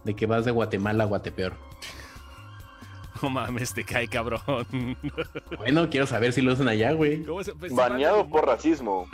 De 0.04 0.14
que 0.14 0.26
vas 0.26 0.44
de 0.44 0.52
Guatemala 0.52 1.04
a 1.04 1.06
Guatepeor. 1.06 1.56
No 3.22 3.30
mames, 3.30 3.72
te 3.74 3.84
cae 3.84 4.08
cabrón. 4.08 4.64
Bueno, 5.58 5.88
quiero 5.90 6.06
saber 6.06 6.32
si 6.32 6.42
lo 6.42 6.52
usan 6.52 6.68
allá, 6.68 6.92
güey. 6.92 7.22
¿Cómo 7.24 7.42
se- 7.42 7.52
festival 7.54 7.90
Baneado 7.92 8.26
por 8.28 8.46
racismo. 8.46 9.08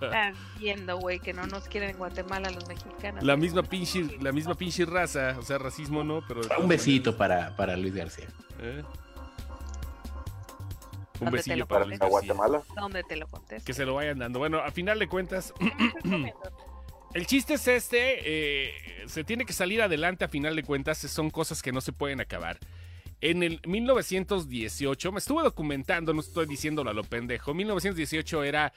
Estás 0.00 0.36
viendo, 0.58 0.98
güey, 0.98 1.18
que 1.20 1.32
no 1.32 1.46
nos 1.46 1.68
quieren 1.68 1.90
en 1.90 1.96
Guatemala 1.98 2.50
los 2.50 2.66
mexicanos. 2.68 3.22
La 3.24 3.36
misma 3.36 3.62
pinche, 3.62 4.18
la 4.20 4.32
misma 4.32 4.54
pinche 4.54 4.84
raza, 4.84 5.36
o 5.38 5.42
sea, 5.42 5.58
racismo 5.58 6.04
no, 6.04 6.22
pero... 6.26 6.40
Un 6.58 6.68
besito 6.68 7.16
para, 7.16 7.54
para 7.56 7.76
Luis 7.76 7.94
García. 7.94 8.26
¿Eh? 8.60 8.82
Un 11.20 11.26
¿Dónde 11.26 11.30
te 11.30 11.36
besillo 11.36 11.56
lo 11.58 11.66
para 11.66 11.84
Luis 11.84 11.98
García. 12.00 12.10
Guatemala. 12.10 12.62
¿Dónde 12.76 13.04
te 13.04 13.16
lo 13.16 13.28
contesto? 13.28 13.64
Que 13.64 13.72
se 13.72 13.84
lo 13.86 13.94
vayan 13.94 14.18
dando. 14.18 14.40
Bueno, 14.40 14.58
a 14.58 14.70
final 14.72 14.98
de 14.98 15.08
cuentas, 15.08 15.54
el 17.14 17.26
chiste 17.26 17.54
es 17.54 17.68
este. 17.68 18.20
eh, 18.24 18.74
se 19.06 19.24
tiene 19.24 19.44
que 19.44 19.52
salir 19.52 19.80
adelante 19.82 20.24
a 20.24 20.28
final 20.28 20.56
de 20.56 20.62
cuentas. 20.62 20.98
Son 20.98 21.30
cosas 21.30 21.62
que 21.62 21.72
no 21.72 21.80
se 21.80 21.92
pueden 21.92 22.20
acabar. 22.20 22.58
En 23.20 23.42
el 23.42 23.60
1918, 23.66 25.12
me 25.12 25.18
estuve 25.18 25.42
documentando, 25.42 26.12
no 26.12 26.20
estoy 26.20 26.46
diciéndolo 26.46 26.90
a 26.90 26.94
lo 26.94 27.04
pendejo. 27.04 27.54
1918 27.54 28.44
era 28.44 28.72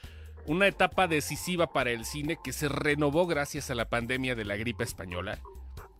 una 0.46 0.66
etapa 0.66 1.06
decisiva 1.06 1.72
para 1.72 1.90
el 1.90 2.04
cine 2.04 2.38
que 2.42 2.52
se 2.52 2.68
renovó 2.68 3.26
gracias 3.26 3.70
a 3.70 3.74
la 3.74 3.88
pandemia 3.88 4.34
de 4.34 4.46
la 4.46 4.56
gripe 4.56 4.84
española. 4.84 5.38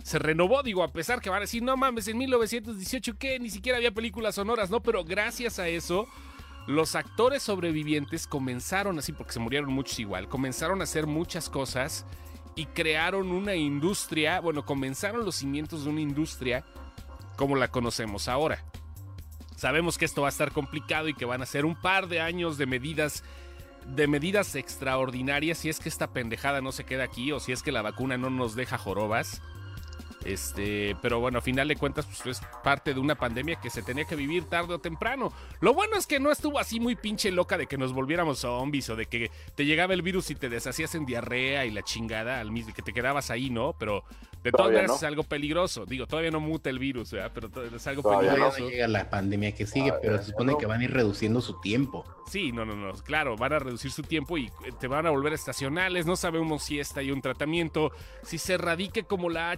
Se 0.03 0.18
renovó, 0.18 0.62
digo, 0.62 0.82
a 0.82 0.93
pesar 0.93 1.20
que 1.20 1.28
van 1.28 1.39
a 1.39 1.41
decir, 1.43 1.62
no 1.62 1.76
mames, 1.76 2.09
en 2.09 2.16
1918 2.16 3.18
que 3.18 3.39
ni 3.39 3.51
siquiera 3.51 3.76
había 3.76 3.91
películas 3.91 4.36
sonoras, 4.36 4.70
¿no? 4.70 4.80
Pero 4.80 5.05
gracias 5.05 5.59
a 5.59 5.68
eso, 5.68 6.09
los 6.66 6.95
actores 6.95 7.43
sobrevivientes 7.43 8.26
comenzaron 8.26 8.99
así, 8.99 9.12
porque 9.12 9.32
se 9.32 9.41
murieron 9.41 9.70
muchos 9.70 9.99
igual, 9.99 10.28
comenzaron 10.28 10.80
a 10.80 10.84
hacer 10.84 11.07
muchas 11.07 11.51
cosas 11.51 12.07
y 12.59 12.66
crearon 12.66 13.30
una 13.30 13.54
industria, 13.54 14.40
bueno, 14.40 14.66
comenzaron 14.66 15.24
los 15.24 15.36
cimientos 15.36 15.84
de 15.84 15.90
una 15.90 16.00
industria 16.00 16.64
como 17.36 17.54
la 17.54 17.68
conocemos 17.68 18.26
ahora. 18.26 18.64
Sabemos 19.54 19.96
que 19.96 20.04
esto 20.04 20.22
va 20.22 20.28
a 20.28 20.30
estar 20.30 20.50
complicado 20.50 21.06
y 21.06 21.14
que 21.14 21.24
van 21.24 21.40
a 21.40 21.46
ser 21.46 21.64
un 21.64 21.76
par 21.80 22.09
de 22.09 22.20
años 22.20 22.59
de 22.59 22.66
medidas 22.66 23.22
de 23.86 24.09
medidas 24.09 24.56
extraordinarias 24.56 25.59
si 25.59 25.68
es 25.68 25.78
que 25.78 25.88
esta 25.88 26.09
pendejada 26.09 26.61
no 26.61 26.72
se 26.72 26.84
queda 26.84 27.04
aquí 27.04 27.30
o 27.30 27.38
si 27.38 27.52
es 27.52 27.62
que 27.62 27.70
la 27.70 27.80
vacuna 27.80 28.18
no 28.18 28.28
nos 28.28 28.56
deja 28.56 28.76
jorobas. 28.76 29.40
Este, 30.25 30.97
pero 31.01 31.21
bueno, 31.21 31.39
a 31.39 31.43
final 31.43 31.69
de 31.69 31.77
cuentas, 31.77 32.07
pues 32.07 32.39
es 32.39 32.47
parte 32.62 32.93
de 32.93 33.01
una 33.01 33.14
pandemia 33.14 33.61
que 33.61 33.71
se 33.71 33.83
tenía 33.83 34.05
que 34.05 34.16
vivir 34.16 34.45
tarde 34.45 34.75
o 34.75 34.79
temprano. 34.79 35.33
Lo 35.61 35.75
bueno 35.75 35.97
es 35.97 36.07
que 36.07 36.21
no 36.21 36.31
estuvo 36.31 36.59
así 36.59 36.81
muy 36.81 36.97
pinche 36.97 37.31
loca 37.31 37.57
de 37.57 37.66
que 37.66 37.79
nos 37.79 37.93
volviéramos 37.93 38.41
zombies 38.41 38.91
o 38.91 38.97
de 38.97 39.07
que 39.07 39.31
te 39.55 39.64
llegaba 39.64 39.95
el 39.95 40.03
virus 40.03 40.31
y 40.31 40.35
te 40.35 40.49
deshacías 40.49 40.95
en 40.95 41.07
diarrea 41.07 41.66
y 41.66 41.71
la 41.71 41.83
chingada 41.83 42.41
al 42.41 42.51
mismo 42.51 42.75
que 42.75 42.83
te 42.83 42.93
quedabas 42.93 43.31
ahí, 43.31 43.49
¿no? 43.51 43.75
Pero 43.79 44.05
de 44.43 44.53
todas 44.53 44.66
Todavía 44.66 44.77
maneras 44.79 44.91
no. 44.91 44.97
es 44.97 45.03
algo 45.03 45.23
peligroso. 45.25 45.87
Digo, 45.87 46.07
todavía 46.07 46.31
no 46.31 46.41
muta 46.41 46.71
el 46.71 46.79
virus, 46.79 47.11
¿verdad? 47.12 47.33
Pero 47.35 47.49
es 47.77 47.87
algo 47.87 48.03
Todavía 48.03 48.31
Todavía 48.31 48.31
peligroso. 48.33 48.61
no 48.64 48.71
llega 48.71 48.89
la 48.89 49.11
pandemia 49.11 49.53
que 49.55 49.66
sigue, 49.66 49.93
pero 50.01 50.19
se 50.19 50.25
supone 50.31 50.53
no. 50.53 50.59
que 50.59 50.66
van 50.66 50.81
a 50.81 50.85
ir 50.85 50.93
reduciendo 50.93 51.41
su 51.41 51.61
tiempo. 51.61 52.05
Sí, 52.29 52.53
no, 52.53 52.64
no, 52.64 52.77
no. 52.77 52.93
Claro, 52.93 53.37
van 53.37 53.55
a 53.55 53.59
reducir 53.59 53.91
su 53.91 54.03
tiempo 54.03 54.37
y 54.37 54.47
eh, 54.47 54.73
te 54.79 54.87
van 54.87 55.07
a 55.07 55.11
volver 55.11 55.33
estacionales. 55.33 56.07
No 56.07 56.14
sabemos 56.14 56.62
si 56.62 56.79
esta 56.79 57.01
hay 57.01 57.11
un 57.11 57.23
tratamiento. 57.23 57.91
Si 58.23 58.39
se 58.39 58.55
erradique 58.55 59.05
como 59.05 59.29
la 59.31 59.51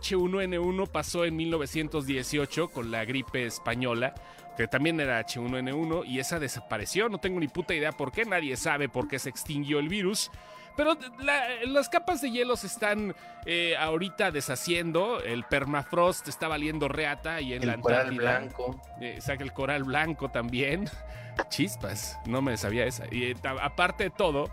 H1N1 0.51 0.89
pasó 0.89 1.25
en 1.25 1.37
1918 1.37 2.69
con 2.69 2.91
la 2.91 3.05
gripe 3.05 3.47
española, 3.47 4.15
que 4.57 4.67
también 4.69 5.01
era 5.01 5.21
H1N1 5.25 6.05
y 6.07 6.19
esa 6.19 6.39
desapareció. 6.39 7.09
No 7.09 7.19
tengo 7.19 7.41
ni 7.41 7.49
puta 7.49 7.75
idea 7.75 7.93
por 7.93 8.13
qué. 8.13 8.25
Nadie 8.25 8.57
sabe 8.57 8.89
por 8.89 9.09
qué 9.09 9.19
se 9.19 9.29
extinguió 9.31 9.79
el 9.79 9.89
virus. 9.89 10.31
Pero 10.77 10.97
la- 11.19 11.47
las 11.67 11.89
capas 11.89 12.21
de 12.23 12.31
hielo 12.31 12.57
se 12.57 12.67
están 12.69 13.15
eh, 13.45 13.75
ahorita 13.79 14.31
deshaciendo. 14.31 15.21
El 15.23 15.45
permafrost 15.45 16.29
está 16.29 16.49
valiendo 16.49 16.89
reata 16.89 17.41
y 17.41 17.55
en 17.55 17.67
la 17.67 17.75
El 17.75 17.81
coral 17.81 18.01
Antártida. 18.09 18.39
blanco. 18.39 18.81
Eh, 19.01 19.19
saca 19.21 19.43
el 19.43 19.53
coral 19.53 19.85
blanco 19.85 20.31
también. 20.31 20.89
Chispas, 21.49 22.19
no 22.27 22.41
me 22.43 22.57
sabía 22.57 22.85
esa. 22.87 23.05
Y 23.11 23.25
eh, 23.33 23.37
aparte 23.61 24.05
de 24.05 24.11
todo, 24.11 24.49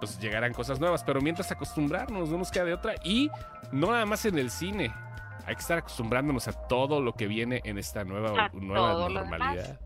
pues 0.00 0.18
llegarán 0.20 0.52
cosas 0.52 0.80
nuevas, 0.80 1.04
pero 1.04 1.20
mientras 1.20 1.50
acostumbrarnos, 1.52 2.28
no 2.30 2.38
nos 2.38 2.50
queda 2.50 2.64
de 2.64 2.74
otra. 2.74 2.94
Y 3.04 3.30
no 3.72 3.90
nada 3.92 4.06
más 4.06 4.24
en 4.24 4.38
el 4.38 4.50
cine. 4.50 4.92
Hay 5.48 5.54
que 5.54 5.62
estar 5.62 5.78
acostumbrándonos 5.78 6.46
a 6.46 6.52
todo 6.52 7.00
lo 7.00 7.14
que 7.14 7.26
viene 7.26 7.62
en 7.64 7.78
esta 7.78 8.04
nueva, 8.04 8.44
A 8.44 8.50
normalidad. 8.52 9.80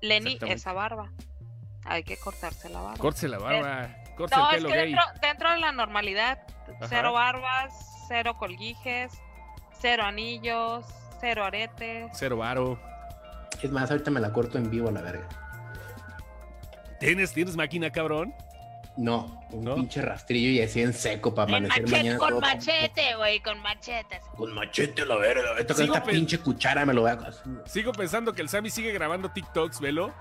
Lenny, 0.00 0.38
esa 0.40 0.72
barba. 0.72 1.12
Hay 1.84 2.04
que 2.04 2.16
cortarse 2.16 2.70
la 2.70 2.80
barba. 2.80 2.96
Córtese 2.96 3.28
la 3.28 3.38
barba, 3.38 3.94
córtese 4.16 4.40
no, 4.40 4.50
el 4.50 4.56
es 4.56 4.62
pelo 4.62 4.68
que 4.70 4.74
gay. 4.76 4.86
dentro, 4.86 5.04
dentro 5.20 5.50
de 5.50 5.58
la 5.58 5.72
normalidad, 5.72 6.38
Ajá. 6.76 6.86
cero 6.88 7.12
barbas, 7.12 7.74
cero 8.08 8.36
colguijes, 8.38 9.12
cero 9.78 10.04
anillos, 10.04 10.86
cero 11.20 11.44
aretes. 11.44 12.10
Cero 12.14 12.38
varo. 12.38 12.80
Es 13.62 13.70
más, 13.70 13.90
ahorita 13.90 14.10
me 14.10 14.20
la 14.20 14.32
corto 14.32 14.56
en 14.56 14.70
vivo 14.70 14.88
a 14.88 14.92
la 14.92 15.02
verga. 15.02 15.28
¿Tienes, 16.98 17.34
¿Tienes 17.34 17.56
máquina, 17.56 17.90
cabrón? 17.90 18.32
No, 18.98 19.46
un 19.52 19.62
¿No? 19.64 19.76
pinche 19.76 20.02
rastrillo 20.02 20.50
y 20.50 20.60
así 20.60 20.82
en 20.82 20.92
seco 20.92 21.32
para 21.32 21.48
amanecer 21.48 21.82
machete, 21.82 21.96
mañana. 22.02 22.18
con 22.18 22.40
machete, 22.40 23.14
güey, 23.16 23.40
con 23.40 23.60
machetes. 23.60 24.20
Con 24.36 24.52
machete, 24.52 25.06
la 25.06 25.14
verga. 25.14 25.56
Esta, 25.56 25.74
Sigo 25.74 25.94
esta 25.94 26.04
pinche 26.04 26.38
cuchara 26.40 26.84
me 26.84 26.92
lo 26.92 27.02
voy 27.02 27.12
a. 27.12 27.30
Sigo 27.64 27.92
pensando 27.92 28.32
que 28.32 28.42
el 28.42 28.48
Sammy 28.48 28.70
sigue 28.70 28.90
grabando 28.90 29.30
TikToks, 29.30 29.80
velo. 29.80 30.12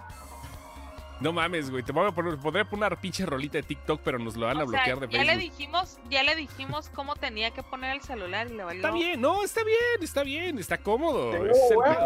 No 1.19 1.33
mames, 1.33 1.69
güey. 1.71 1.81
Te 1.83 1.91
voy 1.91 2.07
a 2.07 2.11
poner, 2.11 2.37
podría 2.37 2.63
poner 2.65 2.91
una 2.91 3.01
pinche 3.01 3.25
rolita 3.25 3.57
de 3.57 3.63
TikTok, 3.63 4.01
pero 4.03 4.19
nos 4.19 4.35
lo 4.35 4.45
van 4.45 4.57
a 4.57 4.59
sea, 4.61 4.65
bloquear 4.65 4.99
de 4.99 5.07
ya 5.07 5.23
le 5.23 5.33
Facebook. 5.35 5.51
dijimos, 5.57 5.99
ya 6.09 6.23
le 6.23 6.35
dijimos 6.35 6.89
cómo 6.89 7.15
tenía 7.15 7.51
que 7.51 7.63
poner 7.63 7.95
el 7.95 8.01
celular 8.01 8.47
y 8.51 8.53
le 8.55 8.63
valió. 8.63 8.81
Está 8.85 8.91
bien, 8.95 9.19
no, 9.19 9.43
está 9.43 9.63
bien, 9.63 9.77
está 10.01 10.23
bien, 10.23 10.59
está 10.59 10.77
cómodo. 10.77 11.33
El. 11.35 11.51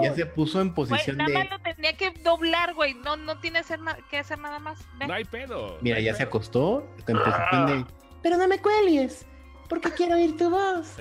Ya 0.01 0.13
se 0.15 0.25
puso 0.25 0.61
en 0.61 0.73
Güey, 0.73 0.89
posición 0.89 1.17
nada 1.17 1.29
de. 1.29 1.35
más 1.37 1.49
lo 1.49 1.59
tenía 1.59 1.97
que 1.97 2.11
doblar, 2.11 2.73
güey. 2.73 2.93
No, 2.93 3.17
no 3.17 3.37
tiene 3.39 3.59
hacer 3.59 3.79
na- 3.81 3.97
que 4.09 4.17
hacer 4.19 4.39
nada 4.39 4.59
más. 4.59 4.79
Ven. 4.97 5.07
No 5.09 5.13
hay 5.13 5.25
pedo. 5.25 5.77
Mira, 5.81 5.95
no 5.95 5.99
hay 5.99 6.05
ya 6.05 6.13
se 6.15 6.23
acostó 6.23 6.87
en 7.07 7.17
posición 7.17 7.65
de. 7.67 7.85
Pero 8.23 8.37
no 8.37 8.47
me 8.47 8.59
cuelgues, 8.59 9.25
porque 9.67 9.91
quiero 9.91 10.15
oír 10.15 10.37
tu 10.37 10.49
voz. 10.49 10.95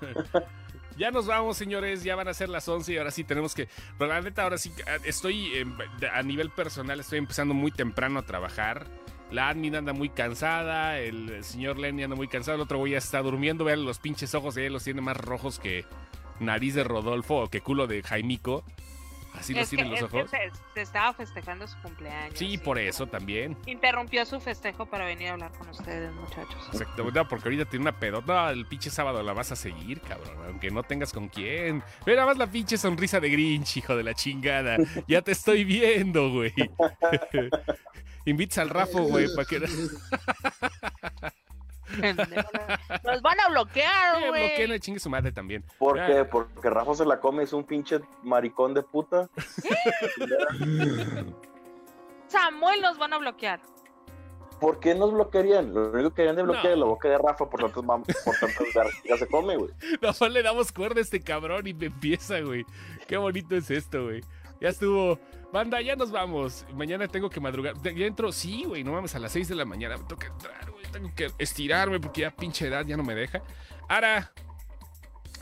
Ya 0.96 1.10
nos 1.10 1.26
vamos, 1.26 1.56
señores. 1.56 2.02
Ya 2.02 2.16
van 2.16 2.28
a 2.28 2.34
ser 2.34 2.48
las 2.48 2.68
11 2.68 2.92
y 2.92 2.98
ahora 2.98 3.10
sí 3.10 3.24
tenemos 3.24 3.54
que. 3.54 3.68
Pero 3.98 4.12
la 4.12 4.20
neta, 4.20 4.42
ahora 4.42 4.58
sí 4.58 4.72
ah, 4.86 4.98
estoy 5.04 5.46
eh, 5.54 5.66
a 6.12 6.22
nivel 6.22 6.50
personal, 6.50 7.00
estoy 7.00 7.18
empezando 7.18 7.54
muy 7.54 7.70
temprano 7.70 8.18
a 8.18 8.22
trabajar. 8.22 8.86
La 9.30 9.48
admin 9.48 9.76
anda 9.76 9.92
muy 9.92 10.08
cansada, 10.08 10.98
el 10.98 11.44
señor 11.44 11.78
Lenny 11.78 12.02
anda 12.02 12.16
muy 12.16 12.26
cansado, 12.26 12.56
el 12.56 12.62
otro 12.62 12.78
güey 12.78 12.92
ya 12.92 12.98
está 12.98 13.22
durmiendo. 13.22 13.64
Vean 13.64 13.84
los 13.84 13.98
pinches 13.98 14.34
ojos 14.34 14.56
él, 14.56 14.72
los 14.72 14.84
tiene 14.84 15.00
más 15.00 15.16
rojos 15.16 15.60
que 15.60 15.84
nariz 16.40 16.74
de 16.74 16.84
Rodolfo 16.84 17.36
o 17.36 17.48
que 17.48 17.60
culo 17.60 17.86
de 17.86 18.02
Jaimico. 18.02 18.64
Así 19.34 19.56
es 19.58 19.70
que, 19.70 19.76
tienen 19.76 19.92
los 19.92 20.02
ojos. 20.02 20.30
se, 20.30 20.50
se 20.74 20.82
estaba 20.82 21.12
festejando 21.14 21.66
su 21.66 21.76
cumpleaños. 21.80 22.38
Sí, 22.38 22.58
por 22.58 22.78
eso 22.78 23.06
también. 23.06 23.56
Interrumpió 23.66 24.24
su 24.26 24.40
festejo 24.40 24.86
para 24.86 25.04
venir 25.04 25.28
a 25.28 25.32
hablar 25.32 25.52
con 25.52 25.68
ustedes, 25.68 26.12
muchachos. 26.12 26.68
Exacto, 26.72 27.10
no, 27.10 27.28
porque 27.28 27.48
ahorita 27.48 27.64
tiene 27.66 27.84
una 27.84 27.98
pedota. 27.98 28.26
No, 28.26 28.50
el 28.50 28.66
pinche 28.66 28.90
sábado 28.90 29.22
la 29.22 29.32
vas 29.32 29.52
a 29.52 29.56
seguir, 29.56 30.00
cabrón. 30.00 30.36
Aunque 30.46 30.70
no 30.70 30.82
tengas 30.82 31.12
con 31.12 31.28
quién. 31.28 31.82
Ve 32.04 32.14
nada 32.14 32.26
más 32.26 32.38
la 32.38 32.46
pinche 32.46 32.76
sonrisa 32.76 33.20
de 33.20 33.30
Grinch, 33.30 33.76
hijo 33.76 33.96
de 33.96 34.02
la 34.02 34.14
chingada. 34.14 34.76
Ya 35.06 35.22
te 35.22 35.32
estoy 35.32 35.64
viendo, 35.64 36.30
güey. 36.30 36.52
Invitas 38.26 38.58
al 38.58 38.68
Rafo, 38.68 39.02
güey, 39.04 39.26
para 39.34 39.48
que. 39.48 39.60
Nos 43.04 43.22
van 43.22 43.40
a 43.40 43.48
bloquear, 43.48 44.22
Eh, 44.22 44.28
güey. 44.28 44.46
bloqueen 44.48 44.72
a 44.72 44.78
chingue 44.78 45.00
su 45.00 45.10
madre 45.10 45.32
también. 45.32 45.64
¿Por 45.78 45.96
qué? 46.06 46.24
Porque 46.24 46.70
Rafa 46.70 46.94
se 46.94 47.04
la 47.04 47.20
come, 47.20 47.42
es 47.42 47.52
un 47.52 47.64
pinche 47.64 48.00
maricón 48.22 48.74
de 48.74 48.82
puta. 48.82 49.28
Samuel 52.28 52.80
nos 52.80 52.98
van 52.98 53.12
a 53.12 53.18
bloquear. 53.18 53.60
¿Por 54.60 54.78
qué 54.78 54.94
nos 54.94 55.10
bloquearían? 55.12 55.72
Lo 55.72 55.90
único 55.90 56.12
que 56.12 56.20
harían 56.22 56.36
de 56.36 56.42
bloquear 56.42 56.64
No. 56.66 56.72
es 56.72 56.78
la 56.78 56.84
boca 56.84 57.08
de 57.08 57.16
Rafa, 57.18 57.48
por 57.48 57.60
tanto, 57.60 57.82
mam- 57.82 58.04
por 58.24 58.36
tanto 58.36 58.64
ya 59.04 59.16
se 59.16 59.26
come, 59.26 59.56
güey. 59.56 59.70
No 60.20 60.28
le 60.28 60.42
damos 60.42 60.70
cuerda 60.70 60.98
a 60.98 61.02
este 61.02 61.20
cabrón 61.20 61.66
y 61.66 61.72
me 61.72 61.86
empieza, 61.86 62.40
güey. 62.40 62.66
Qué 63.08 63.16
bonito 63.16 63.56
es 63.56 63.70
esto, 63.70 64.04
güey. 64.04 64.20
Ya 64.60 64.68
estuvo. 64.68 65.18
Banda, 65.50 65.80
ya 65.80 65.96
nos 65.96 66.10
vamos. 66.12 66.66
Mañana 66.74 67.08
tengo 67.08 67.30
que 67.30 67.40
madrugar. 67.40 67.74
Ya 67.82 68.04
entro, 68.06 68.30
sí, 68.32 68.64
güey, 68.64 68.84
no 68.84 68.92
mames, 68.92 69.14
a 69.14 69.18
las 69.18 69.32
6 69.32 69.48
de 69.48 69.54
la 69.54 69.64
mañana 69.64 69.96
me 69.96 70.04
toca 70.04 70.26
entrar, 70.26 70.70
güey. 70.70 70.79
Tengo 70.92 71.10
que 71.14 71.30
estirarme 71.38 72.00
porque 72.00 72.22
ya 72.22 72.30
pinche 72.30 72.66
edad 72.66 72.84
ya 72.86 72.96
no 72.96 73.02
me 73.02 73.14
deja. 73.14 73.42
Ara, 73.88 74.32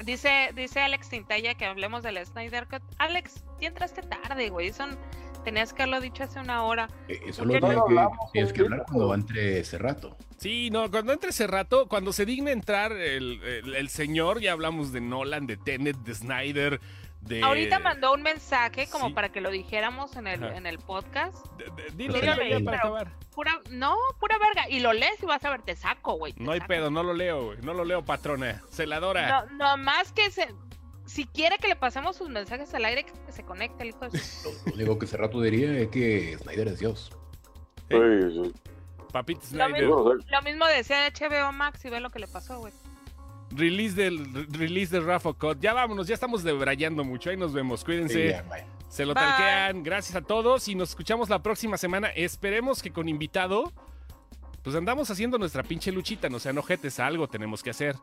Dice, 0.04 0.50
dice 0.54 0.80
Alex 0.80 1.08
Tintaya 1.08 1.54
que 1.54 1.64
hablemos 1.66 2.04
del 2.04 2.24
Snyder 2.24 2.68
Cut. 2.68 2.82
Alex, 2.98 3.42
ya 3.60 3.66
entraste 3.68 4.02
tarde, 4.02 4.48
güey. 4.48 4.72
Son, 4.72 4.96
tenías 5.44 5.72
que 5.72 5.82
haberlo 5.82 6.00
dicho 6.00 6.22
hace 6.22 6.38
una 6.38 6.62
hora. 6.62 6.88
Eh, 7.08 7.18
Eso 7.26 7.38
¿Por 7.38 7.46
lo 7.48 7.52
tienes 7.54 7.62
no 7.62 7.68
que, 7.68 7.90
hablamos 7.98 8.32
tienes 8.32 8.52
que 8.52 8.60
ahorita, 8.60 8.74
hablar 8.76 8.86
cuando 8.86 9.14
entre 9.14 9.58
ese 9.58 9.76
rato. 9.78 10.16
sí, 10.36 10.70
no, 10.70 10.88
cuando 10.88 11.12
entre 11.12 11.30
ese 11.30 11.48
rato, 11.48 11.88
cuando 11.88 12.12
se 12.12 12.24
digne 12.26 12.52
entrar 12.52 12.92
el, 12.92 13.42
el- 13.42 13.74
el 13.74 13.88
señor, 13.88 14.40
ya 14.40 14.52
hablamos 14.52 14.92
de 14.92 15.00
Nolan, 15.00 15.48
de 15.48 15.56
Tenet, 15.56 15.96
de 15.96 16.14
Snyder, 16.14 16.80
de. 17.28 17.42
Ahorita 17.42 17.78
mandó 17.78 18.12
un 18.14 18.22
mensaje 18.22 18.88
como 18.90 19.08
sí. 19.08 19.12
para 19.14 19.28
que 19.30 19.40
lo 19.40 19.50
dijéramos 19.50 20.16
en 20.16 20.26
el, 20.26 20.42
Ajá. 20.44 20.56
en 20.56 20.66
el 20.66 20.78
podcast. 20.78 21.46
de- 21.56 21.64
de- 21.82 21.90
Dilo, 21.94 22.14
Pero 22.20 22.34
dilo 22.36 22.64
para 22.64 22.82
pero- 22.82 22.96
acabar. 22.96 23.12
Pura, 23.34 23.60
no, 23.70 23.96
pura 24.18 24.36
verga. 24.38 24.68
Y 24.68 24.80
lo 24.80 24.92
lees 24.92 25.22
y 25.22 25.26
vas 25.26 25.44
a 25.44 25.50
ver, 25.50 25.62
te 25.62 25.76
saco, 25.76 26.14
güey. 26.14 26.34
No 26.38 26.50
hay 26.52 26.58
saco. 26.58 26.68
pedo, 26.68 26.90
no 26.90 27.04
lo 27.04 27.12
leo, 27.14 27.44
güey. 27.46 27.58
No 27.62 27.72
lo 27.72 27.84
leo, 27.84 28.04
patrona. 28.04 28.60
Celadora. 28.70 29.46
No, 29.50 29.56
no 29.58 29.76
más 29.76 30.10
que 30.12 30.30
se. 30.30 30.52
Si 31.06 31.24
quiere 31.24 31.56
que 31.58 31.68
le 31.68 31.76
pasemos 31.76 32.16
sus 32.16 32.28
mensajes 32.28 32.74
al 32.74 32.84
aire, 32.84 33.04
que 33.04 33.12
se 33.32 33.44
conecte 33.44 33.82
el 33.84 33.90
hijo 33.90 34.08
de 34.08 34.18
su- 34.18 34.50
Lo 34.66 34.74
único 34.74 34.98
que 34.98 35.06
ese 35.06 35.16
rato 35.16 35.40
diría 35.40 35.70
es 35.78 35.88
que 35.88 36.36
Snyder 36.38 36.68
es 36.68 36.80
Dios. 36.80 37.12
Sí, 37.88 37.96
sí. 37.96 38.52
Papito 39.12 39.40
Lo 39.40 39.46
Snyder. 39.46 39.72
mismo. 39.72 39.96
Seguro, 39.98 40.20
sí. 40.20 40.26
Lo 40.30 40.42
mismo 40.42 40.66
decía 40.66 41.06
HBO 41.08 41.52
Max 41.52 41.84
y 41.84 41.90
ve 41.90 42.00
lo 42.00 42.10
que 42.10 42.18
le 42.18 42.26
pasó, 42.28 42.58
güey. 42.58 42.72
Release 43.50 43.94
del 43.94 44.32
re- 44.32 44.46
release 44.50 44.92
de 44.94 45.00
Rafa 45.00 45.32
Cut. 45.32 45.58
Ya 45.60 45.72
vámonos, 45.72 46.06
ya 46.06 46.14
estamos 46.14 46.42
debrayando 46.42 47.02
mucho. 47.04 47.30
Ahí 47.30 47.36
nos 47.36 47.52
vemos. 47.52 47.84
Cuídense. 47.84 48.14
Sí, 48.14 48.28
ya, 48.30 48.42
bye. 48.42 48.64
Se 48.88 49.04
lo 49.04 49.14
Bye. 49.14 49.22
talquean. 49.24 49.82
Gracias 49.82 50.16
a 50.16 50.20
todos 50.22 50.66
y 50.68 50.74
nos 50.74 50.90
escuchamos 50.90 51.28
la 51.28 51.42
próxima 51.42 51.76
semana. 51.76 52.08
Esperemos 52.08 52.82
que 52.82 52.90
con 52.90 53.08
invitado, 53.08 53.72
pues 54.62 54.74
andamos 54.76 55.10
haciendo 55.10 55.38
nuestra 55.38 55.62
pinche 55.62 55.92
luchita. 55.92 56.28
No 56.28 56.38
sean 56.38 56.58
ojetes, 56.58 56.98
algo 57.00 57.28
tenemos 57.28 57.62
que 57.62 57.70
hacer. 57.70 57.96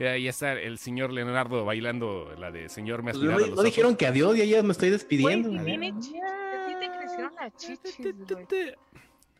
Ahí 0.00 0.26
está 0.26 0.52
el 0.54 0.78
señor 0.78 1.12
Leonardo 1.12 1.64
bailando 1.64 2.34
la 2.36 2.50
de 2.50 2.68
señor 2.68 3.04
me 3.04 3.12
has 3.12 3.18
mirado 3.18 3.38
no, 3.38 3.44
a 3.44 3.48
los 3.48 3.56
no 3.56 3.62
dijeron 3.62 3.90
ojos. 3.90 3.98
que 3.98 4.06
adiós, 4.08 4.36
ya, 4.36 4.44
ya 4.44 4.62
me 4.62 4.72
estoy 4.72 4.90
despidiendo. 4.90 5.48
Güey, 5.50 5.90
te 6.80 6.90
crecieron 6.98 7.32
las 7.36 7.54
chichis. 7.56 7.96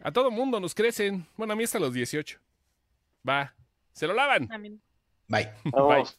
A 0.05 0.13
todo 0.13 0.31
mundo 0.31 0.61
nos 0.61 0.75
crecen. 0.75 1.27
Bueno, 1.37 1.53
a 1.53 1.57
mí 1.57 1.65
hasta 1.65 1.79
los 1.81 1.93
18. 1.95 2.39
Va. 3.29 3.55
Se 3.93 4.07
lo 4.07 4.15
lavan. 4.15 4.51
A 4.53 4.59
mí- 4.59 4.79
Bye. 5.33 5.51
Vamos. 5.73 6.15